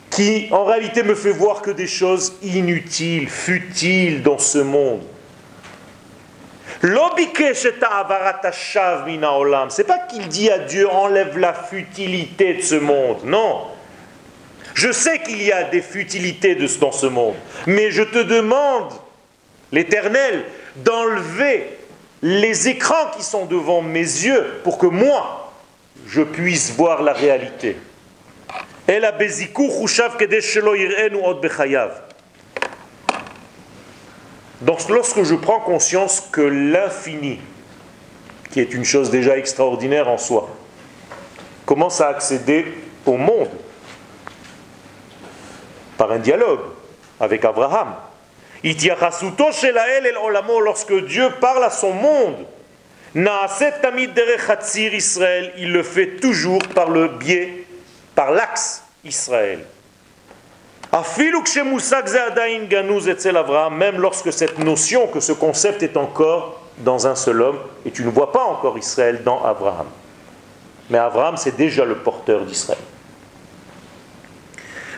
qui 0.10 0.48
en 0.52 0.66
réalité 0.66 1.04
me 1.04 1.16
fait 1.16 1.32
voir 1.32 1.62
que 1.62 1.72
des 1.72 1.88
choses 1.88 2.34
inutiles, 2.42 3.30
futiles 3.30 4.24
dans 4.24 4.40
ce 4.40 4.58
monde. 4.58 5.04
C'est 9.70 9.84
pas 9.84 10.00
qu'il 10.10 10.28
dit 10.30 10.50
à 10.50 10.60
Dieu 10.60 10.90
enlève 10.90 11.38
la 11.38 11.54
futilité 11.54 12.54
de 12.54 12.62
ce 12.62 12.76
monde. 12.76 13.18
Non. 13.26 13.68
Je 14.76 14.92
sais 14.92 15.20
qu'il 15.20 15.44
y 15.44 15.52
a 15.52 15.64
des 15.66 15.82
futilités 15.82 16.56
dans 16.80 16.92
ce 16.94 17.06
monde. 17.08 17.36
Mais 17.68 17.92
je 17.92 18.04
te 18.04 18.20
demande, 18.20 18.94
l'Éternel, 19.74 20.46
d'enlever 20.78 21.78
les 22.22 22.70
écrans 22.70 23.12
qui 23.16 23.24
sont 23.24 23.46
devant 23.46 23.82
mes 23.82 24.00
yeux 24.00 24.62
pour 24.64 24.78
que 24.78 24.88
moi, 24.88 25.52
je 26.08 26.22
puisse 26.22 26.72
voir 26.72 27.04
la 27.04 27.14
réalité. 27.14 27.76
Donc 34.62 34.88
lorsque 34.90 35.24
je 35.24 35.36
prends 35.36 35.60
conscience 35.60 36.22
que 36.32 36.42
l'infini, 36.42 37.40
qui 38.52 38.60
est 38.60 38.74
une 38.74 38.84
chose 38.84 39.10
déjà 39.10 39.38
extraordinaire 39.38 40.10
en 40.10 40.18
soi, 40.18 40.50
commence 41.66 42.02
à 42.02 42.10
accéder 42.10 42.66
au 43.06 43.16
monde 43.16 43.50
par 45.98 46.12
un 46.12 46.20
dialogue 46.20 46.62
avec 47.20 47.46
Abraham. 47.46 47.96
Lorsque 50.64 51.06
Dieu 51.06 51.30
parle 51.40 51.64
à 51.64 51.70
son 51.70 51.94
monde, 51.94 52.46
il 53.16 53.24
le 55.72 55.84
fait 55.84 56.18
toujours 56.18 56.60
par 56.76 56.90
le 56.90 57.08
biais, 57.08 57.66
par 58.14 58.32
l'axe 58.32 58.84
Israël. 59.04 59.66
Même 63.72 64.02
lorsque 64.02 64.34
cette 64.34 64.60
notion, 64.60 65.08
que 65.08 65.20
ce 65.20 65.32
concept 65.32 65.84
est 65.84 65.98
encore 65.98 66.62
dans 66.80 67.08
un 67.08 67.16
seul 67.16 67.42
homme, 67.42 67.60
et 67.86 67.92
tu 67.92 68.04
ne 68.04 68.10
vois 68.10 68.32
pas 68.32 68.44
encore 68.44 68.78
Israël 68.78 69.24
dans 69.24 69.44
Abraham. 69.44 69.88
Mais 70.90 70.98
Abraham, 70.98 71.38
c'est 71.38 71.56
déjà 71.56 71.86
le 71.86 71.96
porteur 71.96 72.46
d'Israël. 72.46 72.80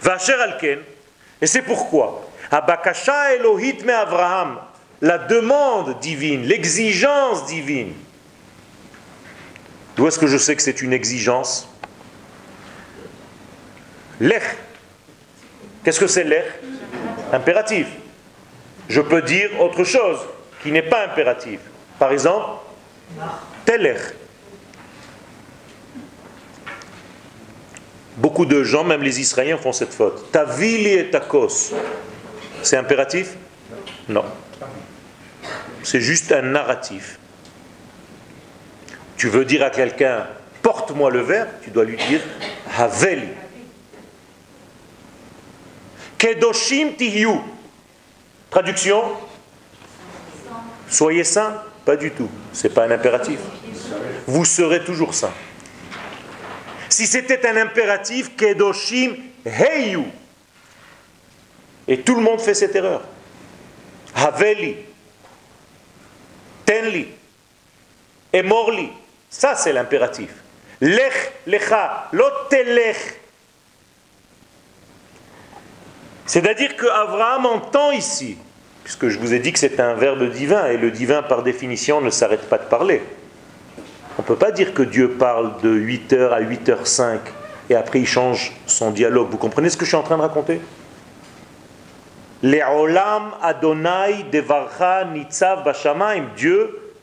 Alken, 0.04 0.80
et 1.42 1.48
c'est 1.48 1.62
pourquoi, 1.62 2.22
Abakasha 2.50 3.36
Elohit 3.36 3.84
me 3.84 3.94
Abraham, 3.94 4.60
la 5.02 5.18
demande 5.18 6.00
divine, 6.00 6.44
l'exigence 6.44 7.46
divine. 7.46 7.94
D'où 9.96 10.08
est-ce 10.08 10.20
que 10.20 10.28
je 10.28 10.38
sais 10.38 10.56
que 10.56 10.62
c'est 10.62 10.82
une 10.82 10.94
exigence? 10.94 11.68
Lech, 14.20 14.44
Qu'est-ce 15.84 16.00
que 16.00 16.08
c'est 16.08 16.24
l'air 16.24 16.46
Impératif. 17.32 17.88
Je 18.90 19.02
peux 19.02 19.22
dire 19.22 19.50
autre 19.60 19.84
chose 19.84 20.20
qui 20.62 20.72
n'est 20.72 20.82
pas 20.82 21.06
impératif. 21.06 21.60
Par 21.98 22.12
exemple, 22.12 22.60
teler. 23.66 23.96
Beaucoup 28.18 28.46
de 28.46 28.64
gens, 28.64 28.84
même 28.84 29.02
les 29.02 29.20
Israéliens, 29.20 29.58
font 29.58 29.72
cette 29.72 29.94
faute. 29.94 30.32
Ta 30.32 30.44
ville 30.44 30.86
et 30.88 31.10
ta 31.10 31.22
cause. 31.22 31.74
C'est 32.62 32.78
impératif 32.78 33.36
Non. 34.08 34.26
C'est 35.84 36.02
juste 36.02 36.32
un 36.32 36.44
narratif. 36.44 37.18
Tu 39.18 39.30
veux 39.30 39.46
dire 39.46 39.64
à 39.64 39.70
quelqu'un, 39.70 40.28
porte-moi 40.62 41.10
le 41.10 41.22
verre, 41.22 41.48
tu 41.64 41.72
dois 41.72 41.86
lui 41.86 41.98
dire, 41.98 42.22
haveli. 42.78 43.30
Kedoshim 46.22 46.94
tihiu. 46.94 47.42
Traduction 48.52 49.02
Soyez 50.88 51.24
saints 51.24 51.64
Pas 51.84 51.96
du 51.96 52.12
tout. 52.12 52.30
Ce 52.54 52.68
n'est 52.68 52.74
pas 52.74 52.84
un 52.84 52.92
impératif. 52.92 53.40
Vous 54.28 54.46
serez 54.46 54.84
toujours 54.84 55.16
saints. 55.16 55.34
Si 56.90 57.08
c'était 57.08 57.48
un 57.48 57.58
impératif, 57.58 58.36
Kedoshim 58.36 59.16
heyu. 59.44 60.04
Et 61.88 62.02
tout 62.02 62.14
le 62.14 62.22
monde 62.22 62.40
fait 62.40 62.54
cette 62.54 62.76
erreur. 62.76 63.02
Haveli. 64.14 64.76
Tenli. 66.68 67.08
Emorli. 68.32 68.92
Ça, 69.28 69.56
c'est 69.56 69.74
l'impératif. 69.74 70.30
Lech, 70.82 71.32
lecha. 71.48 72.10
Lotelech. 72.12 73.21
C'est-à-dire 76.32 76.78
qu'Abraham 76.78 77.46
entend 77.46 77.92
ici, 77.92 78.38
puisque 78.86 79.10
je 79.10 79.20
vous 79.20 79.34
ai 79.34 79.40
dit 79.40 79.52
que 79.52 79.60
c'est 79.60 79.82
un 79.82 79.96
verbe 79.96 80.30
divin, 80.30 80.68
et 80.68 80.78
le 80.78 80.90
divin 80.90 81.22
par 81.24 81.44
définition 81.44 82.00
ne 82.00 82.10
s'arrête 82.10 82.48
pas 82.48 82.58
de 82.58 82.64
parler. 82.64 83.02
On 84.18 84.22
ne 84.22 84.28
peut 84.28 84.38
pas 84.38 84.52
dire 84.52 84.74
que 84.74 84.82
Dieu 84.82 85.10
parle 85.10 85.60
de 85.62 85.70
8h 85.70 86.30
à 86.30 86.40
8h05 86.40 87.18
et 87.70 87.76
après 87.76 88.00
il 88.00 88.08
change 88.08 88.54
son 88.66 88.92
dialogue. 88.92 89.28
Vous 89.30 89.38
comprenez 89.38 89.70
ce 89.70 89.76
que 89.76 89.84
je 89.84 89.90
suis 89.90 89.98
en 89.98 90.04
train 90.04 90.16
de 90.16 90.22
raconter? 90.22 90.62
Le'olam 92.44 93.32
Adonai 93.42 94.24
Devarcha 94.32 95.04
Nitzav 95.04 95.66
Bashamaim. 95.66 96.28
Dieu 96.38 96.94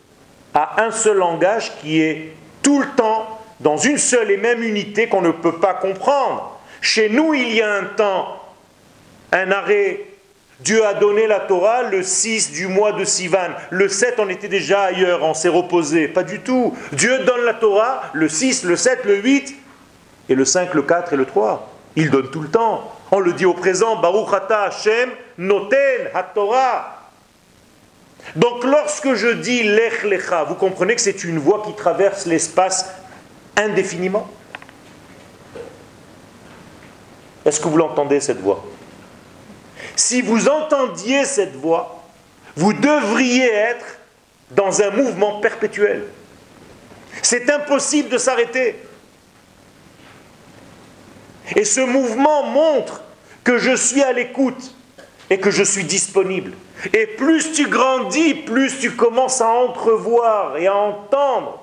a 0.55 0.83
un 0.83 0.91
seul 0.91 1.18
langage 1.18 1.76
qui 1.83 2.01
est 2.01 2.33
tout 2.62 2.81
le 2.81 2.89
temps 2.97 3.41
dans 3.61 3.76
une 3.76 3.99
seule 3.99 4.31
et 4.31 4.39
même 4.39 4.62
unité 4.62 5.07
qu'on 5.07 5.20
ne 5.20 5.33
peut 5.33 5.59
pas 5.59 5.74
comprendre. 5.74 6.59
Chez 6.81 7.11
nous, 7.11 7.35
il 7.35 7.53
y 7.53 7.61
a 7.61 7.74
un 7.74 7.85
temps 7.85 8.47
un 9.33 9.51
arrêt. 9.51 10.05
Dieu 10.61 10.85
a 10.85 10.95
donné 10.95 11.26
la 11.29 11.41
Torah 11.41 11.85
le 11.85 12.03
6 12.03 12.51
du 12.51 12.66
mois 12.66 12.93
de 12.93 13.05
Sivan. 13.05 13.51
Le 13.70 13.89
7, 13.89 14.16
on 14.18 14.29
était 14.29 14.49
déjà 14.49 14.83
ailleurs, 14.83 15.22
on 15.22 15.35
s'est 15.35 15.49
reposé. 15.49 16.09
Pas 16.09 16.24
du 16.24 16.41
tout. 16.41 16.76
Dieu 16.93 17.20
donne 17.20 17.45
la 17.45 17.55
Torah 17.55 18.11
le 18.12 18.29
6, 18.29 18.64
le 18.64 18.74
7, 18.74 19.05
le 19.05 19.16
8, 19.16 19.55
et 20.29 20.35
le 20.35 20.45
5, 20.45 20.74
le 20.74 20.83
4 20.83 21.12
et 21.12 21.16
le 21.16 21.26
3. 21.26 21.70
Il 21.95 22.11
donne 22.11 22.31
tout 22.31 22.41
le 22.41 22.49
temps. 22.49 22.93
On 23.11 23.20
le 23.20 23.33
dit 23.33 23.47
au 23.47 23.55
présent, 23.55 23.97
Baruch 23.97 24.33
Ata 24.33 24.62
Hashem 24.64 25.11
Noten 25.39 26.09
HaTorah. 26.12 26.95
Donc 28.37 28.64
lorsque 28.64 29.14
je 29.14 29.29
dis 29.29 29.62
Lech 29.62 30.03
Lecha, 30.03 30.45
vous 30.45 30.55
comprenez 30.55 30.95
que 30.95 31.01
c'est 31.01 31.24
une 31.24 31.39
voix 31.39 31.62
qui 31.64 31.74
traverse 31.74 32.26
l'espace 32.26 32.91
indéfiniment? 33.57 34.29
Est-ce 37.45 37.61
que 37.61 37.68
vous 37.68 37.79
l'entendez 37.79 38.20
cette 38.20 38.41
voix? 38.41 38.64
Si 39.99 40.22
vous 40.22 40.49
entendiez 40.49 41.24
cette 41.24 41.57
voix, 41.57 42.05
vous 42.57 42.72
devriez 42.72 43.53
être 43.53 43.99
dans 44.53 44.80
un 44.80 44.90
mouvement 44.90 45.40
perpétuel. 45.40 46.05
C'est 47.20 47.51
impossible 47.51 48.09
de 48.09 48.16
s'arrêter. 48.16 48.76
Et 51.57 51.64
ce 51.64 51.80
mouvement 51.80 52.44
montre 52.44 53.03
que 53.42 53.59
je 53.59 53.74
suis 53.74 54.03
à 54.03 54.12
l'écoute 54.12 54.74
et 55.30 55.38
que 55.38 55.51
je 55.51 55.64
suis 55.64 55.84
disponible. 55.84 56.53
Et 56.92 57.07
plus 57.07 57.53
tu 57.53 57.66
grandis, 57.66 58.34
plus 58.34 58.78
tu 58.78 58.92
commences 58.92 59.40
à 59.40 59.49
entrevoir 59.49 60.59
et 60.59 60.68
à 60.68 60.76
entendre 60.76 61.61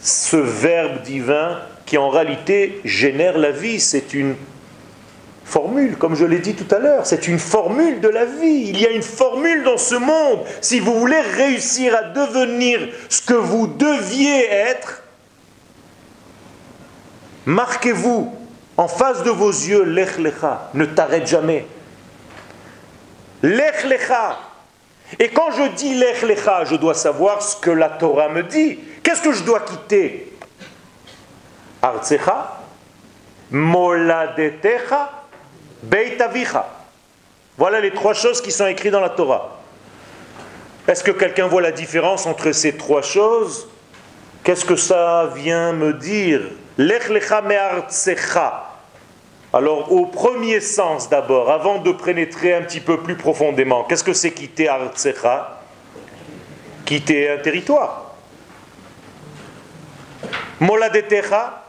ce 0.00 0.36
verbe 0.36 1.02
divin 1.02 1.60
qui 1.84 1.98
en 1.98 2.08
réalité 2.08 2.80
génère 2.84 3.36
la 3.36 3.50
vie. 3.50 3.80
C'est 3.80 4.14
une 4.14 4.34
formule, 5.46 5.96
comme 5.96 6.16
je 6.16 6.24
l'ai 6.24 6.40
dit 6.40 6.54
tout 6.54 6.74
à 6.74 6.80
l'heure, 6.80 7.06
c'est 7.06 7.28
une 7.28 7.38
formule 7.38 8.00
de 8.00 8.08
la 8.08 8.24
vie. 8.24 8.68
Il 8.68 8.80
y 8.80 8.86
a 8.86 8.90
une 8.90 9.02
formule 9.02 9.62
dans 9.62 9.78
ce 9.78 9.94
monde. 9.94 10.40
Si 10.60 10.80
vous 10.80 10.98
voulez 10.98 11.20
réussir 11.20 11.94
à 11.94 12.02
devenir 12.02 12.80
ce 13.08 13.22
que 13.22 13.34
vous 13.34 13.68
deviez 13.68 14.50
être, 14.50 15.04
marquez-vous 17.46 18.34
en 18.76 18.88
face 18.88 19.22
de 19.22 19.30
vos 19.30 19.50
yeux 19.50 19.84
l'ech 19.84 20.18
lecha, 20.18 20.70
ne 20.74 20.84
t'arrête 20.84 21.28
jamais. 21.28 21.66
L'ech 23.42 23.84
lecha. 23.84 24.38
Et 25.20 25.28
quand 25.28 25.52
je 25.52 25.68
dis 25.76 25.94
l'ech 25.94 26.22
lecha, 26.22 26.64
je 26.64 26.74
dois 26.74 26.94
savoir 26.94 27.40
ce 27.40 27.56
que 27.56 27.70
la 27.70 27.90
Torah 27.90 28.28
me 28.28 28.42
dit. 28.42 28.80
Qu'est-ce 29.04 29.22
que 29.22 29.32
je 29.32 29.44
dois 29.44 29.60
quitter? 29.60 30.36
Artsecha, 31.80 32.58
Moladetecha, 33.52 35.15
Beitavicha. 35.86 36.68
Voilà 37.56 37.80
les 37.80 37.92
trois 37.92 38.12
choses 38.12 38.40
qui 38.42 38.50
sont 38.50 38.66
écrites 38.66 38.92
dans 38.92 39.00
la 39.00 39.10
Torah. 39.10 39.60
Est-ce 40.88 41.02
que 41.02 41.12
quelqu'un 41.12 41.46
voit 41.46 41.62
la 41.62 41.72
différence 41.72 42.26
entre 42.26 42.52
ces 42.52 42.76
trois 42.76 43.02
choses? 43.02 43.68
Qu'est-ce 44.42 44.64
que 44.64 44.76
ça 44.76 45.30
vient 45.34 45.72
me 45.72 45.92
dire? 45.92 46.40
Lech 46.76 47.08
lecha 47.08 47.42
Alors, 49.52 49.92
au 49.92 50.06
premier 50.06 50.60
sens 50.60 51.08
d'abord, 51.08 51.50
avant 51.50 51.78
de 51.78 51.92
pénétrer 51.92 52.54
un 52.54 52.62
petit 52.62 52.80
peu 52.80 53.00
plus 53.00 53.16
profondément, 53.16 53.84
qu'est-ce 53.84 54.04
que 54.04 54.12
c'est 54.12 54.32
quitter 54.32 54.68
Artsecha? 54.68 55.60
Quitter 56.84 57.30
un 57.30 57.38
territoire. 57.38 58.14
Moladetecha, 60.60 61.62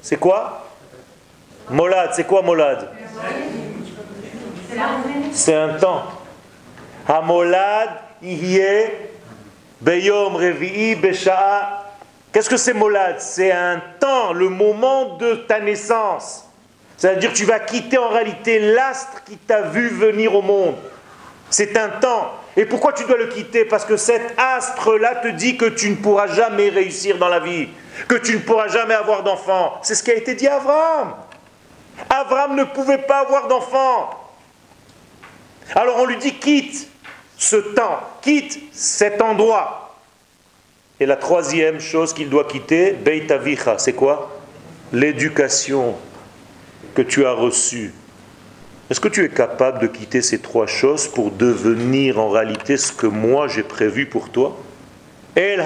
c'est 0.00 0.18
quoi? 0.18 0.69
Molad, 1.70 2.10
c'est 2.12 2.24
quoi 2.24 2.42
Molad? 2.42 2.88
C'est 5.32 5.54
un 5.54 5.78
temps. 5.78 6.04
Beyom 9.80 10.36
revi'i 10.36 10.94
besha'a. 10.94 11.86
Qu'est-ce 12.32 12.50
que 12.50 12.56
c'est 12.56 12.74
molad? 12.74 13.16
C'est 13.18 13.50
un 13.50 13.80
temps, 13.98 14.32
le 14.32 14.48
moment 14.48 15.16
de 15.16 15.34
ta 15.34 15.58
naissance. 15.58 16.46
C'est-à-dire 16.96 17.32
tu 17.32 17.44
vas 17.44 17.58
quitter 17.58 17.98
en 17.98 18.08
réalité 18.08 18.58
l'astre 18.72 19.24
qui 19.24 19.36
t'a 19.36 19.62
vu 19.62 19.88
venir 19.88 20.34
au 20.34 20.42
monde. 20.42 20.76
C'est 21.48 21.76
un 21.76 21.88
temps. 21.88 22.32
Et 22.56 22.66
pourquoi 22.66 22.92
tu 22.92 23.04
dois 23.04 23.16
le 23.16 23.26
quitter? 23.26 23.64
Parce 23.64 23.84
que 23.84 23.96
cet 23.96 24.34
astre-là 24.38 25.16
te 25.16 25.28
dit 25.28 25.56
que 25.56 25.64
tu 25.64 25.90
ne 25.90 25.96
pourras 25.96 26.26
jamais 26.26 26.68
réussir 26.68 27.16
dans 27.16 27.28
la 27.28 27.40
vie, 27.40 27.68
que 28.06 28.16
tu 28.16 28.34
ne 28.34 28.40
pourras 28.40 28.68
jamais 28.68 28.94
avoir 28.94 29.22
d'enfant. 29.22 29.78
C'est 29.82 29.94
ce 29.94 30.02
qui 30.02 30.10
a 30.10 30.14
été 30.14 30.34
dit 30.34 30.46
à 30.46 30.56
Abraham. 30.56 31.14
Abraham 32.10 32.56
ne 32.56 32.64
pouvait 32.64 32.98
pas 32.98 33.20
avoir 33.20 33.46
d'enfant. 33.46 34.10
Alors 35.74 35.98
on 35.98 36.04
lui 36.04 36.16
dit 36.16 36.34
quitte 36.34 36.88
ce 37.38 37.56
temps, 37.56 38.00
quitte 38.20 38.58
cet 38.72 39.22
endroit. 39.22 39.96
Et 40.98 41.06
la 41.06 41.16
troisième 41.16 41.80
chose 41.80 42.12
qu'il 42.12 42.28
doit 42.28 42.44
quitter, 42.44 42.92
Beitavicha, 42.92 43.78
c'est 43.78 43.94
quoi? 43.94 44.38
L'éducation 44.92 45.96
que 46.94 47.02
tu 47.02 47.24
as 47.24 47.32
reçue. 47.32 47.94
Est-ce 48.90 49.00
que 49.00 49.08
tu 49.08 49.24
es 49.24 49.28
capable 49.28 49.78
de 49.78 49.86
quitter 49.86 50.20
ces 50.20 50.40
trois 50.40 50.66
choses 50.66 51.06
pour 51.06 51.30
devenir 51.30 52.18
en 52.18 52.28
réalité 52.28 52.76
ce 52.76 52.92
que 52.92 53.06
moi 53.06 53.46
j'ai 53.46 53.62
prévu 53.62 54.06
pour 54.06 54.30
toi? 54.30 54.56
El. 55.36 55.64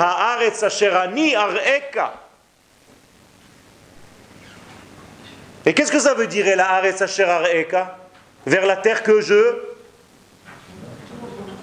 Et 5.67 5.73
qu'est-ce 5.73 5.93
que 5.93 5.99
ça 5.99 6.15
veut 6.15 6.27
dire 6.27 6.47
haaretz 6.59 7.01
areka 7.21 7.99
Vers 8.47 8.67
la 8.67 8.77
terre 8.77 9.03
que 9.03 9.21
je 9.21 9.57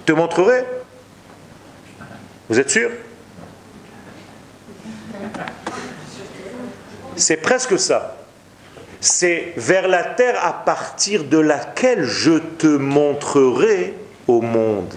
te 0.04 0.12
montrerai. 0.12 0.64
Vous 2.48 2.58
êtes 2.58 2.70
sûr? 2.70 2.90
C'est 7.16 7.36
presque 7.36 7.78
ça. 7.78 8.16
C'est 9.00 9.52
vers 9.56 9.86
la 9.86 10.02
terre 10.02 10.44
à 10.44 10.52
partir 10.64 11.24
de 11.24 11.38
laquelle 11.38 12.04
je 12.04 12.38
te 12.38 12.66
montrerai 12.66 13.94
au 14.26 14.40
monde. 14.40 14.94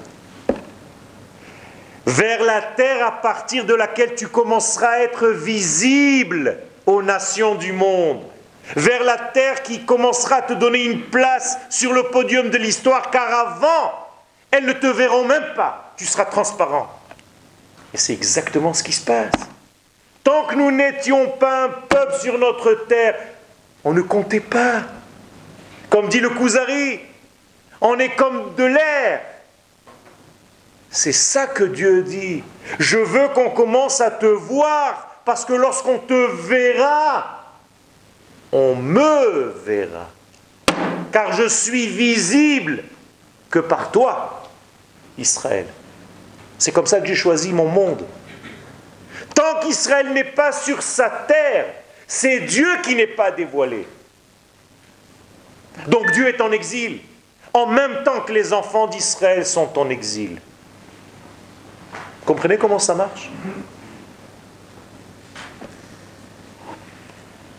Vers 2.05 2.43
la 2.43 2.61
terre 2.61 3.05
à 3.05 3.11
partir 3.11 3.65
de 3.65 3.73
laquelle 3.73 4.15
tu 4.15 4.27
commenceras 4.27 4.89
à 4.89 4.99
être 4.99 5.27
visible 5.27 6.57
aux 6.85 7.01
nations 7.01 7.55
du 7.55 7.71
monde. 7.71 8.23
Vers 8.75 9.03
la 9.03 9.17
terre 9.17 9.61
qui 9.63 9.85
commencera 9.85 10.37
à 10.37 10.41
te 10.41 10.53
donner 10.53 10.85
une 10.85 11.03
place 11.03 11.57
sur 11.69 11.93
le 11.93 12.03
podium 12.03 12.49
de 12.49 12.57
l'histoire, 12.57 13.11
car 13.11 13.31
avant, 13.31 13.93
elles 14.51 14.65
ne 14.65 14.73
te 14.73 14.87
verront 14.87 15.25
même 15.25 15.53
pas. 15.55 15.93
Tu 15.97 16.05
seras 16.05 16.25
transparent. 16.25 16.89
Et 17.93 17.97
c'est 17.97 18.13
exactement 18.13 18.73
ce 18.73 18.83
qui 18.83 18.91
se 18.91 19.05
passe. 19.05 19.31
Tant 20.23 20.45
que 20.45 20.55
nous 20.55 20.71
n'étions 20.71 21.29
pas 21.29 21.65
un 21.65 21.69
peuple 21.69 22.15
sur 22.19 22.37
notre 22.39 22.73
terre, 22.87 23.15
on 23.83 23.93
ne 23.93 24.01
comptait 24.01 24.39
pas. 24.39 24.81
Comme 25.89 26.09
dit 26.09 26.19
le 26.19 26.31
Kuzari, 26.31 26.99
on 27.79 27.99
est 27.99 28.15
comme 28.15 28.55
de 28.55 28.63
l'air. 28.63 29.21
C'est 30.89 31.11
ça 31.11 31.45
que 31.45 31.63
Dieu 31.63 32.03
dit. 32.03 32.43
Je 32.79 32.97
veux 32.97 33.27
qu'on 33.29 33.51
commence 33.51 34.01
à 34.01 34.09
te 34.09 34.25
voir, 34.25 35.21
parce 35.25 35.45
que 35.45 35.53
lorsqu'on 35.53 35.99
te 35.99 36.31
verra, 36.47 37.34
on 38.51 38.75
me 38.75 39.53
verra. 39.65 40.09
Car 41.11 41.33
je 41.33 41.47
suis 41.47 41.87
visible 41.87 42.83
que 43.49 43.59
par 43.59 43.91
toi. 43.91 44.41
Israël. 45.17 45.67
C'est 46.57 46.71
comme 46.71 46.85
ça 46.85 46.99
que 46.99 47.07
j'ai 47.07 47.15
choisi 47.15 47.53
mon 47.53 47.67
monde. 47.67 48.05
Tant 49.33 49.59
qu'Israël 49.61 50.13
n'est 50.13 50.23
pas 50.23 50.51
sur 50.51 50.81
sa 50.81 51.09
terre, 51.09 51.65
c'est 52.07 52.41
Dieu 52.41 52.67
qui 52.83 52.95
n'est 52.95 53.07
pas 53.07 53.31
dévoilé. 53.31 53.87
Donc 55.87 56.11
Dieu 56.11 56.27
est 56.27 56.39
en 56.39 56.51
exil, 56.51 56.99
en 57.53 57.67
même 57.67 58.03
temps 58.03 58.21
que 58.21 58.31
les 58.31 58.53
enfants 58.53 58.87
d'Israël 58.87 59.45
sont 59.45 59.77
en 59.77 59.89
exil. 59.89 60.39
Comprenez 62.25 62.57
comment 62.57 62.79
ça 62.79 62.95
marche? 62.95 63.29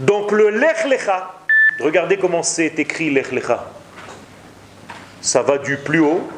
Donc 0.01 0.31
le 0.31 0.51
Lech 0.51 0.85
Lecha, 0.85 1.35
regardez 1.81 2.19
comment 2.19 2.43
c'est 2.43 2.79
écrit 2.79 3.11
Lech 3.11 3.33
Lecha. 3.33 3.67
Ça 5.23 5.43
va 5.43 5.59
du 5.59 5.77
plus 5.79 6.01
haut 6.01 6.29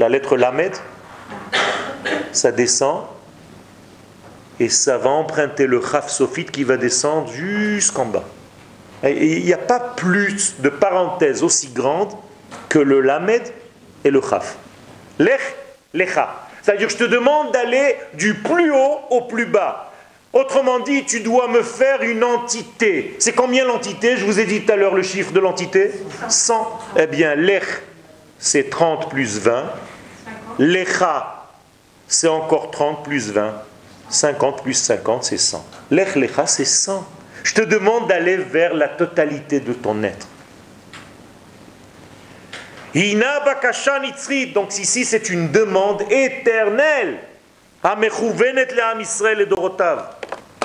la 0.00 0.08
lettre 0.08 0.36
Lamed, 0.38 0.72
ça 2.32 2.50
descend 2.50 3.04
et 4.58 4.70
ça 4.70 4.96
va 4.96 5.10
emprunter 5.10 5.66
le 5.66 5.80
Chaf 5.80 6.10
Sophite 6.10 6.50
qui 6.50 6.64
va 6.64 6.78
descendre 6.78 7.30
jusqu'en 7.30 8.06
bas. 8.06 8.24
il 9.04 9.44
n'y 9.44 9.52
a 9.52 9.58
pas 9.58 9.78
plus 9.78 10.56
de 10.60 10.70
parenthèse 10.70 11.42
aussi 11.42 11.68
grande 11.68 12.12
que 12.70 12.78
le 12.78 13.02
Lamed 13.02 13.42
et 14.04 14.10
le 14.10 14.22
Chaf. 14.22 14.56
Lech, 15.18 15.40
Lecha. 15.92 16.48
C'est-à-dire 16.62 16.88
je 16.88 16.96
te 16.96 17.04
demande 17.04 17.52
d'aller 17.52 17.96
du 18.14 18.34
plus 18.34 18.72
haut 18.72 19.00
au 19.10 19.22
plus 19.22 19.46
bas. 19.46 19.89
Autrement 20.32 20.78
dit, 20.78 21.04
tu 21.04 21.20
dois 21.20 21.48
me 21.48 21.62
faire 21.62 22.02
une 22.02 22.22
entité. 22.22 23.16
C'est 23.18 23.32
combien 23.32 23.64
l'entité? 23.64 24.16
Je 24.16 24.24
vous 24.24 24.38
ai 24.38 24.44
dit 24.44 24.62
tout 24.62 24.72
à 24.72 24.76
l'heure 24.76 24.94
le 24.94 25.02
chiffre 25.02 25.32
de 25.32 25.40
l'entité 25.40 25.90
100. 26.28 26.78
Eh 26.98 27.06
bien, 27.06 27.34
Lech, 27.34 27.64
c'est 28.38 28.70
30 28.70 29.10
plus 29.10 29.40
20. 29.40 29.64
Lecha, 30.58 31.48
c'est 32.06 32.28
encore 32.28 32.70
30 32.70 33.04
plus 33.04 33.32
20. 33.32 33.54
50 34.08 34.62
plus 34.62 34.74
50, 34.74 35.24
c'est 35.24 35.38
100. 35.38 35.64
Lech 35.90 36.16
lecha, 36.16 36.46
c'est 36.46 36.64
100. 36.64 37.06
Je 37.42 37.54
te 37.54 37.62
demande 37.62 38.08
d'aller 38.08 38.36
vers 38.36 38.74
la 38.74 38.88
totalité 38.88 39.60
de 39.60 39.72
ton 39.72 40.02
être. 40.02 40.26
Donc 44.54 44.78
ici, 44.78 45.04
c'est 45.04 45.30
une 45.30 45.50
demande 45.50 46.02
éternelle. 46.10 47.20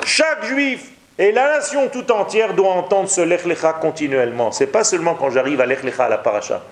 Chaque 0.04 0.44
juif 0.44 0.90
et 1.18 1.32
la 1.32 1.56
nation 1.56 1.88
tout 1.88 2.12
entière 2.12 2.52
doit 2.52 2.72
entendre 2.72 3.08
ce 3.08 3.22
Lech 3.22 3.46
Lecha 3.46 3.72
continuellement. 3.72 4.52
C'est 4.52 4.66
pas 4.66 4.84
seulement 4.84 5.14
quand 5.14 5.30
j'arrive 5.30 5.60
à 5.60 5.66
Lech 5.66 5.82
Lecha 5.82 6.04
à 6.04 6.08
la 6.10 6.18
paracha. 6.18 6.62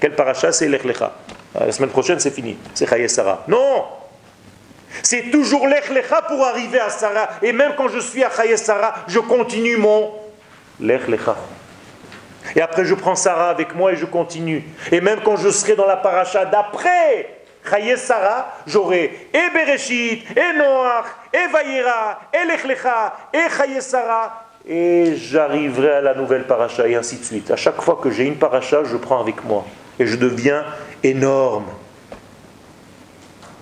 Quelle 0.00 0.14
paracha? 0.14 0.52
C'est 0.52 0.68
Lech 0.68 0.84
Lecha 0.84 1.12
euh, 1.56 1.66
la 1.66 1.72
semaine 1.72 1.90
prochaine, 1.90 2.18
c'est 2.20 2.32
fini. 2.32 2.58
C'est 2.74 2.88
Chaye 2.88 3.08
Sarah. 3.08 3.44
Non 3.48 3.84
C'est 5.02 5.30
toujours 5.30 5.66
l'Ech 5.66 5.88
Lecha 5.90 6.22
pour 6.22 6.44
arriver 6.44 6.80
à 6.80 6.90
Sarah. 6.90 7.28
Et 7.42 7.52
même 7.52 7.72
quand 7.76 7.88
je 7.88 8.00
suis 8.00 8.24
à 8.24 8.30
Chaye 8.30 8.58
Sarah, 8.58 8.94
je 9.06 9.20
continue 9.20 9.76
mon 9.76 10.10
Lech 10.80 11.06
Lecha. 11.08 11.36
Et 12.56 12.60
après, 12.60 12.84
je 12.84 12.94
prends 12.94 13.14
Sarah 13.14 13.48
avec 13.48 13.74
moi 13.74 13.92
et 13.92 13.96
je 13.96 14.04
continue. 14.04 14.64
Et 14.92 15.00
même 15.00 15.20
quand 15.24 15.36
je 15.36 15.48
serai 15.48 15.76
dans 15.76 15.86
la 15.86 15.96
paracha 15.96 16.44
d'après 16.44 17.33
Chaye 17.68 17.96
Sarah, 17.96 18.58
j'aurai 18.66 19.28
et 19.32 19.50
Bereshit, 19.52 20.24
et 20.36 20.58
Noach, 20.58 21.06
et 21.32 21.50
Vayera, 21.50 22.20
et 22.32 22.46
Lech 22.46 22.64
Lecha, 22.64 23.16
et 23.32 23.50
Chaye 23.56 23.80
Sarah. 23.80 24.44
Et 24.66 25.16
j'arriverai 25.16 25.92
à 25.92 26.00
la 26.00 26.14
nouvelle 26.14 26.44
paracha, 26.44 26.86
et 26.86 26.94
ainsi 26.94 27.16
de 27.16 27.24
suite. 27.24 27.50
À 27.50 27.56
chaque 27.56 27.80
fois 27.80 27.98
que 28.02 28.10
j'ai 28.10 28.24
une 28.24 28.36
paracha, 28.36 28.84
je 28.84 28.96
prends 28.96 29.20
avec 29.20 29.44
moi. 29.44 29.64
Et 29.98 30.06
je 30.06 30.16
deviens 30.16 30.64
énorme. 31.02 31.66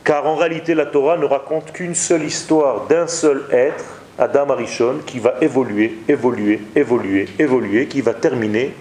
Car 0.04 0.26
en 0.26 0.34
réalité, 0.34 0.74
la 0.74 0.86
Torah 0.86 1.16
ne 1.16 1.24
raconte 1.24 1.72
qu'une 1.72 1.94
seule 1.94 2.24
histoire 2.24 2.86
d'un 2.86 3.06
seul 3.06 3.44
être, 3.52 3.84
Adam 4.18 4.50
Arishon, 4.50 4.98
qui 5.06 5.20
va 5.20 5.34
évoluer, 5.40 5.98
évoluer, 6.08 6.60
évoluer, 6.74 7.28
évoluer, 7.38 7.86
qui 7.86 8.00
va 8.00 8.14
terminer 8.14 8.74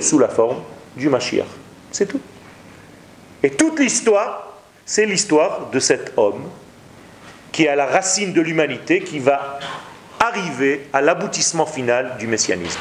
sous 0.00 0.18
la 0.18 0.28
forme 0.28 0.58
du 0.96 1.08
Mashiach. 1.08 1.46
C'est 1.90 2.06
tout. 2.06 2.20
Et 3.42 3.50
toute 3.50 3.78
l'histoire, 3.78 4.45
c'est 4.86 5.04
l'histoire 5.04 5.70
de 5.70 5.80
cet 5.80 6.12
homme 6.16 6.48
qui 7.52 7.64
est 7.64 7.68
à 7.68 7.76
la 7.76 7.86
racine 7.86 8.32
de 8.32 8.40
l'humanité, 8.40 9.00
qui 9.00 9.18
va 9.18 9.58
arriver 10.20 10.86
à 10.92 11.00
l'aboutissement 11.00 11.66
final 11.66 12.16
du 12.18 12.26
messianisme. 12.26 12.80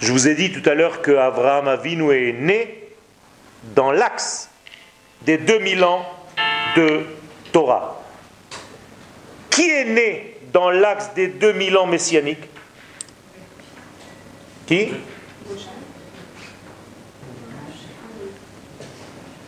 Je 0.00 0.12
vous 0.12 0.26
ai 0.26 0.34
dit 0.34 0.50
tout 0.50 0.68
à 0.68 0.74
l'heure 0.74 1.02
que 1.02 1.12
Abraham 1.12 1.68
est 1.68 2.32
né 2.32 2.88
dans 3.74 3.92
l'axe 3.92 4.48
des 5.22 5.38
2000 5.38 5.84
ans 5.84 6.06
de 6.76 7.04
Torah. 7.52 8.02
Qui 9.50 9.68
est 9.68 9.84
né 9.84 10.36
dans 10.52 10.70
l'axe 10.70 11.10
des 11.14 11.28
2000 11.28 11.76
ans 11.76 11.86
messianiques? 11.86 12.48
Qui? 14.66 14.92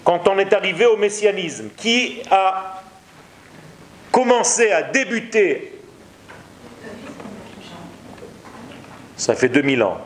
Quand 0.06 0.28
on 0.28 0.38
est 0.38 0.52
arrivé 0.52 0.86
au 0.86 0.96
messianisme, 0.96 1.70
qui 1.76 2.22
a 2.30 2.80
commencé 4.12 4.70
à 4.70 4.82
débuter 4.82 5.72
Ça 9.16 9.34
fait 9.34 9.48
2000 9.48 9.82
ans. 9.82 9.98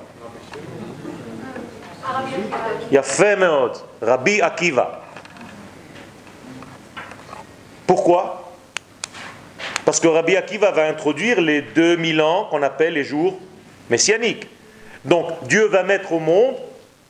Il 2.91 2.95
y 2.95 2.97
a 2.97 3.03
fait 3.03 3.37
Rabbi 4.01 4.41
Akiva. 4.41 5.03
Pourquoi? 7.87 8.55
Parce 9.85 10.01
que 10.01 10.09
Rabbi 10.09 10.35
Akiva 10.35 10.71
va 10.71 10.87
introduire 10.87 11.43
les 11.43 11.61
2000 11.61 12.23
ans 12.23 12.47
qu'on 12.47 12.63
appelle 12.63 12.95
les 12.95 13.05
jours 13.05 13.39
messianiques. 13.91 14.49
Donc 15.05 15.27
Dieu 15.43 15.67
va 15.67 15.83
mettre 15.83 16.13
au 16.13 16.21
monde 16.21 16.55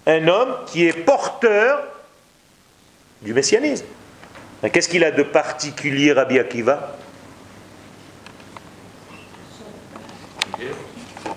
un 0.08 0.26
homme 0.26 0.56
qui 0.66 0.86
est 0.86 0.92
porteur 0.92 1.84
du 3.22 3.34
messianisme. 3.34 3.86
Qu'est-ce 4.72 4.88
qu'il 4.88 5.04
a 5.04 5.10
de 5.10 5.22
particulier 5.22 6.12
Rabbi 6.12 6.38
Akiva? 6.38 6.96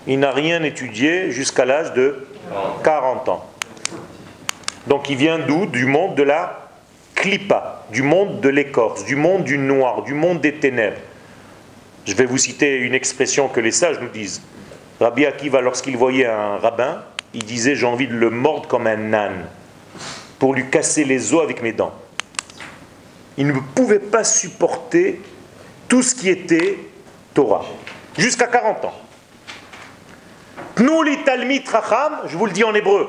Il 0.08 0.20
n'a 0.20 0.32
rien 0.32 0.62
étudié 0.64 1.32
jusqu'à 1.32 1.64
l'âge 1.64 1.94
de 1.94 2.26
40 2.84 3.30
ans. 3.30 3.46
Donc 4.88 5.10
il 5.10 5.16
vient 5.16 5.40
d'où? 5.40 5.66
Du 5.66 5.86
monde 5.86 6.16
de 6.16 6.24
la 6.24 6.70
clipa, 7.16 7.86
du 7.92 8.02
monde 8.02 8.42
de 8.42 8.50
l'écorce, 8.50 9.06
du 9.06 9.16
monde 9.16 9.46
du 9.46 9.58
noir, 9.58 10.04
du 10.04 10.14
monde 10.14 10.42
des 10.42 10.56
ténèbres. 10.56 11.00
Je 12.06 12.14
vais 12.16 12.26
vous 12.26 12.38
citer 12.38 12.76
une 12.76 12.94
expression 12.94 13.48
que 13.48 13.62
les 13.62 13.72
sages 13.72 14.02
nous 14.02 14.10
disent. 14.10 14.42
Rabbi 15.00 15.26
Akiva, 15.26 15.62
lorsqu'il 15.62 15.96
voyait 15.96 16.26
un 16.26 16.58
rabbin, 16.58 17.02
il 17.34 17.46
disait 17.46 17.76
J'ai 17.76 17.86
envie 17.86 18.08
de 18.08 18.16
le 18.16 18.30
mordre 18.30 18.68
comme 18.68 18.88
un 18.88 19.14
âne 19.14 19.46
pour 20.44 20.54
lui 20.54 20.70
casser 20.70 21.06
les 21.06 21.34
os 21.34 21.42
avec 21.42 21.62
mes 21.62 21.72
dents. 21.72 21.94
Il 23.38 23.48
ne 23.48 23.54
pouvait 23.54 24.00
pas 24.00 24.26
supporter 24.26 25.22
tout 25.88 26.04
ce 26.04 26.14
qui 26.14 26.28
était 26.28 26.80
Torah, 27.34 27.64
jusqu'à 28.18 28.48
40 28.48 28.84
ans. 28.84 28.94
Pnuli 30.76 31.24
talmit 31.24 31.64
je 32.28 32.36
vous 32.36 32.46
le 32.46 32.52
dis 32.52 32.66
en 32.66 32.76
hébreu. 32.76 33.08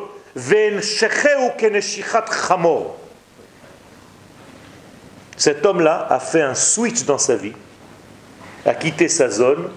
Cet 5.36 5.66
homme-là 5.66 6.06
a 6.08 6.20
fait 6.20 6.42
un 6.42 6.54
switch 6.54 7.02
dans 7.02 7.18
sa 7.18 7.34
vie, 7.34 7.54
a 8.64 8.74
quitté 8.74 9.08
sa 9.08 9.28
zone 9.28 9.70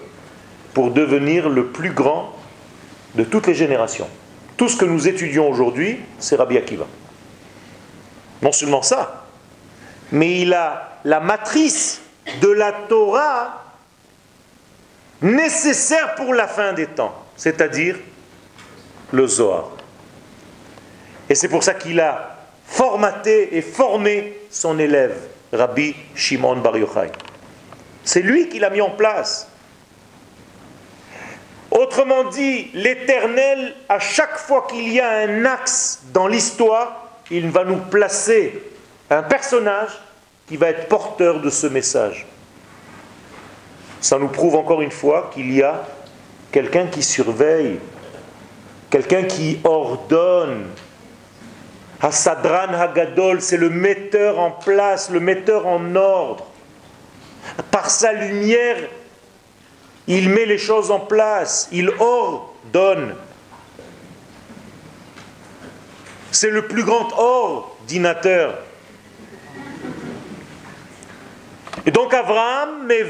pour 0.74 0.92
devenir 0.92 1.48
le 1.48 1.66
plus 1.66 1.90
grand 1.90 2.36
de 3.16 3.24
toutes 3.24 3.48
les 3.48 3.54
générations. 3.54 4.06
Tout 4.56 4.68
ce 4.68 4.76
que 4.76 4.84
nous 4.84 5.08
étudions 5.08 5.50
aujourd'hui, 5.50 5.98
c'est 6.20 6.36
Rabbi 6.36 6.56
Akiva. 6.56 6.86
Non 8.42 8.52
seulement 8.52 8.82
ça, 8.82 9.24
mais 10.12 10.40
il 10.40 10.54
a 10.54 11.00
la 11.04 11.20
matrice 11.20 12.00
de 12.40 12.48
la 12.48 12.72
Torah 12.72 13.64
nécessaire 15.22 16.14
pour 16.14 16.34
la 16.34 16.46
fin 16.46 16.72
des 16.72 16.86
temps, 16.86 17.14
c'est-à-dire 17.36 17.96
le 19.12 19.26
Zohar. 19.26 19.70
Et 21.28 21.34
c'est 21.34 21.48
pour 21.48 21.62
ça 21.62 21.74
qu'il 21.74 22.00
a 22.00 22.36
formaté 22.64 23.56
et 23.56 23.62
formé 23.62 24.38
son 24.50 24.78
élève, 24.78 25.16
Rabbi 25.52 25.94
Shimon 26.14 26.56
Bar 26.56 26.76
Yochai. 26.76 27.10
C'est 28.04 28.22
lui 28.22 28.48
qui 28.48 28.58
l'a 28.58 28.70
mis 28.70 28.80
en 28.80 28.90
place. 28.90 29.48
Autrement 31.70 32.24
dit, 32.24 32.70
l'Éternel, 32.72 33.74
à 33.88 33.98
chaque 33.98 34.38
fois 34.38 34.66
qu'il 34.70 34.92
y 34.92 35.00
a 35.00 35.10
un 35.10 35.44
axe 35.44 36.00
dans 36.12 36.26
l'histoire, 36.26 37.07
il 37.30 37.50
va 37.50 37.64
nous 37.64 37.76
placer 37.76 38.62
un 39.10 39.22
personnage 39.22 39.90
qui 40.46 40.56
va 40.56 40.68
être 40.68 40.88
porteur 40.88 41.40
de 41.40 41.50
ce 41.50 41.66
message. 41.66 42.26
Ça 44.00 44.18
nous 44.18 44.28
prouve 44.28 44.54
encore 44.54 44.80
une 44.80 44.90
fois 44.90 45.30
qu'il 45.34 45.52
y 45.52 45.62
a 45.62 45.84
quelqu'un 46.52 46.86
qui 46.86 47.02
surveille, 47.02 47.78
quelqu'un 48.90 49.24
qui 49.24 49.60
ordonne. 49.64 50.66
Hasadran 52.00 52.74
Hagadol, 52.74 53.42
c'est 53.42 53.56
le 53.56 53.70
metteur 53.70 54.38
en 54.38 54.52
place, 54.52 55.10
le 55.10 55.20
metteur 55.20 55.66
en 55.66 55.96
ordre. 55.96 56.46
Par 57.70 57.90
sa 57.90 58.12
lumière, 58.12 58.76
il 60.06 60.30
met 60.30 60.46
les 60.46 60.58
choses 60.58 60.90
en 60.90 61.00
place, 61.00 61.68
il 61.72 61.90
ordonne. 61.98 63.14
C'est 66.30 66.50
le 66.50 66.68
plus 66.68 66.84
grand 66.84 67.08
ordinateur. 67.16 68.58
Et 71.86 71.90
donc 71.90 72.12
Abraham. 72.12 72.90
Et 72.90 73.02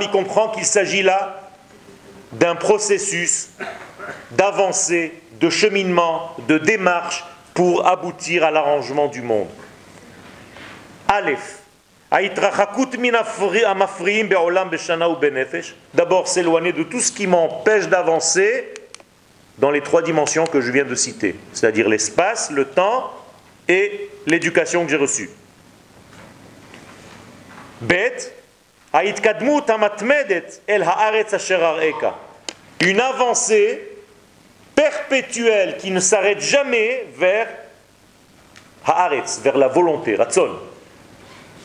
il 0.00 0.10
comprend 0.10 0.48
qu'il 0.48 0.64
s'agit 0.64 1.02
là 1.02 1.40
d'un 2.32 2.54
processus 2.54 3.50
d'avancée, 4.30 5.20
de 5.40 5.50
cheminement, 5.50 6.34
de 6.48 6.58
démarche 6.58 7.24
pour 7.54 7.86
aboutir 7.86 8.44
à 8.44 8.50
l'arrangement 8.50 9.08
du 9.08 9.22
monde. 9.22 9.48
Aleph. 11.08 11.59
D'abord 15.94 16.28
s'éloigner 16.28 16.72
de 16.72 16.82
tout 16.82 17.00
ce 17.00 17.12
qui 17.12 17.26
m'empêche 17.26 17.88
d'avancer 17.88 18.74
dans 19.58 19.70
les 19.70 19.80
trois 19.80 20.02
dimensions 20.02 20.44
que 20.44 20.60
je 20.60 20.72
viens 20.72 20.84
de 20.84 20.94
citer, 20.94 21.36
c'est-à-dire 21.52 21.88
l'espace, 21.88 22.50
le 22.50 22.64
temps 22.64 23.12
et 23.68 24.10
l'éducation 24.26 24.84
que 24.84 24.90
j'ai 24.90 24.96
reçue. 24.96 25.30
Bet, 27.80 28.16
une 32.80 33.00
avancée 33.00 33.82
perpétuelle 34.74 35.76
qui 35.76 35.90
ne 35.90 36.00
s'arrête 36.00 36.40
jamais 36.40 37.06
vers 37.16 37.46
haaretz, 38.84 39.40
vers 39.42 39.56
la 39.56 39.68
volonté, 39.68 40.16
ratson, 40.16 40.50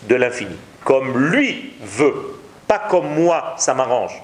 de 0.08 0.16
l'infini, 0.16 0.56
comme 0.84 1.30
lui 1.32 1.74
veut, 1.82 2.36
pas 2.68 2.80
comme 2.80 3.14
moi, 3.14 3.56
ça 3.58 3.74
m'arrange. 3.74 4.22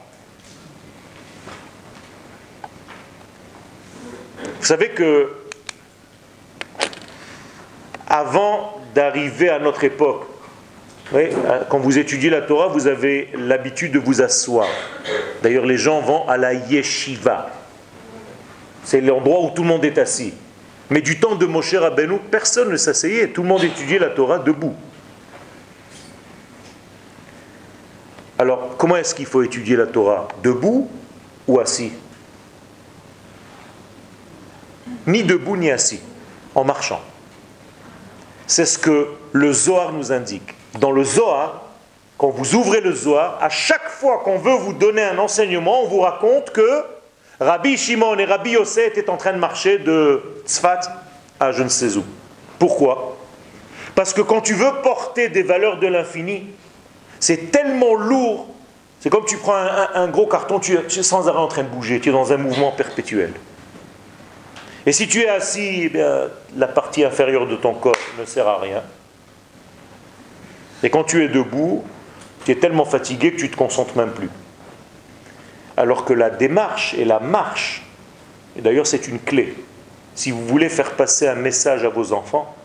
Vous 4.59 4.67
savez 4.67 4.89
que 4.89 5.31
avant 8.07 8.79
d'arriver 8.93 9.49
à 9.49 9.59
notre 9.59 9.83
époque, 9.83 10.25
quand 11.69 11.79
vous 11.79 11.97
étudiez 11.97 12.29
la 12.29 12.41
Torah, 12.41 12.67
vous 12.67 12.87
avez 12.87 13.29
l'habitude 13.33 13.91
de 13.91 13.99
vous 13.99 14.21
asseoir. 14.21 14.67
D'ailleurs, 15.41 15.65
les 15.65 15.77
gens 15.77 16.01
vont 16.01 16.27
à 16.27 16.37
la 16.37 16.53
yeshiva. 16.53 17.49
C'est 18.83 19.01
l'endroit 19.01 19.41
où 19.41 19.49
tout 19.49 19.63
le 19.63 19.67
monde 19.67 19.83
est 19.83 19.97
assis. 19.97 20.33
Mais 20.89 21.01
du 21.01 21.19
temps 21.19 21.35
de 21.35 21.45
Moshe 21.45 21.73
Rabbeinu, 21.73 22.19
personne 22.29 22.69
ne 22.69 22.77
s'asseyait. 22.77 23.29
Tout 23.29 23.43
le 23.43 23.47
monde 23.47 23.63
étudiait 23.63 23.99
la 23.99 24.09
Torah 24.09 24.39
debout. 24.39 24.75
Alors, 28.41 28.75
comment 28.75 28.95
est-ce 28.95 29.13
qu'il 29.13 29.27
faut 29.27 29.43
étudier 29.43 29.75
la 29.75 29.85
Torah? 29.85 30.27
Debout 30.41 30.89
ou 31.47 31.59
assis? 31.59 31.91
Ni 35.05 35.21
debout 35.21 35.55
ni 35.55 35.69
assis, 35.69 36.01
en 36.55 36.63
marchant. 36.63 37.01
C'est 38.47 38.65
ce 38.65 38.79
que 38.79 39.09
le 39.31 39.53
Zohar 39.53 39.93
nous 39.93 40.11
indique. 40.11 40.55
Dans 40.79 40.89
le 40.89 41.03
Zohar, 41.03 41.65
quand 42.17 42.31
vous 42.31 42.55
ouvrez 42.55 42.81
le 42.81 42.93
Zohar, 42.93 43.37
à 43.39 43.49
chaque 43.49 43.87
fois 43.87 44.21
qu'on 44.23 44.39
veut 44.39 44.55
vous 44.55 44.73
donner 44.73 45.03
un 45.03 45.19
enseignement, 45.19 45.83
on 45.83 45.87
vous 45.87 45.99
raconte 45.99 46.49
que 46.49 46.83
Rabbi 47.39 47.77
Shimon 47.77 48.17
et 48.17 48.25
Rabbi 48.25 48.53
Yosef 48.53 48.97
étaient 48.97 49.11
en 49.11 49.17
train 49.17 49.33
de 49.33 49.37
marcher 49.37 49.77
de 49.77 50.19
Tzfat 50.47 50.79
à 51.39 51.51
je 51.51 51.61
ne 51.61 51.69
sais 51.69 51.95
où. 51.95 52.03
Pourquoi? 52.57 53.17
Parce 53.93 54.13
que 54.13 54.21
quand 54.21 54.41
tu 54.41 54.55
veux 54.55 54.81
porter 54.81 55.29
des 55.29 55.43
valeurs 55.43 55.77
de 55.77 55.85
l'infini, 55.85 56.47
c'est 57.21 57.51
tellement 57.51 57.93
lourd. 57.95 58.47
C'est 58.99 59.09
comme 59.09 59.25
tu 59.25 59.37
prends 59.37 59.55
un, 59.55 60.07
gros 60.09 60.27
carton, 60.27 60.59
tu 60.59 60.75
es, 60.75 61.03
sans 61.03 61.29
arrêt 61.29 61.39
en 61.39 61.47
train 61.47 61.63
de 61.63 61.69
bouger, 61.69 61.99
tu 62.01 62.09
es 62.09 62.11
dans 62.11 62.33
un 62.33 62.37
mouvement 62.37 62.71
perpétuel. 62.71 63.33
Et 64.85 64.91
si 64.91 65.07
tu 65.07 65.21
es 65.21 65.29
assis, 65.29 65.83
eh 65.83 65.89
bien, 65.89 66.27
la 66.57 66.67
partie 66.67 67.03
inférieure 67.03 67.47
de 67.47 67.55
ton 67.55 67.73
corps 67.73 67.95
ne 68.19 68.25
sert 68.25 68.47
à 68.47 68.59
rien. 68.59 68.83
Et 70.83 70.89
quand 70.89 71.03
tu 71.03 71.23
es 71.23 71.29
debout, 71.29 71.83
tu 72.45 72.51
es 72.51 72.55
tellement 72.55 72.85
fatigué 72.85 73.31
que 73.31 73.37
tu 73.37 73.45
ne 73.45 73.51
te 73.51 73.55
concentres 73.55 73.95
même 73.95 74.11
plus. 74.11 74.29
Alors 75.77 76.05
que 76.05 76.13
la 76.13 76.29
démarche 76.29 76.95
et 76.95 77.05
la 77.05 77.19
marche, 77.19 77.83
et 78.57 78.61
d'ailleurs 78.61 78.87
c'est 78.87 79.07
une 79.07 79.19
clé, 79.19 79.55
si 80.15 80.31
vous 80.31 80.45
voulez 80.45 80.69
faire 80.69 80.91
passer 80.91 81.27
un 81.27 81.35
message 81.35 81.85
à 81.85 81.89
vos 81.89 82.13
enfants, 82.13 82.55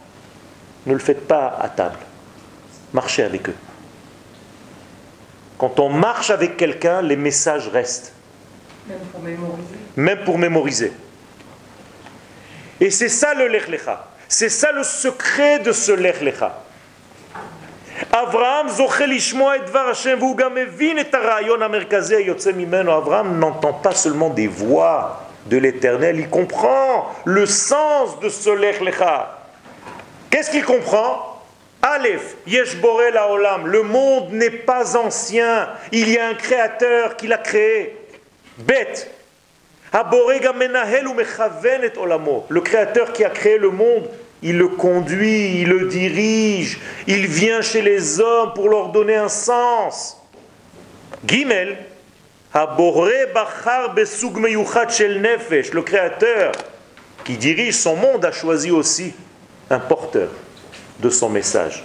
ne 0.86 0.92
le 0.92 0.98
faites 0.98 1.26
pas 1.26 1.56
à 1.60 1.68
table. 1.68 1.98
Marchez 2.92 3.22
avec 3.22 3.48
eux. 3.48 3.54
Quand 5.58 5.80
on 5.80 5.88
marche 5.88 6.30
avec 6.30 6.56
quelqu'un, 6.56 7.02
les 7.02 7.16
messages 7.16 7.68
restent. 7.68 8.12
Même 8.86 8.98
pour 9.12 9.20
mémoriser. 9.22 9.76
Même 9.96 10.24
pour 10.24 10.38
mémoriser. 10.38 10.92
Et 12.80 12.90
c'est 12.90 13.08
ça 13.08 13.34
le 13.34 13.48
Lech 13.48 13.68
Lecha. 13.68 14.06
C'est 14.28 14.48
ça 14.48 14.72
le 14.72 14.82
secret 14.82 15.60
de 15.60 15.72
ce 15.72 15.92
Lech 15.92 16.20
Lecha. 16.20 16.62
Abraham 18.12 18.68
Abraham 22.90 23.38
n'entend 23.38 23.72
pas 23.72 23.94
seulement 23.94 24.30
des 24.30 24.46
voix 24.46 25.22
de 25.46 25.56
l'éternel, 25.56 26.18
il 26.18 26.28
comprend 26.28 27.10
le 27.24 27.46
sens 27.46 28.20
de 28.20 28.28
ce 28.28 28.50
Lech 28.50 28.80
Lecha. 28.80 29.38
Qu'est-ce 30.28 30.50
qu'il 30.50 30.64
comprend? 30.64 31.35
Aleph, 31.86 32.36
Yesh 32.48 32.76
la 33.12 33.30
Olam, 33.30 33.68
le 33.68 33.82
monde 33.82 34.32
n'est 34.32 34.50
pas 34.50 34.96
ancien, 34.96 35.68
il 35.92 36.08
y 36.10 36.18
a 36.18 36.26
un 36.26 36.34
créateur 36.34 37.16
qui 37.16 37.28
l'a 37.28 37.38
créé. 37.38 37.96
Bet, 38.58 39.08
le 42.48 42.60
créateur 42.60 43.12
qui 43.12 43.24
a 43.24 43.30
créé 43.30 43.58
le 43.58 43.70
monde, 43.70 44.08
il 44.42 44.58
le 44.58 44.66
conduit, 44.68 45.60
il 45.60 45.68
le 45.68 45.86
dirige, 45.86 46.80
il 47.06 47.28
vient 47.28 47.62
chez 47.62 47.82
les 47.82 48.18
hommes 48.20 48.52
pour 48.54 48.68
leur 48.68 48.88
donner 48.88 49.14
un 49.14 49.28
sens. 49.28 50.20
Gimel, 51.24 51.78
le 55.72 55.82
créateur 55.82 56.52
qui 57.24 57.36
dirige 57.36 57.74
son 57.74 57.94
monde 57.94 58.24
a 58.24 58.32
choisi 58.32 58.72
aussi 58.72 59.14
un 59.70 59.78
porteur 59.78 60.30
de 60.98 61.10
son 61.10 61.28
message. 61.28 61.82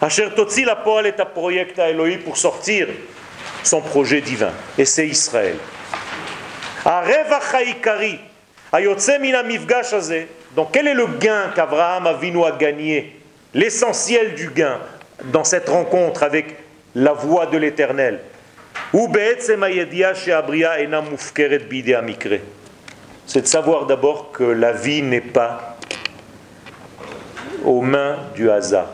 Asher 0.00 0.28
Totzi 0.34 0.64
la 0.64 0.76
Poal 0.76 1.06
est 1.06 1.20
un 1.20 1.26
projet 1.26 1.66
à 1.78 1.90
Elohim 1.90 2.18
pour 2.18 2.36
sortir 2.36 2.88
son 3.62 3.80
projet 3.80 4.20
divin. 4.20 4.52
Et 4.76 4.84
c'est 4.84 5.06
Israël. 5.06 5.56
Donc 10.56 10.68
quel 10.72 10.86
est 10.86 10.94
le 10.94 11.06
gain 11.18 11.50
qu'Abraham 11.54 12.06
Avinu 12.06 12.44
a 12.44 12.52
gagné? 12.52 13.16
L'essentiel 13.54 14.34
du 14.34 14.50
gain 14.50 14.78
dans 15.24 15.44
cette 15.44 15.68
rencontre 15.68 16.22
avec 16.22 16.56
la 16.94 17.12
voix 17.12 17.46
de 17.46 17.58
l'Éternel. 17.58 18.20
C'est 23.26 23.42
de 23.42 23.46
savoir 23.46 23.86
d'abord 23.86 24.32
que 24.32 24.44
la 24.44 24.72
vie 24.72 25.02
n'est 25.02 25.20
pas 25.20 25.77
aux 27.68 27.82
mains 27.82 28.16
du 28.34 28.50
hasard. 28.50 28.88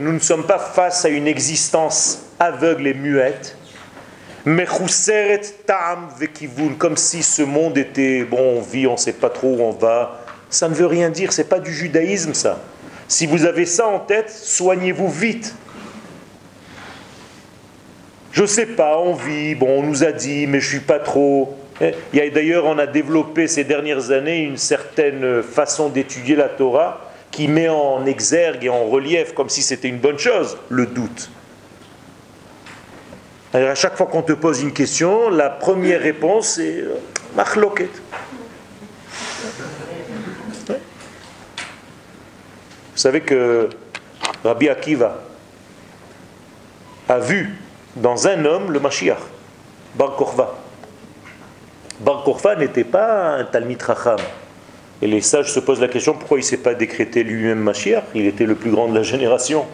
Nous 0.00 0.12
ne 0.12 0.18
sommes 0.18 0.46
pas 0.46 0.58
face 0.58 1.04
à 1.04 1.10
une 1.10 1.26
existence 1.26 2.22
aveugle 2.38 2.86
et 2.86 2.94
muette, 2.94 3.58
comme 6.78 6.96
si 6.96 7.22
ce 7.22 7.42
monde 7.42 7.76
était, 7.76 8.24
bon, 8.24 8.56
on 8.56 8.60
vit, 8.62 8.86
on 8.86 8.92
ne 8.92 8.96
sait 8.96 9.12
pas 9.12 9.28
trop 9.28 9.56
où 9.56 9.60
on 9.60 9.72
va. 9.72 10.24
Ça 10.48 10.68
ne 10.68 10.74
veut 10.74 10.86
rien 10.86 11.10
dire, 11.10 11.32
c'est 11.32 11.48
pas 11.48 11.58
du 11.58 11.72
judaïsme 11.72 12.32
ça. 12.32 12.60
Si 13.06 13.26
vous 13.26 13.44
avez 13.44 13.66
ça 13.66 13.86
en 13.86 13.98
tête, 13.98 14.30
soignez-vous 14.30 15.10
vite. 15.10 15.54
Je 18.32 18.42
ne 18.42 18.46
sais 18.46 18.66
pas, 18.66 18.98
on 18.98 19.12
vit, 19.12 19.54
bon, 19.54 19.80
on 19.80 19.82
nous 19.82 20.04
a 20.04 20.12
dit, 20.12 20.46
mais 20.46 20.60
je 20.60 20.68
suis 20.68 20.80
pas 20.80 21.00
trop. 21.00 21.54
Eh, 21.80 22.30
d'ailleurs, 22.30 22.64
on 22.64 22.78
a 22.78 22.86
développé 22.86 23.48
ces 23.48 23.64
dernières 23.64 24.10
années 24.10 24.42
une 24.42 24.56
certaine 24.56 25.42
façon 25.42 25.88
d'étudier 25.88 26.36
la 26.36 26.48
Torah 26.48 27.00
qui 27.30 27.48
met 27.48 27.68
en 27.68 28.06
exergue 28.06 28.64
et 28.64 28.68
en 28.70 28.86
relief, 28.86 29.34
comme 29.34 29.50
si 29.50 29.60
c'était 29.60 29.88
une 29.88 29.98
bonne 29.98 30.18
chose, 30.18 30.56
le 30.70 30.86
doute. 30.86 31.30
Alors 33.52 33.70
à 33.70 33.74
chaque 33.74 33.96
fois 33.96 34.06
qu'on 34.06 34.22
te 34.22 34.32
pose 34.32 34.62
une 34.62 34.72
question, 34.72 35.30
la 35.30 35.50
première 35.50 36.00
réponse 36.00 36.58
est 36.58 36.80
euh, 36.80 36.96
machloket. 37.34 37.90
Vous 40.68 40.74
savez 43.02 43.20
que 43.20 43.68
Rabbi 44.42 44.68
Akiva 44.68 45.22
a 47.08 47.18
vu 47.18 47.54
dans 47.94 48.26
un 48.26 48.44
homme 48.44 48.72
le 48.72 48.80
Mashiach, 48.80 49.18
Bar 49.94 50.16
Korva. 50.16 50.65
Bar 52.00 52.22
Korva 52.24 52.56
n'était 52.56 52.84
pas 52.84 53.36
un 53.36 53.44
Talmid 53.44 53.82
Racham. 53.82 54.18
Et 55.02 55.06
les 55.06 55.20
sages 55.20 55.52
se 55.52 55.60
posent 55.60 55.80
la 55.80 55.88
question 55.88 56.14
pourquoi 56.14 56.38
il 56.38 56.42
ne 56.42 56.46
s'est 56.46 56.56
pas 56.58 56.74
décrété 56.74 57.22
lui-même 57.22 57.58
Mashiach? 57.58 58.04
Il 58.14 58.26
était 58.26 58.46
le 58.46 58.54
plus 58.54 58.70
grand 58.70 58.88
de 58.88 58.94
la 58.94 59.02
génération. 59.02 59.66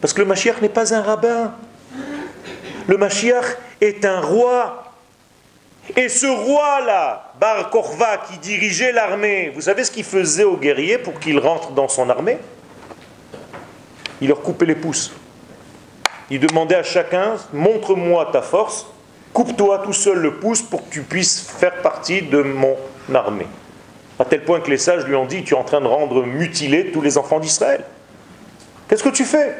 Parce 0.00 0.12
que 0.12 0.20
le 0.20 0.26
Mashiach 0.26 0.60
n'est 0.60 0.68
pas 0.68 0.94
un 0.94 1.02
rabbin. 1.02 1.54
Le 2.86 2.96
Mashiach 2.96 3.56
est 3.80 4.04
un 4.04 4.20
roi. 4.20 4.84
Et 5.96 6.08
ce 6.08 6.26
roi-là, 6.26 7.32
Bar 7.40 7.70
Korva, 7.70 8.18
qui 8.18 8.38
dirigeait 8.38 8.92
l'armée, 8.92 9.52
vous 9.54 9.62
savez 9.62 9.82
ce 9.84 9.90
qu'il 9.90 10.04
faisait 10.04 10.44
aux 10.44 10.56
guerriers 10.56 10.98
pour 10.98 11.18
qu'ils 11.18 11.38
rentrent 11.38 11.72
dans 11.72 11.88
son 11.88 12.08
armée? 12.08 12.38
Il 14.20 14.28
leur 14.28 14.42
coupait 14.42 14.66
les 14.66 14.74
pouces. 14.74 15.12
Il 16.30 16.38
demandait 16.38 16.76
à 16.76 16.84
chacun, 16.84 17.34
montre-moi 17.52 18.28
ta 18.32 18.42
force, 18.42 18.86
coupe-toi 19.32 19.78
tout 19.78 19.92
seul 19.92 20.18
le 20.18 20.34
pouce 20.34 20.62
pour 20.62 20.88
que 20.88 20.92
tu 20.92 21.02
puisses 21.02 21.40
faire 21.40 21.82
partie 21.82 22.22
de 22.22 22.42
mon 22.42 22.76
armée. 23.14 23.46
À 24.18 24.24
tel 24.24 24.44
point 24.44 24.60
que 24.60 24.70
les 24.70 24.76
sages 24.76 25.06
lui 25.06 25.14
ont 25.14 25.26
dit, 25.26 25.44
tu 25.44 25.54
es 25.54 25.56
en 25.56 25.64
train 25.64 25.80
de 25.80 25.86
rendre 25.86 26.24
mutilés 26.24 26.90
tous 26.92 27.00
les 27.00 27.16
enfants 27.16 27.40
d'Israël. 27.40 27.84
Qu'est-ce 28.88 29.02
que 29.02 29.08
tu 29.08 29.24
fais? 29.24 29.56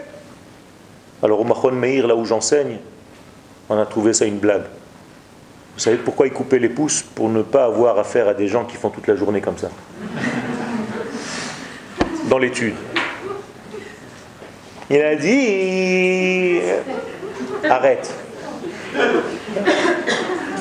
Alors 1.23 1.41
au 1.41 1.45
Mahon 1.45 1.73
Meir, 1.73 2.07
là 2.07 2.15
où 2.15 2.25
j'enseigne, 2.25 2.79
on 3.69 3.79
a 3.79 3.87
trouvé 3.87 4.13
ça 4.13 4.25
une 4.25 4.39
blague. 4.39 4.65
Vous 5.75 5.81
savez 5.81 5.97
pourquoi 5.97 6.27
il 6.27 6.33
coupait 6.33 6.59
les 6.59 6.69
pouces? 6.69 7.03
Pour 7.03 7.29
ne 7.29 7.43
pas 7.43 7.65
avoir 7.65 7.99
affaire 7.99 8.29
à 8.29 8.35
des 8.35 8.49
gens 8.49 8.65
qui 8.65 8.77
font 8.77 8.91
toute 8.91 9.07
la 9.07 9.17
journée 9.17 9.41
comme 9.41 9.57
ça. 9.57 9.71
Dans 12.29 12.39
l'étude. 12.39 12.75
Il 14.91 15.01
a 15.01 15.15
dit 15.15 16.61
arrête. 17.69 18.13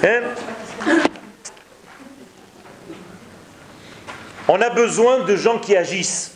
Hein? 0.04 0.22
On 4.48 4.62
a 4.62 4.70
besoin 4.70 5.20
de 5.20 5.36
gens 5.36 5.60
qui 5.60 5.76
agissent. 5.76 6.32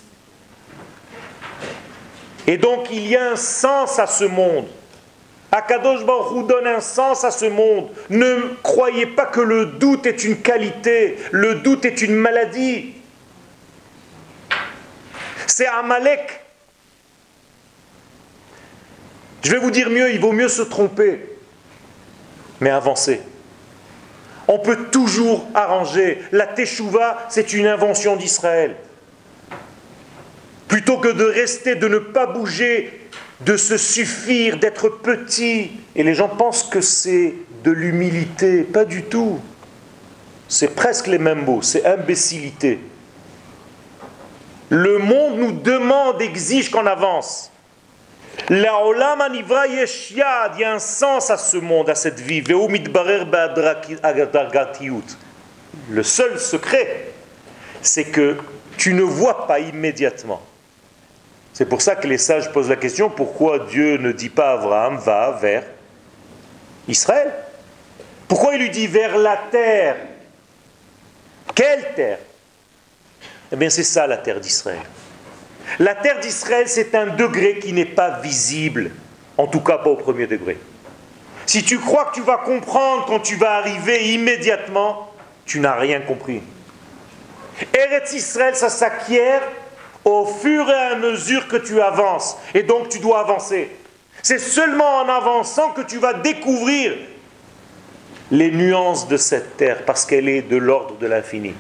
Et 2.46 2.58
donc 2.58 2.88
il 2.92 3.08
y 3.08 3.16
a 3.16 3.32
un 3.32 3.36
sens 3.36 4.00
à 4.00 4.08
ce 4.08 4.26
monde. 4.26 4.68
Akadosh 5.52 6.04
Baruch 6.04 6.48
donne 6.48 6.68
un 6.68 6.82
sens 6.82 7.24
à 7.24 7.32
ce 7.32 7.46
monde. 7.46 7.90
Ne 8.10 8.56
croyez 8.64 9.06
pas 9.06 9.28
que 9.28 9.40
le 9.40 9.68
doute 9.68 10.06
est 10.06 10.24
une 10.24 10.42
qualité, 10.42 11.18
le 11.32 11.56
doute 11.56 11.86
est 11.86 12.02
une 12.02 12.16
maladie. 12.16 12.94
C'est 15.46 15.68
Amalek. 15.68 16.42
Je 19.44 19.52
vais 19.52 19.60
vous 19.60 19.72
dire 19.72 19.90
mieux, 19.90 20.12
il 20.12 20.20
vaut 20.20 20.32
mieux 20.32 20.48
se 20.48 20.62
tromper, 20.62 21.33
mais 22.64 22.72
avancer. 22.72 23.22
On 24.48 24.60
peut 24.60 24.86
toujours 24.92 25.46
arranger. 25.54 26.22
La 26.32 26.48
Teshuvah, 26.48 27.28
c'est 27.30 27.54
une 27.54 27.68
invention 27.68 28.16
d'Israël. 28.16 28.76
Plutôt 30.68 30.98
que 30.98 31.10
de 31.10 31.24
rester, 31.24 31.76
de 31.76 31.88
ne 31.88 32.00
pas 32.00 32.26
bouger, 32.26 33.08
de 33.42 33.58
se 33.58 33.78
suffire, 33.78 34.58
d'être 34.58 34.90
petit. 34.90 35.72
Et 35.96 36.04
les 36.04 36.16
gens 36.16 36.30
pensent 36.30 36.64
que 36.64 36.82
c'est 36.82 37.36
de 37.64 37.72
l'humilité. 37.72 38.64
Pas 38.64 38.86
du 38.86 39.04
tout. 39.04 39.40
C'est 40.48 40.76
presque 40.76 41.08
les 41.08 41.18
mêmes 41.18 41.46
mots, 41.46 41.62
c'est 41.62 41.86
imbécilité. 41.86 42.80
Le 44.70 44.98
monde 44.98 45.38
nous 45.38 45.52
demande, 45.52 46.22
exige 46.22 46.70
qu'on 46.70 46.86
avance. 46.86 47.52
La 47.52 47.52
olam 47.52 47.52
anivra 47.52 47.52
yesh 47.52 47.52
il 48.50 48.62
y 50.58 50.64
a 50.64 50.74
un 50.74 50.80
sens 50.80 51.30
à 51.30 51.38
ce 51.38 51.58
monde, 51.58 51.90
à 51.90 51.96
cette 51.96 52.20
vie. 52.20 52.44
Le 55.90 56.04
seul 56.04 56.40
secret, 56.40 57.08
c'est 57.82 58.06
que 58.06 58.38
tu 58.78 58.94
ne 58.94 59.02
vois 59.02 59.48
pas 59.48 59.60
immédiatement. 59.60 60.42
C'est 61.54 61.66
pour 61.66 61.82
ça 61.82 61.96
que 61.96 62.08
les 62.08 62.18
sages 62.18 62.52
posent 62.52 62.70
la 62.70 62.76
question 62.76 63.10
pourquoi 63.10 63.60
Dieu 63.60 63.98
ne 63.98 64.12
dit 64.12 64.30
pas 64.30 64.52
à 64.52 64.54
Abraham 64.54 64.98
va 64.98 65.38
vers 65.40 65.64
Israël? 66.88 67.32
Pourquoi 68.28 68.56
il 68.56 68.62
lui 68.62 68.72
dit 68.72 68.88
vers 68.88 69.18
la 69.18 69.38
terre? 69.52 69.98
Quelle 71.54 71.94
terre? 71.94 72.20
Eh 73.52 73.56
bien, 73.56 73.70
c'est 73.70 73.84
ça 73.84 74.08
la 74.08 74.18
terre 74.18 74.40
d'Israël. 74.40 74.80
La 75.80 75.96
terre 75.96 76.20
d'Israël, 76.20 76.68
c'est 76.68 76.94
un 76.96 77.08
degré 77.08 77.60
qui 77.60 77.74
n'est 77.74 77.86
pas 77.86 78.20
visible, 78.20 78.92
en 79.38 79.48
tout 79.48 79.62
cas 79.62 79.78
pas 79.78 79.90
au 79.90 79.96
premier 79.96 80.28
degré. 80.28 80.58
Si 81.46 81.64
tu 81.64 81.80
crois 81.80 82.06
que 82.06 82.16
tu 82.16 82.22
vas 82.22 82.38
comprendre 82.38 83.06
quand 83.06 83.20
tu 83.20 83.36
vas 83.36 83.58
arriver 83.58 84.14
immédiatement, 84.14 85.12
tu 85.46 85.60
n'as 85.60 85.76
rien 85.76 86.00
compris. 86.00 86.42
Eretz 87.74 88.14
Israël, 88.14 88.56
ça 88.56 88.70
s'acquiert 88.70 89.42
au 90.06 90.26
fur 90.26 90.70
et 90.70 90.74
à 90.74 90.96
mesure 90.96 91.48
que 91.48 91.58
tu 91.58 91.82
avances. 91.82 92.38
Et 92.54 92.64
donc 92.64 92.90
tu 92.90 93.00
dois 93.00 93.20
avancer. 93.20 93.70
C'est 94.22 94.40
seulement 94.40 95.00
en 95.00 95.10
avançant 95.10 95.72
que 95.72 95.82
tu 95.82 95.98
vas 95.98 96.14
découvrir 96.14 96.94
les 98.32 98.52
nuances 98.52 99.08
de 99.08 99.18
cette 99.18 99.58
terre, 99.58 99.84
parce 99.86 100.06
qu'elle 100.06 100.28
est 100.30 100.42
de 100.42 100.58
l'ordre 100.58 100.98
de 100.98 101.08
l'infini. 101.08 101.54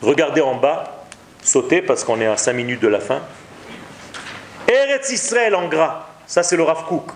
Regardez 0.00 0.40
en 0.40 0.54
bas, 0.54 0.99
sautez 1.42 1.82
parce 1.82 2.04
qu'on 2.04 2.20
est 2.20 2.26
à 2.26 2.36
5 2.36 2.52
minutes 2.52 2.80
de 2.80 2.88
la 2.88 3.00
fin. 3.00 3.20
Eretz 4.68 5.10
Israël 5.10 5.54
en 5.54 5.68
gras, 5.68 6.06
ça 6.26 6.42
c'est 6.42 6.56
le 6.56 6.62
Rav 6.62 6.86
Kook. 6.86 7.10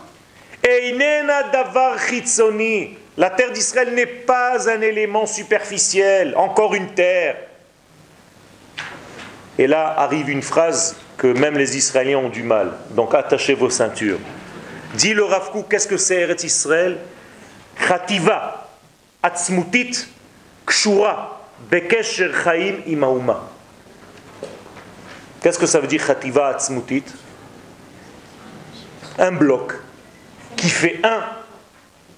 Einena 0.63 1.45
davar 1.45 1.99
chitzoni. 1.99 2.97
La 3.17 3.31
terre 3.31 3.53
d'Israël 3.53 3.95
n'est 3.95 4.07
pas 4.07 4.69
un 4.69 4.81
élément 4.81 5.27
superficiel, 5.27 6.35
encore 6.37 6.75
une 6.75 6.95
terre. 6.95 7.37
Et 9.57 9.69
là 9.69 9.95
arrive 9.97 10.31
une 10.31 10.43
phrase 10.43 10.97
que 11.17 11.29
même 11.29 11.57
les 11.57 11.77
Israéliens 11.77 12.19
ont 12.19 12.29
du 12.29 12.43
mal. 12.43 12.73
Donc 12.91 13.15
attachez 13.15 13.55
vos 13.55 13.71
ceintures. 13.71 14.19
Dit 14.95 15.15
le 15.15 15.25
Rav 15.25 15.51
qu'est-ce 15.71 15.87
que 15.87 15.97
c'est 15.97 16.23
Eretz 16.23 16.43
Israël 16.43 16.99
Chativa, 17.79 18.69
atzmutit, 19.23 20.07
kshura, 20.67 21.41
bekesher 21.71 22.31
chaim 22.33 22.77
imauma. 22.87 23.51
Qu'est-ce 25.45 25.59
que 25.59 25.67
ça 25.67 25.79
veut 25.79 25.87
dire 25.87 26.03
chativa 26.03 26.47
atzmutit 26.47 27.05
Un 29.19 29.31
bloc 29.31 29.75
qui 30.57 30.71
fait 30.71 31.01
un 31.05 31.23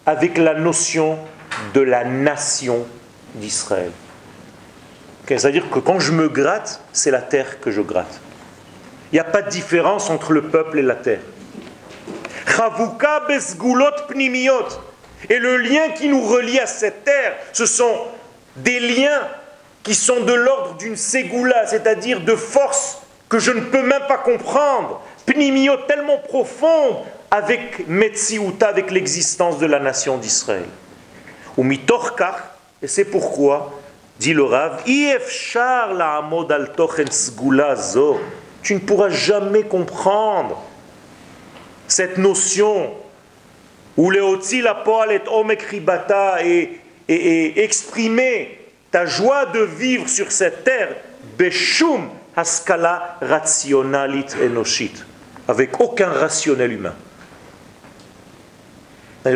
avec 0.06 0.38
la 0.38 0.54
notion 0.54 1.18
de 1.74 1.80
la 1.80 2.04
nation 2.04 2.86
d'Israël. 3.34 3.90
C'est-à-dire 5.26 5.68
que 5.70 5.80
quand 5.80 5.98
je 5.98 6.12
me 6.12 6.28
gratte, 6.28 6.80
c'est 6.92 7.10
la 7.10 7.20
terre 7.20 7.58
que 7.58 7.72
je 7.72 7.80
gratte. 7.80 8.20
Il 9.10 9.16
n'y 9.16 9.20
a 9.20 9.24
pas 9.24 9.42
de 9.42 9.50
différence 9.50 10.08
entre 10.08 10.32
le 10.32 10.42
peuple 10.42 10.78
et 10.78 10.82
la 10.82 10.94
terre. 10.94 11.22
Et 15.28 15.38
le 15.40 15.56
lien 15.56 15.88
qui 15.96 16.08
nous 16.08 16.22
relie 16.22 16.60
à 16.60 16.66
cette 16.68 17.02
terre, 17.02 17.34
ce 17.52 17.66
sont 17.66 18.02
des 18.54 18.78
liens 18.78 19.22
qui 19.82 19.96
sont 19.96 20.20
de 20.20 20.32
l'ordre 20.32 20.76
d'une 20.76 20.96
ségoula, 20.96 21.66
c'est-à-dire 21.66 22.20
de 22.20 22.36
force 22.36 23.00
que 23.28 23.38
je 23.38 23.50
ne 23.50 23.60
peux 23.60 23.82
même 23.82 24.06
pas 24.08 24.18
comprendre, 24.18 25.02
pnimio 25.26 25.76
tellement 25.88 26.18
profonde 26.18 26.96
avec 27.30 27.86
Metsiuta, 27.88 28.68
avec 28.68 28.90
l'existence 28.90 29.58
de 29.58 29.66
la 29.66 29.80
nation 29.80 30.16
d'Israël. 30.16 30.68
Ou 31.56 31.66
et 32.82 32.86
c'est 32.86 33.06
pourquoi, 33.06 33.72
dit 34.18 34.32
le 34.32 34.44
Rav. 34.44 34.82
Tu 34.84 35.14
ne 38.74 38.80
pourras 38.80 39.08
jamais 39.08 39.62
comprendre 39.62 40.62
cette 41.88 42.18
notion 42.18 42.92
où 43.96 44.10
le 44.10 44.20
la 44.62 44.74
poal 44.74 45.12
et 45.12 45.22
omekribata 45.28 46.44
et, 46.44 46.80
exprimer 47.08 48.58
ta 48.90 49.06
joie 49.06 49.46
de 49.46 49.60
vivre 49.60 50.08
sur 50.08 50.32
cette 50.32 50.64
terre, 50.64 50.96
beshum 51.38 52.10
haskala 52.36 53.18
rationalit 53.20 54.26
enoshit, 54.42 55.04
avec 55.48 55.80
aucun 55.80 56.08
rationnel 56.08 56.72
humain. 56.72 56.94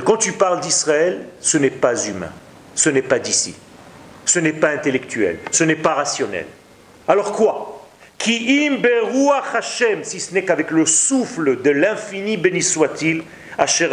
Quand 0.04 0.18
tu 0.18 0.32
parles 0.32 0.60
d'Israël, 0.60 1.26
ce 1.40 1.58
n'est 1.58 1.70
pas 1.70 2.06
humain, 2.06 2.30
ce 2.74 2.90
n'est 2.90 3.02
pas 3.02 3.18
d'ici, 3.18 3.56
ce 4.24 4.38
n'est 4.38 4.52
pas 4.52 4.70
intellectuel, 4.70 5.38
ce 5.50 5.64
n'est 5.64 5.74
pas 5.74 5.94
rationnel. 5.94 6.46
Alors 7.08 7.32
quoi? 7.32 7.88
Ki 8.18 8.68
im 8.68 8.82
Hashem, 9.54 10.04
si 10.04 10.20
ce 10.20 10.34
n'est 10.34 10.44
qu'avec 10.44 10.70
le 10.70 10.84
souffle 10.84 11.62
de 11.62 11.70
l'infini, 11.70 12.36
béni 12.36 12.62
soit-il, 12.62 13.24
Asher 13.58 13.90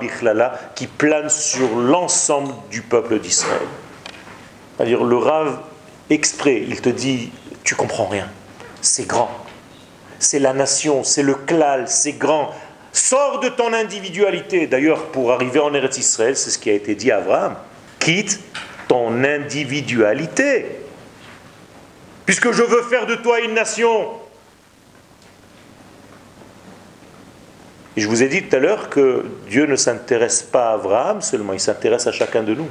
bichlala, 0.00 0.58
qui 0.74 0.86
plane 0.86 1.28
sur 1.28 1.76
l'ensemble 1.76 2.54
du 2.70 2.82
peuple 2.82 3.18
d'Israël. 3.18 3.66
C'est-à-dire 4.76 5.04
le 5.04 5.16
Rav 5.16 5.60
exprès, 6.10 6.64
il 6.66 6.80
te 6.80 6.88
dit, 6.88 7.30
tu 7.62 7.74
comprends 7.74 8.06
rien, 8.06 8.28
c'est 8.86 9.06
grand, 9.06 9.30
c'est 10.18 10.38
la 10.38 10.52
nation, 10.52 11.04
c'est 11.04 11.22
le 11.22 11.34
klal, 11.34 11.88
c'est 11.88 12.12
grand. 12.12 12.54
Sors 12.92 13.40
de 13.40 13.48
ton 13.50 13.74
individualité. 13.74 14.66
D'ailleurs, 14.66 15.06
pour 15.06 15.32
arriver 15.32 15.60
en 15.60 15.74
Eretz 15.74 15.98
Israël, 15.98 16.36
c'est 16.36 16.50
ce 16.50 16.58
qui 16.58 16.70
a 16.70 16.72
été 16.72 16.94
dit 16.94 17.10
à 17.10 17.18
Abraham. 17.18 17.56
Quitte 17.98 18.40
ton 18.88 19.22
individualité. 19.22 20.66
Puisque 22.24 22.52
je 22.52 22.62
veux 22.62 22.82
faire 22.82 23.06
de 23.06 23.16
toi 23.16 23.40
une 23.40 23.52
nation 23.52 24.08
Et 27.96 28.02
je 28.02 28.08
vous 28.08 28.22
ai 28.22 28.28
dit 28.28 28.42
tout 28.42 28.54
à 28.54 28.58
l'heure 28.58 28.90
que 28.90 29.24
Dieu 29.48 29.64
ne 29.64 29.74
s'intéresse 29.74 30.42
pas 30.42 30.70
à 30.70 30.74
Abraham 30.74 31.22
seulement, 31.22 31.54
il 31.54 31.60
s'intéresse 31.60 32.06
à 32.06 32.12
chacun 32.12 32.42
de 32.42 32.54
nous. 32.54 32.68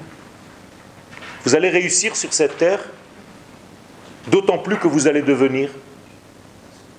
Vous 1.44 1.56
allez 1.56 1.70
réussir 1.70 2.16
sur 2.16 2.32
cette 2.32 2.58
terre, 2.58 2.80
d'autant 4.28 4.60
plus 4.60 4.78
que 4.78 4.88
vous 4.88 5.08
allez 5.08 5.24
devenir 5.24 5.72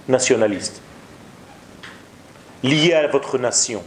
nationaliste, 0.08 0.80
lié 2.62 2.94
à 2.94 3.06
votre 3.08 3.38
nation. 3.38 3.82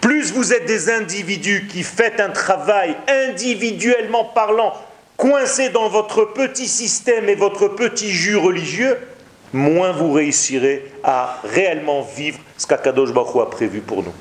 Plus 0.00 0.32
vous 0.32 0.52
êtes 0.52 0.66
des 0.66 0.90
individus 0.90 1.66
qui 1.66 1.82
faites 1.82 2.20
un 2.20 2.30
travail 2.30 2.96
individuellement 3.08 4.24
parlant, 4.24 4.74
coincés 5.16 5.70
dans 5.70 5.88
votre 5.88 6.24
petit 6.24 6.68
système 6.68 7.28
et 7.28 7.34
votre 7.34 7.68
petit 7.68 8.10
jus 8.10 8.36
religieux, 8.36 8.98
moins 9.52 9.92
vous 9.92 10.12
réussirez 10.12 10.92
à 11.02 11.40
réellement 11.44 12.02
vivre 12.02 12.38
ce 12.56 12.66
qu'Akadosh 12.66 13.12
Baruch 13.12 13.42
a 13.42 13.46
prévu 13.46 13.80
pour 13.80 14.02
nous. 14.02 14.14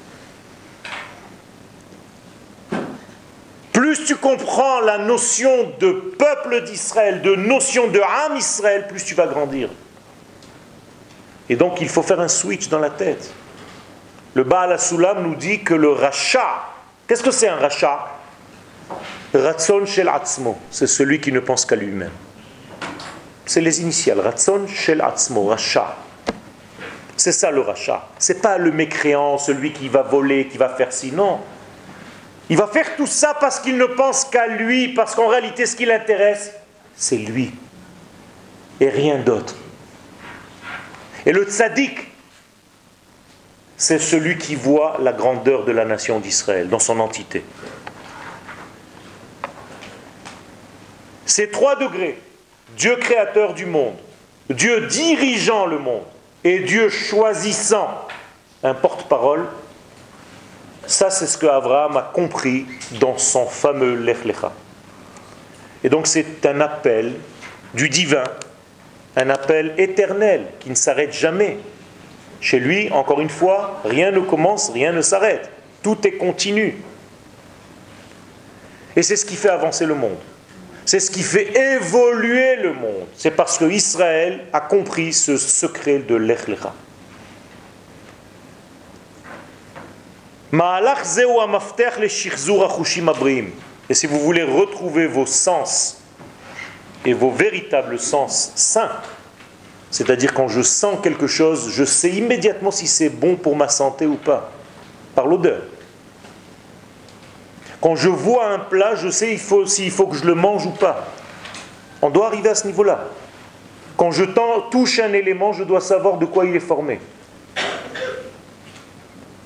Plus 3.74 4.06
tu 4.06 4.16
comprends 4.16 4.82
la 4.82 4.98
notion 4.98 5.72
de 5.80 5.92
peuple 5.92 6.64
d'Israël, 6.64 7.22
de 7.22 7.36
notion 7.36 7.88
de 7.88 8.00
âme 8.00 8.38
Israël, 8.38 8.88
plus 8.88 9.04
tu 9.04 9.16
vas 9.16 9.28
grandir. 9.28 9.70
Et 11.50 11.56
donc 11.56 11.82
il 11.82 11.90
faut 11.90 12.04
faire 12.04 12.20
un 12.20 12.28
switch 12.28 12.70
dans 12.70 12.80
la 12.80 12.92
tête. 12.92 13.32
Le 14.36 14.44
Baal 14.44 14.72
Asulam 14.72 15.24
nous 15.24 15.36
dit 15.36 15.64
que 15.64 15.74
le 15.74 15.92
rachat, 15.92 16.70
qu'est-ce 17.08 17.24
que 17.24 17.32
c'est 17.32 17.48
un 17.48 17.58
rachat? 17.58 18.08
Ratson 19.34 19.86
shel 19.86 20.08
atzmo, 20.08 20.58
c'est 20.72 20.88
celui 20.88 21.20
qui 21.20 21.32
ne 21.32 21.40
pense 21.40 21.66
qu'à 21.66 21.76
lui-même 21.76 22.12
c'est 23.50 23.62
les 23.62 23.82
initiales. 23.82 24.20
Ratson 24.20 24.68
shel 24.68 25.02
atzmo, 25.02 25.46
racha. 25.48 25.96
C'est 27.18 27.32
ça 27.32 27.50
le 27.50 27.62
rachat. 27.62 28.08
C'est 28.20 28.44
pas 28.44 28.60
le 28.60 28.72
mécréant, 28.72 29.40
celui 29.40 29.74
qui 29.74 29.90
va 29.90 30.04
voler, 30.04 30.48
qui 30.48 30.60
va 30.60 30.70
faire 30.70 30.94
ci. 30.94 31.12
Non. 31.12 31.40
Il 32.52 32.58
va 32.58 32.68
faire 32.68 32.96
tout 32.96 33.08
ça 33.08 33.36
parce 33.40 33.60
qu'il 33.60 33.76
ne 33.76 33.86
pense 33.86 34.26
qu'à 34.26 34.46
lui, 34.46 34.90
parce 34.90 35.16
qu'en 35.16 35.28
réalité, 35.28 35.66
ce 35.66 35.76
qui 35.76 35.86
l'intéresse, 35.86 36.52
c'est 36.96 37.18
lui. 37.18 37.52
Et 38.80 38.90
rien 38.90 39.18
d'autre. 39.18 39.56
Et 41.26 41.32
le 41.32 41.44
tzaddik, 41.44 42.08
c'est 43.78 44.00
celui 44.00 44.38
qui 44.38 44.56
voit 44.56 44.98
la 45.02 45.14
grandeur 45.14 45.66
de 45.66 45.72
la 45.72 45.86
nation 45.86 46.20
d'Israël 46.20 46.70
dans 46.70 46.80
son 46.80 47.00
entité. 47.00 47.44
Ces 51.26 51.50
trois 51.50 51.76
degrés 51.76 52.20
Dieu 52.78 52.96
créateur 52.98 53.54
du 53.54 53.66
monde, 53.66 53.96
Dieu 54.50 54.88
dirigeant 54.88 55.66
le 55.66 55.80
monde 55.80 56.04
et 56.44 56.60
Dieu 56.60 56.90
choisissant 56.90 58.08
un 58.64 58.74
porte-parole, 58.74 59.46
ça 60.86 61.10
c'est 61.10 61.28
ce 61.28 61.38
que 61.38 61.46
Abraham 61.46 61.98
a 61.98 62.02
compris 62.02 62.66
dans 63.00 63.18
son 63.18 63.46
fameux 63.46 63.96
Lech 63.96 64.24
Lecha. 64.24 64.52
Et 65.84 65.90
donc 65.90 66.08
c'est 66.08 66.46
un 66.46 66.62
appel 66.62 67.16
du 67.74 67.90
divin, 67.90 68.24
un 69.16 69.30
appel 69.30 69.74
éternel 69.78 70.46
qui 70.60 70.70
ne 70.70 70.76
s'arrête 70.76 71.14
jamais. 71.14 71.58
Chez 72.42 72.60
lui, 72.60 72.90
encore 72.92 73.20
une 73.20 73.30
fois, 73.30 73.82
rien 73.84 74.12
ne 74.12 74.20
commence, 74.20 74.72
rien 74.72 74.92
ne 74.92 75.02
s'arrête. 75.02 75.50
Tout 75.84 76.08
est 76.08 76.14
continu. 76.14 76.78
Et 78.96 79.04
c'est 79.04 79.16
ce 79.16 79.26
qui 79.26 79.36
fait 79.36 79.50
avancer 79.50 79.86
le 79.86 79.96
monde. 79.96 80.18
C'est 80.86 81.00
ce 81.00 81.12
qui 81.12 81.22
fait 81.22 81.76
évoluer 81.76 82.56
le 82.56 82.74
monde. 82.74 83.06
C'est 83.16 83.32
parce 83.32 83.58
que 83.58 83.66
Israël 83.66 84.46
a 84.54 84.62
compris 84.62 85.14
ce 85.14 85.38
secret 85.38 86.00
de 86.00 86.16
l'Echlecha. 86.16 86.74
Et 93.90 93.94
si 93.94 94.08
vous 94.08 94.20
voulez 94.20 94.44
retrouver 94.44 95.06
vos 95.06 95.28
sens 95.28 95.99
et 97.06 97.14
vos 97.14 97.32
véritables 97.32 98.00
sens 98.00 98.52
sains, 98.56 98.92
C'est-à-dire 99.92 100.34
quand 100.34 100.48
je 100.48 100.62
sens 100.62 100.98
quelque 101.02 101.28
chose, 101.28 101.72
je 101.72 101.84
sais 101.84 102.12
immédiatement 102.12 102.72
si 102.72 102.86
c'est 102.86 103.10
bon 103.10 103.36
pour 103.36 103.56
ma 103.56 103.70
santé 103.70 104.06
ou 104.06 104.16
pas, 104.16 104.52
par 105.16 105.26
l'odeur. 105.26 105.64
Quand 107.82 107.96
je 107.96 108.10
vois 108.10 108.50
un 108.50 108.60
plat, 108.60 108.96
je 108.96 109.10
sais 109.10 109.30
s'il 109.30 109.40
faut, 109.40 109.66
faut 109.66 110.08
que 110.08 110.18
je 110.18 110.26
le 110.26 110.36
mange 110.36 110.66
ou 110.66 110.72
pas. 110.72 111.08
On 112.02 112.10
doit 112.10 112.28
arriver 112.28 112.50
à 112.50 112.56
ce 112.56 112.68
niveau-là. 112.68 113.06
Quand 113.98 114.12
je 114.12 114.26
touche 114.70 115.00
un 115.00 115.12
élément, 115.14 115.54
je 115.54 115.64
dois 115.64 115.82
savoir 115.82 116.18
de 116.18 116.26
quoi 116.26 116.46
il 116.46 116.56
est 116.56 116.62
formé. 116.62 117.00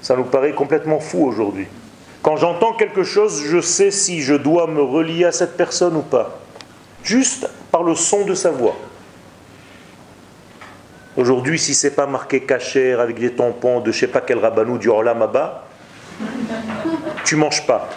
Ça 0.01 0.16
nous 0.16 0.26
paraît 0.26 0.54
complètement 0.54 0.99
fou 0.99 1.26
aujourd'hui. 1.26 1.68
Quand 2.22 2.36
j'entends 2.36 2.74
quelque 2.74 3.04
chose, 3.04 3.43
je 3.45 3.62
sais 3.62 3.91
si 3.91 4.22
je 4.22 4.34
dois 4.34 4.68
me 4.68 4.82
relier 4.82 5.26
à 5.26 5.32
cette 5.32 5.56
personne 5.56 5.95
ou 5.95 6.01
pas. 6.01 6.43
Juste 7.04 7.49
par 7.72 7.84
le 7.84 7.95
son 7.95 8.26
de 8.26 8.34
sa 8.34 8.51
voix. 8.51 8.78
Aujourd'hui, 11.16 11.60
si 11.60 11.76
c'est 11.76 11.91
pas 11.91 12.08
marqué 12.08 12.41
cachère 12.41 12.99
avec 12.99 13.20
des 13.20 13.34
tampons 13.34 13.82
de 13.82 13.91
je 13.91 13.99
sais 13.99 14.08
pas 14.08 14.22
quel 14.22 14.39
rabanou 14.39 14.78
du 14.78 14.89
Orlamaba, 14.89 15.68
tu 17.26 17.36
manges 17.36 17.66
pas. 17.68 17.89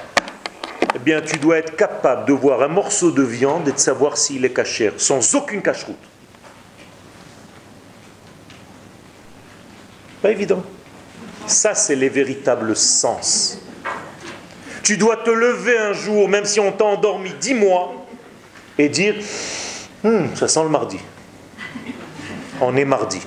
Eh 0.94 0.98
bien, 0.98 1.20
tu 1.20 1.38
dois 1.38 1.58
être 1.58 1.76
capable 1.76 2.26
de 2.26 2.32
voir 2.32 2.62
un 2.62 2.68
morceau 2.68 3.10
de 3.10 3.22
viande 3.22 3.68
et 3.68 3.72
de 3.72 3.78
savoir 3.78 4.16
s'il 4.16 4.44
est 4.44 4.52
cachère, 4.52 4.92
sans 4.96 5.34
aucune 5.34 5.62
cacheroute. 5.62 5.96
Pas 10.20 10.30
évident. 10.30 10.62
Ça, 11.46 11.74
c'est 11.74 11.96
les 11.96 12.08
véritables 12.08 12.74
sens. 12.74 13.60
Tu 14.82 14.96
dois 14.96 15.16
te 15.16 15.30
lever 15.30 15.78
un 15.78 15.92
jour, 15.92 16.28
même 16.28 16.44
si 16.44 16.60
on 16.60 16.72
t'a 16.72 16.84
endormi 16.84 17.32
dix 17.40 17.54
mois, 17.54 18.05
et 18.78 18.88
dire 18.88 19.14
hum, 20.04 20.28
ça 20.34 20.48
sent 20.48 20.62
le 20.62 20.68
mardi 20.68 20.98
on 22.60 22.76
est 22.76 22.84
mardi. 22.84 23.20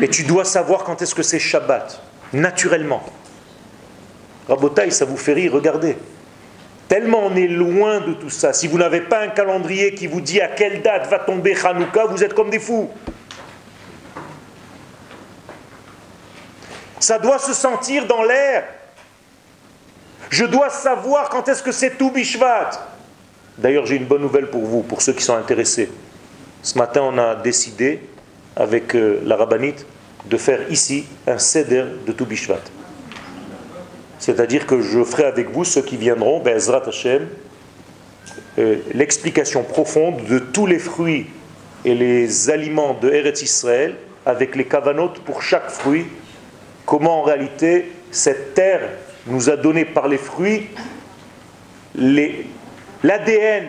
Et 0.00 0.08
tu 0.08 0.24
dois 0.24 0.44
savoir 0.44 0.84
quand 0.84 1.00
est-ce 1.02 1.14
que 1.14 1.22
c'est 1.22 1.38
Shabbat, 1.38 2.00
naturellement. 2.32 3.02
Rabotaï, 4.48 4.92
ça 4.92 5.04
vous 5.04 5.16
fait 5.16 5.32
rire, 5.32 5.52
regardez. 5.52 5.96
Tellement 6.88 7.24
on 7.24 7.34
est 7.34 7.48
loin 7.48 8.00
de 8.00 8.12
tout 8.12 8.30
ça. 8.30 8.52
Si 8.52 8.68
vous 8.68 8.78
n'avez 8.78 9.00
pas 9.00 9.20
un 9.20 9.28
calendrier 9.28 9.94
qui 9.94 10.06
vous 10.06 10.20
dit 10.20 10.40
à 10.40 10.48
quelle 10.48 10.82
date 10.82 11.08
va 11.08 11.18
tomber 11.18 11.56
Hanouka, 11.64 12.06
vous 12.06 12.22
êtes 12.22 12.34
comme 12.34 12.50
des 12.50 12.60
fous. 12.60 12.90
Ça 17.00 17.18
doit 17.18 17.38
se 17.38 17.52
sentir 17.52 18.06
dans 18.06 18.22
l'air. 18.22 18.64
Je 20.30 20.44
dois 20.44 20.70
savoir 20.70 21.28
quand 21.28 21.48
est-ce 21.48 21.62
que 21.62 21.72
c'est 21.72 21.98
tout 21.98 22.10
Bishvat. 22.10 22.70
D'ailleurs, 23.58 23.86
j'ai 23.86 23.96
une 23.96 24.04
bonne 24.04 24.22
nouvelle 24.22 24.48
pour 24.48 24.62
vous, 24.62 24.82
pour 24.82 25.00
ceux 25.00 25.12
qui 25.12 25.22
sont 25.22 25.36
intéressés. 25.36 25.88
Ce 26.62 26.76
matin, 26.76 27.02
on 27.04 27.16
a 27.18 27.34
décidé 27.36 28.00
avec 28.54 28.94
euh, 28.94 29.20
la 29.24 29.36
rabbinite 29.36 29.86
de 30.28 30.36
faire 30.36 30.70
ici 30.70 31.06
un 31.26 31.38
seder 31.38 31.84
de 32.06 32.12
tout 32.12 32.26
Bishvat. 32.26 32.60
C'est-à-dire 34.18 34.66
que 34.66 34.80
je 34.80 35.04
ferai 35.04 35.24
avec 35.24 35.50
vous, 35.50 35.64
ceux 35.64 35.82
qui 35.82 35.96
viendront, 35.96 36.42
euh, 38.58 38.76
l'explication 38.94 39.62
profonde 39.62 40.24
de 40.24 40.38
tous 40.38 40.66
les 40.66 40.78
fruits 40.78 41.26
et 41.84 41.94
les 41.94 42.50
aliments 42.50 42.94
de 43.00 43.10
Eretz 43.10 43.42
Israël, 43.42 43.94
avec 44.24 44.56
les 44.56 44.64
kavanotes 44.64 45.20
pour 45.20 45.42
chaque 45.42 45.70
fruit, 45.70 46.06
comment 46.84 47.20
en 47.20 47.22
réalité 47.22 47.92
cette 48.10 48.54
terre 48.54 48.88
nous 49.26 49.50
a 49.50 49.56
donné 49.56 49.84
par 49.84 50.08
les 50.08 50.18
fruits 50.18 50.66
l'ADN 53.02 53.68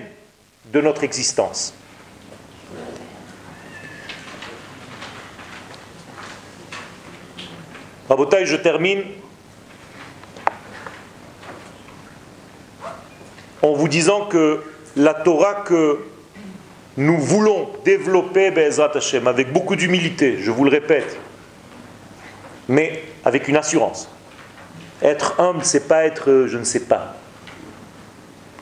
de 0.71 0.81
notre 0.81 1.03
existence. 1.03 1.73
Rabotaï, 8.09 8.45
je 8.45 8.55
termine 8.55 9.03
en 13.61 13.73
vous 13.73 13.87
disant 13.87 14.25
que 14.27 14.63
la 14.95 15.13
Torah 15.13 15.63
que 15.65 15.99
nous 16.95 17.19
voulons 17.19 17.69
développer 17.85 18.51
Hashem, 18.95 19.27
avec 19.27 19.51
beaucoup 19.51 19.75
d'humilité, 19.75 20.37
je 20.39 20.51
vous 20.51 20.63
le 20.63 20.71
répète, 20.71 21.17
mais 22.67 23.03
avec 23.25 23.47
une 23.47 23.57
assurance. 23.57 24.09
Être 25.01 25.39
humble, 25.39 25.63
c'est 25.63 25.87
pas 25.87 26.05
être 26.05 26.31
euh, 26.31 26.47
je 26.47 26.57
ne 26.57 26.63
sais 26.63 26.79
pas. 26.79 27.15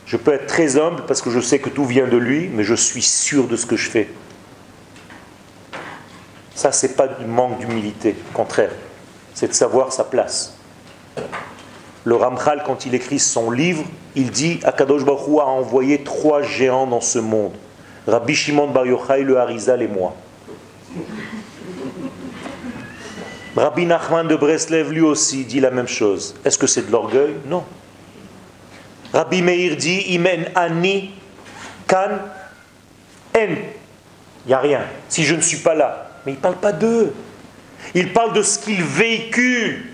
Je 0.06 0.16
peux 0.16 0.32
être 0.32 0.46
très 0.46 0.78
humble 0.78 1.02
parce 1.06 1.20
que 1.20 1.30
je 1.30 1.40
sais 1.40 1.58
que 1.58 1.68
tout 1.68 1.84
vient 1.84 2.06
de 2.06 2.16
lui, 2.16 2.48
mais 2.48 2.64
je 2.64 2.74
suis 2.74 3.02
sûr 3.02 3.48
de 3.48 3.56
ce 3.56 3.66
que 3.66 3.76
je 3.76 3.90
fais. 3.90 4.08
Ça, 6.54 6.72
c'est 6.72 6.96
pas 6.96 7.08
du 7.08 7.26
manque 7.26 7.58
d'humilité, 7.58 8.16
au 8.30 8.36
contraire 8.36 8.70
c'est 9.36 9.48
de 9.48 9.52
savoir 9.52 9.92
sa 9.92 10.02
place. 10.02 10.56
Le 12.04 12.14
Ramchal, 12.14 12.62
quand 12.64 12.86
il 12.86 12.94
écrit 12.94 13.18
son 13.18 13.50
livre, 13.50 13.84
il 14.14 14.30
dit 14.30 14.60
Akadosh 14.64 15.04
Baruch 15.04 15.38
a 15.38 15.44
envoyé 15.44 16.02
trois 16.02 16.40
géants 16.40 16.86
dans 16.86 17.02
ce 17.02 17.18
monde 17.18 17.52
Rabbi 18.06 18.34
Shimon 18.34 18.68
Bar 18.68 18.86
Yochai, 18.86 19.22
le 19.24 19.36
Harizal 19.36 19.82
et 19.82 19.88
moi. 19.88 20.14
Rabbi 23.54 23.84
Nachman 23.84 24.26
de 24.26 24.36
Breslev, 24.36 24.90
lui 24.90 25.02
aussi, 25.02 25.44
dit 25.44 25.60
la 25.60 25.70
même 25.70 25.88
chose. 25.88 26.34
Est-ce 26.42 26.56
que 26.56 26.66
c'est 26.66 26.86
de 26.86 26.92
l'orgueil? 26.92 27.34
Non. 27.46 27.62
Rabbi 29.12 29.42
Meir 29.42 29.76
dit 29.76 30.14
Imen 30.14 30.50
Ani 30.54 31.12
Kan 31.86 32.18
En. 33.34 33.38
Il 33.38 34.48
n'y 34.48 34.54
a 34.54 34.60
rien. 34.60 34.82
Si 35.08 35.24
je 35.24 35.34
ne 35.34 35.40
suis 35.40 35.58
pas 35.58 35.74
là. 35.74 36.10
Mais 36.24 36.32
il 36.32 36.36
ne 36.36 36.40
parle 36.40 36.56
pas 36.56 36.72
d'eux. 36.72 37.12
Il 37.94 38.12
parle 38.12 38.32
de 38.32 38.42
ce 38.42 38.58
qu'il 38.58 38.82
véhicule, 38.82 39.86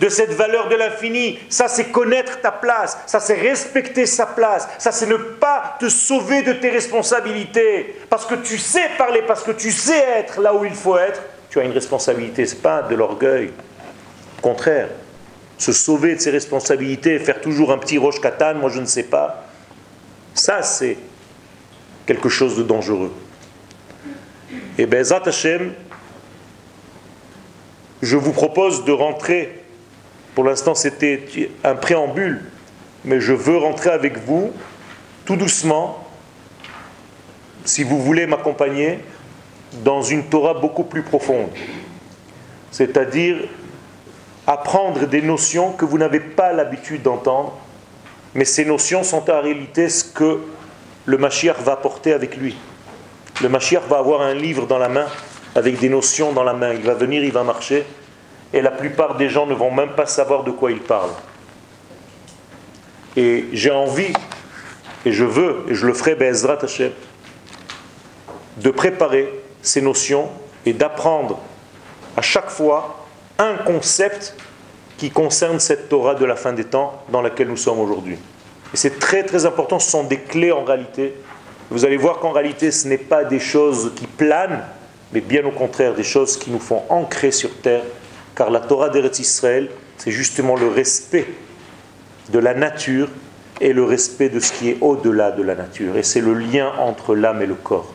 de 0.00 0.08
cette 0.08 0.32
valeur 0.32 0.68
de 0.68 0.76
l'infini. 0.76 1.38
Ça, 1.48 1.68
c'est 1.68 1.86
connaître 1.86 2.40
ta 2.40 2.52
place. 2.52 2.98
Ça, 3.06 3.20
c'est 3.20 3.34
respecter 3.34 4.06
sa 4.06 4.26
place. 4.26 4.68
Ça, 4.78 4.92
c'est 4.92 5.06
ne 5.06 5.16
pas 5.16 5.76
te 5.78 5.88
sauver 5.88 6.42
de 6.42 6.52
tes 6.52 6.70
responsabilités. 6.70 7.96
Parce 8.08 8.26
que 8.26 8.36
tu 8.36 8.58
sais 8.58 8.90
parler, 8.96 9.22
parce 9.22 9.42
que 9.42 9.52
tu 9.52 9.70
sais 9.70 10.04
être 10.18 10.40
là 10.40 10.54
où 10.54 10.64
il 10.64 10.74
faut 10.74 10.96
être, 10.96 11.22
tu 11.50 11.60
as 11.60 11.64
une 11.64 11.72
responsabilité. 11.72 12.46
Ce 12.46 12.54
n'est 12.54 12.60
pas 12.60 12.82
de 12.82 12.94
l'orgueil. 12.94 13.52
Au 14.38 14.40
contraire, 14.40 14.88
se 15.58 15.72
sauver 15.72 16.14
de 16.14 16.20
ses 16.20 16.30
responsabilités, 16.30 17.18
faire 17.18 17.40
toujours 17.40 17.72
un 17.72 17.78
petit 17.78 17.98
roche 17.98 18.20
katan, 18.20 18.54
moi 18.54 18.70
je 18.70 18.80
ne 18.80 18.86
sais 18.86 19.02
pas. 19.02 19.44
Ça, 20.32 20.62
c'est 20.62 20.96
quelque 22.06 22.28
chose 22.28 22.56
de 22.56 22.62
dangereux. 22.62 23.12
Et 24.78 24.86
ben, 24.86 25.02
Zat 25.04 25.22
Hashem, 25.26 25.72
je 28.00 28.16
vous 28.16 28.32
propose 28.32 28.84
de 28.84 28.92
rentrer, 28.92 29.64
pour 30.36 30.44
l'instant 30.44 30.76
c'était 30.76 31.50
un 31.64 31.74
préambule, 31.74 32.44
mais 33.04 33.20
je 33.20 33.32
veux 33.32 33.56
rentrer 33.56 33.90
avec 33.90 34.18
vous 34.18 34.52
tout 35.24 35.36
doucement, 35.36 36.08
si 37.64 37.82
vous 37.82 38.00
voulez 38.00 38.26
m'accompagner, 38.26 39.00
dans 39.84 40.02
une 40.02 40.24
Torah 40.24 40.54
beaucoup 40.54 40.84
plus 40.84 41.02
profonde. 41.02 41.50
C'est-à-dire 42.70 43.48
apprendre 44.48 45.06
des 45.06 45.20
notions 45.20 45.72
que 45.72 45.84
vous 45.84 45.98
n'avez 45.98 46.20
pas 46.20 46.54
l'habitude 46.54 47.02
d'entendre, 47.02 47.52
mais 48.34 48.46
ces 48.46 48.64
notions 48.64 49.02
sont 49.02 49.30
en 49.30 49.42
réalité 49.42 49.90
ce 49.90 50.02
que 50.02 50.40
le 51.04 51.18
Mashiach 51.18 51.60
va 51.60 51.76
porter 51.76 52.14
avec 52.14 52.34
lui. 52.38 52.56
Le 53.42 53.50
Mashiach 53.50 53.82
va 53.88 53.98
avoir 53.98 54.22
un 54.22 54.32
livre 54.32 54.66
dans 54.66 54.78
la 54.78 54.88
main 54.88 55.06
avec 55.54 55.78
des 55.78 55.90
notions 55.90 56.32
dans 56.32 56.44
la 56.44 56.54
main. 56.54 56.72
Il 56.72 56.80
va 56.80 56.94
venir, 56.94 57.22
il 57.22 57.30
va 57.30 57.44
marcher, 57.44 57.84
et 58.54 58.62
la 58.62 58.70
plupart 58.70 59.16
des 59.16 59.28
gens 59.28 59.46
ne 59.46 59.54
vont 59.54 59.70
même 59.70 59.90
pas 59.90 60.06
savoir 60.06 60.44
de 60.44 60.50
quoi 60.50 60.70
il 60.70 60.80
parle. 60.80 61.10
Et 63.18 63.48
j'ai 63.52 63.70
envie, 63.70 64.14
et 65.04 65.12
je 65.12 65.24
veux, 65.24 65.66
et 65.68 65.74
je 65.74 65.86
le 65.86 65.92
ferai, 65.92 66.16
de 68.56 68.70
préparer 68.70 69.28
ces 69.60 69.82
notions 69.82 70.30
et 70.64 70.72
d'apprendre 70.72 71.38
à 72.16 72.22
chaque 72.22 72.48
fois 72.48 73.07
un 73.38 73.54
concept 73.54 74.34
qui 74.96 75.10
concerne 75.10 75.60
cette 75.60 75.88
Torah 75.88 76.16
de 76.16 76.24
la 76.24 76.34
fin 76.34 76.52
des 76.52 76.64
temps 76.64 77.02
dans 77.10 77.22
laquelle 77.22 77.48
nous 77.48 77.56
sommes 77.56 77.78
aujourd'hui. 77.78 78.18
Et 78.74 78.76
c'est 78.76 78.98
très 78.98 79.22
très 79.22 79.46
important, 79.46 79.78
ce 79.78 79.90
sont 79.90 80.02
des 80.02 80.18
clés 80.18 80.50
en 80.50 80.64
réalité. 80.64 81.14
Vous 81.70 81.84
allez 81.84 81.96
voir 81.96 82.18
qu'en 82.18 82.32
réalité 82.32 82.72
ce 82.72 82.88
n'est 82.88 82.98
pas 82.98 83.24
des 83.24 83.38
choses 83.38 83.92
qui 83.94 84.06
planent, 84.06 84.64
mais 85.12 85.20
bien 85.20 85.44
au 85.44 85.52
contraire 85.52 85.94
des 85.94 86.02
choses 86.02 86.36
qui 86.36 86.50
nous 86.50 86.58
font 86.58 86.82
ancrer 86.88 87.30
sur 87.30 87.54
terre, 87.60 87.84
car 88.34 88.50
la 88.50 88.60
Torah 88.60 88.88
d'Eretz 88.88 89.20
Israël, 89.20 89.70
c'est 89.96 90.10
justement 90.10 90.56
le 90.56 90.68
respect 90.68 91.28
de 92.30 92.38
la 92.40 92.54
nature 92.54 93.08
et 93.60 93.72
le 93.72 93.84
respect 93.84 94.28
de 94.28 94.40
ce 94.40 94.52
qui 94.52 94.70
est 94.70 94.78
au-delà 94.80 95.30
de 95.30 95.42
la 95.42 95.54
nature. 95.54 95.96
Et 95.96 96.02
c'est 96.02 96.20
le 96.20 96.34
lien 96.34 96.72
entre 96.78 97.14
l'âme 97.14 97.40
et 97.42 97.46
le 97.46 97.54
corps. 97.54 97.92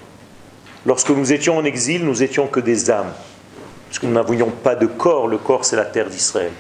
Lorsque 0.86 1.10
nous 1.10 1.32
étions 1.34 1.58
en 1.58 1.66
exil, 1.66 2.06
nous 2.06 2.24
étions 2.24 2.48
que 2.48 2.60
des 2.60 2.90
âmes, 2.90 3.12
parce 3.94 4.04
nous 4.06 4.12
n'avions 4.12 4.50
pas 4.50 4.74
de 4.74 4.88
corps. 4.88 5.28
Le 5.28 5.38
corps, 5.38 5.66
c'est 5.66 5.76
la 5.76 5.86
terre 5.86 6.10
d'Israël. 6.10 6.52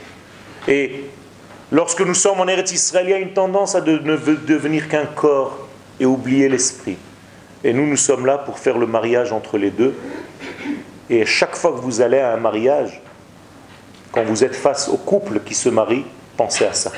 Et 0.67 1.05
lorsque 1.71 2.01
nous 2.01 2.13
sommes 2.13 2.39
en 2.39 2.47
Eretz 2.47 2.71
Israël, 2.71 3.07
il 3.07 3.09
y 3.09 3.13
a 3.13 3.17
une 3.17 3.33
tendance 3.33 3.73
à 3.73 3.81
ne 3.81 3.97
devenir 3.97 4.87
qu'un 4.87 5.07
corps 5.07 5.67
et 5.99 6.05
oublier 6.05 6.47
l'esprit. 6.47 6.95
Et 7.63 7.73
nous, 7.73 7.87
nous 7.87 7.97
sommes 7.97 8.27
là 8.27 8.37
pour 8.37 8.59
faire 8.59 8.77
le 8.77 8.85
mariage 8.85 9.31
entre 9.31 9.57
les 9.57 9.71
deux 9.71 9.95
Et 11.09 11.25
chaque 11.25 11.55
fois 11.55 11.71
que 11.71 11.79
vous 11.79 12.01
allez 12.01 12.19
à 12.19 12.33
un 12.33 12.37
mariage, 12.37 13.01
quand 14.11 14.23
vous 14.23 14.43
êtes 14.43 14.55
face 14.55 14.87
au 14.87 14.97
couple 14.97 15.39
qui 15.39 15.55
se 15.55 15.69
marie, 15.69 16.05
pensez 16.37 16.65
à 16.65 16.73
ça. 16.73 16.91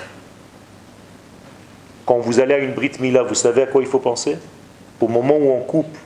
Quand 2.05 2.19
vous 2.19 2.41
allez 2.41 2.55
à 2.55 2.57
une 2.57 2.73
Brit 2.73 2.91
Mila, 2.99 3.23
vous 3.23 3.35
savez 3.35 3.61
à 3.61 3.67
quoi 3.67 3.81
il 3.81 3.87
faut 3.87 3.99
penser? 3.99 4.37
Au 4.99 5.07
moment 5.07 5.37
où 5.37 5.49
on 5.51 5.61
coupe 5.61 5.97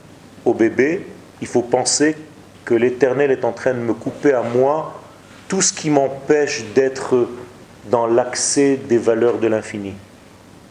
au 0.45 0.53
bébé, 0.53 1.07
il 1.41 1.47
faut 1.47 1.63
penser 1.63 2.15
que 2.65 2.73
l'Éternel 2.73 3.31
est 3.31 3.45
en 3.45 3.51
train 3.51 3.73
de 3.73 3.79
me 3.79 3.93
couper 3.93 4.33
à 4.33 4.43
moi 4.43 5.01
tout 5.47 5.61
ce 5.61 5.73
qui 5.73 5.89
m'empêche 5.89 6.63
d'être 6.75 7.27
dans 7.89 8.07
l'accès 8.07 8.79
des 8.87 8.97
valeurs 8.97 9.39
de 9.39 9.47
l'infini. 9.47 9.93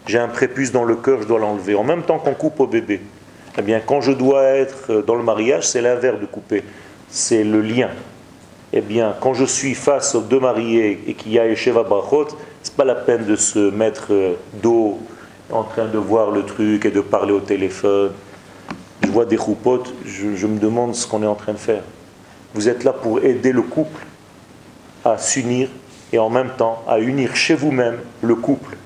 J'ai 0.07 0.19
un 0.19 0.29
prépuce 0.29 0.73
dans 0.73 0.85
le 0.85 0.97
cœur, 0.97 1.23
je 1.23 1.27
dois 1.27 1.39
l'enlever. 1.39 1.75
En 1.75 1.85
même 1.85 2.03
temps 2.03 2.19
qu'on 2.19 2.35
coupe 2.35 2.61
au 2.61 2.67
bébé. 2.67 3.01
Eh 3.59 3.63
bien, 3.63 3.81
quand 3.85 4.01
je 4.01 4.13
dois 4.13 4.45
être 4.45 5.03
dans 5.07 5.17
le 5.17 5.23
mariage, 5.23 5.67
c'est 5.67 5.83
l'inverse 5.83 6.21
de 6.21 6.27
couper. 6.27 6.63
C'est 7.09 7.45
le 7.45 7.61
lien. 7.61 7.91
Eh 8.73 8.81
bien, 8.81 9.15
quand 9.21 9.35
je 9.35 9.45
suis 9.45 9.75
face 9.75 10.15
aux 10.15 10.21
deux 10.21 10.41
mariés 10.41 11.03
et 11.07 11.15
qu'il 11.15 11.33
y 11.33 11.39
a 11.39 11.47
Esheva 11.47 11.83
Brachot, 11.83 12.29
c'est 12.63 12.75
pas 12.75 12.85
la 12.85 12.95
peine 12.95 13.25
de 13.25 13.35
se 13.35 13.71
mettre 13.71 14.09
euh, 14.11 14.35
dos 14.63 14.99
en 15.51 15.63
train 15.63 15.87
de 15.87 15.99
voir 15.99 16.31
le 16.31 16.45
truc 16.45 16.85
et 16.85 16.91
de 16.91 17.01
parler 17.01 17.33
au 17.33 17.41
téléphone. 17.41 18.13
Je 19.09 19.13
vois 19.15 19.25
des 19.25 19.37
roupotes, 19.37 19.95
je, 20.05 20.47
me 20.47 20.59
demande 20.59 20.95
ce 20.95 21.07
qu'on 21.07 21.23
est 21.23 21.27
en 21.27 21.35
train 21.35 21.55
de 21.55 21.59
faire. 21.59 21.83
Vous 22.53 22.69
êtes 22.69 22.85
là 22.85 22.93
pour 22.93 23.21
aider 23.25 23.53
le 23.53 23.63
couple 23.63 24.05
à 25.03 25.17
s'unir 25.17 25.71
et 26.13 26.19
en 26.19 26.29
même 26.29 26.51
temps 26.59 26.85
à 26.87 26.99
unir 26.99 27.35
chez 27.35 27.55
vous-même 27.55 28.01
le 28.21 28.35
couple, 28.35 28.77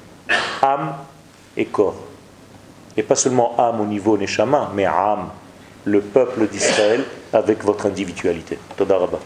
âme 0.63 0.95
et 1.57 1.65
corps. 1.65 1.97
Et 2.97 3.03
pas 3.03 3.17
seulement 3.17 3.57
âme 3.59 3.81
au 3.81 3.85
niveau 3.85 4.17
Neshama, 4.17 4.71
mais 4.77 4.87
âme, 4.87 5.31
le 5.87 6.01
peuple 6.01 6.47
d'Israël 6.47 7.03
avec 7.33 7.65
votre 7.65 7.87
individualité. 7.87 8.61
Toda 8.77 8.99
Rabba. 8.99 9.19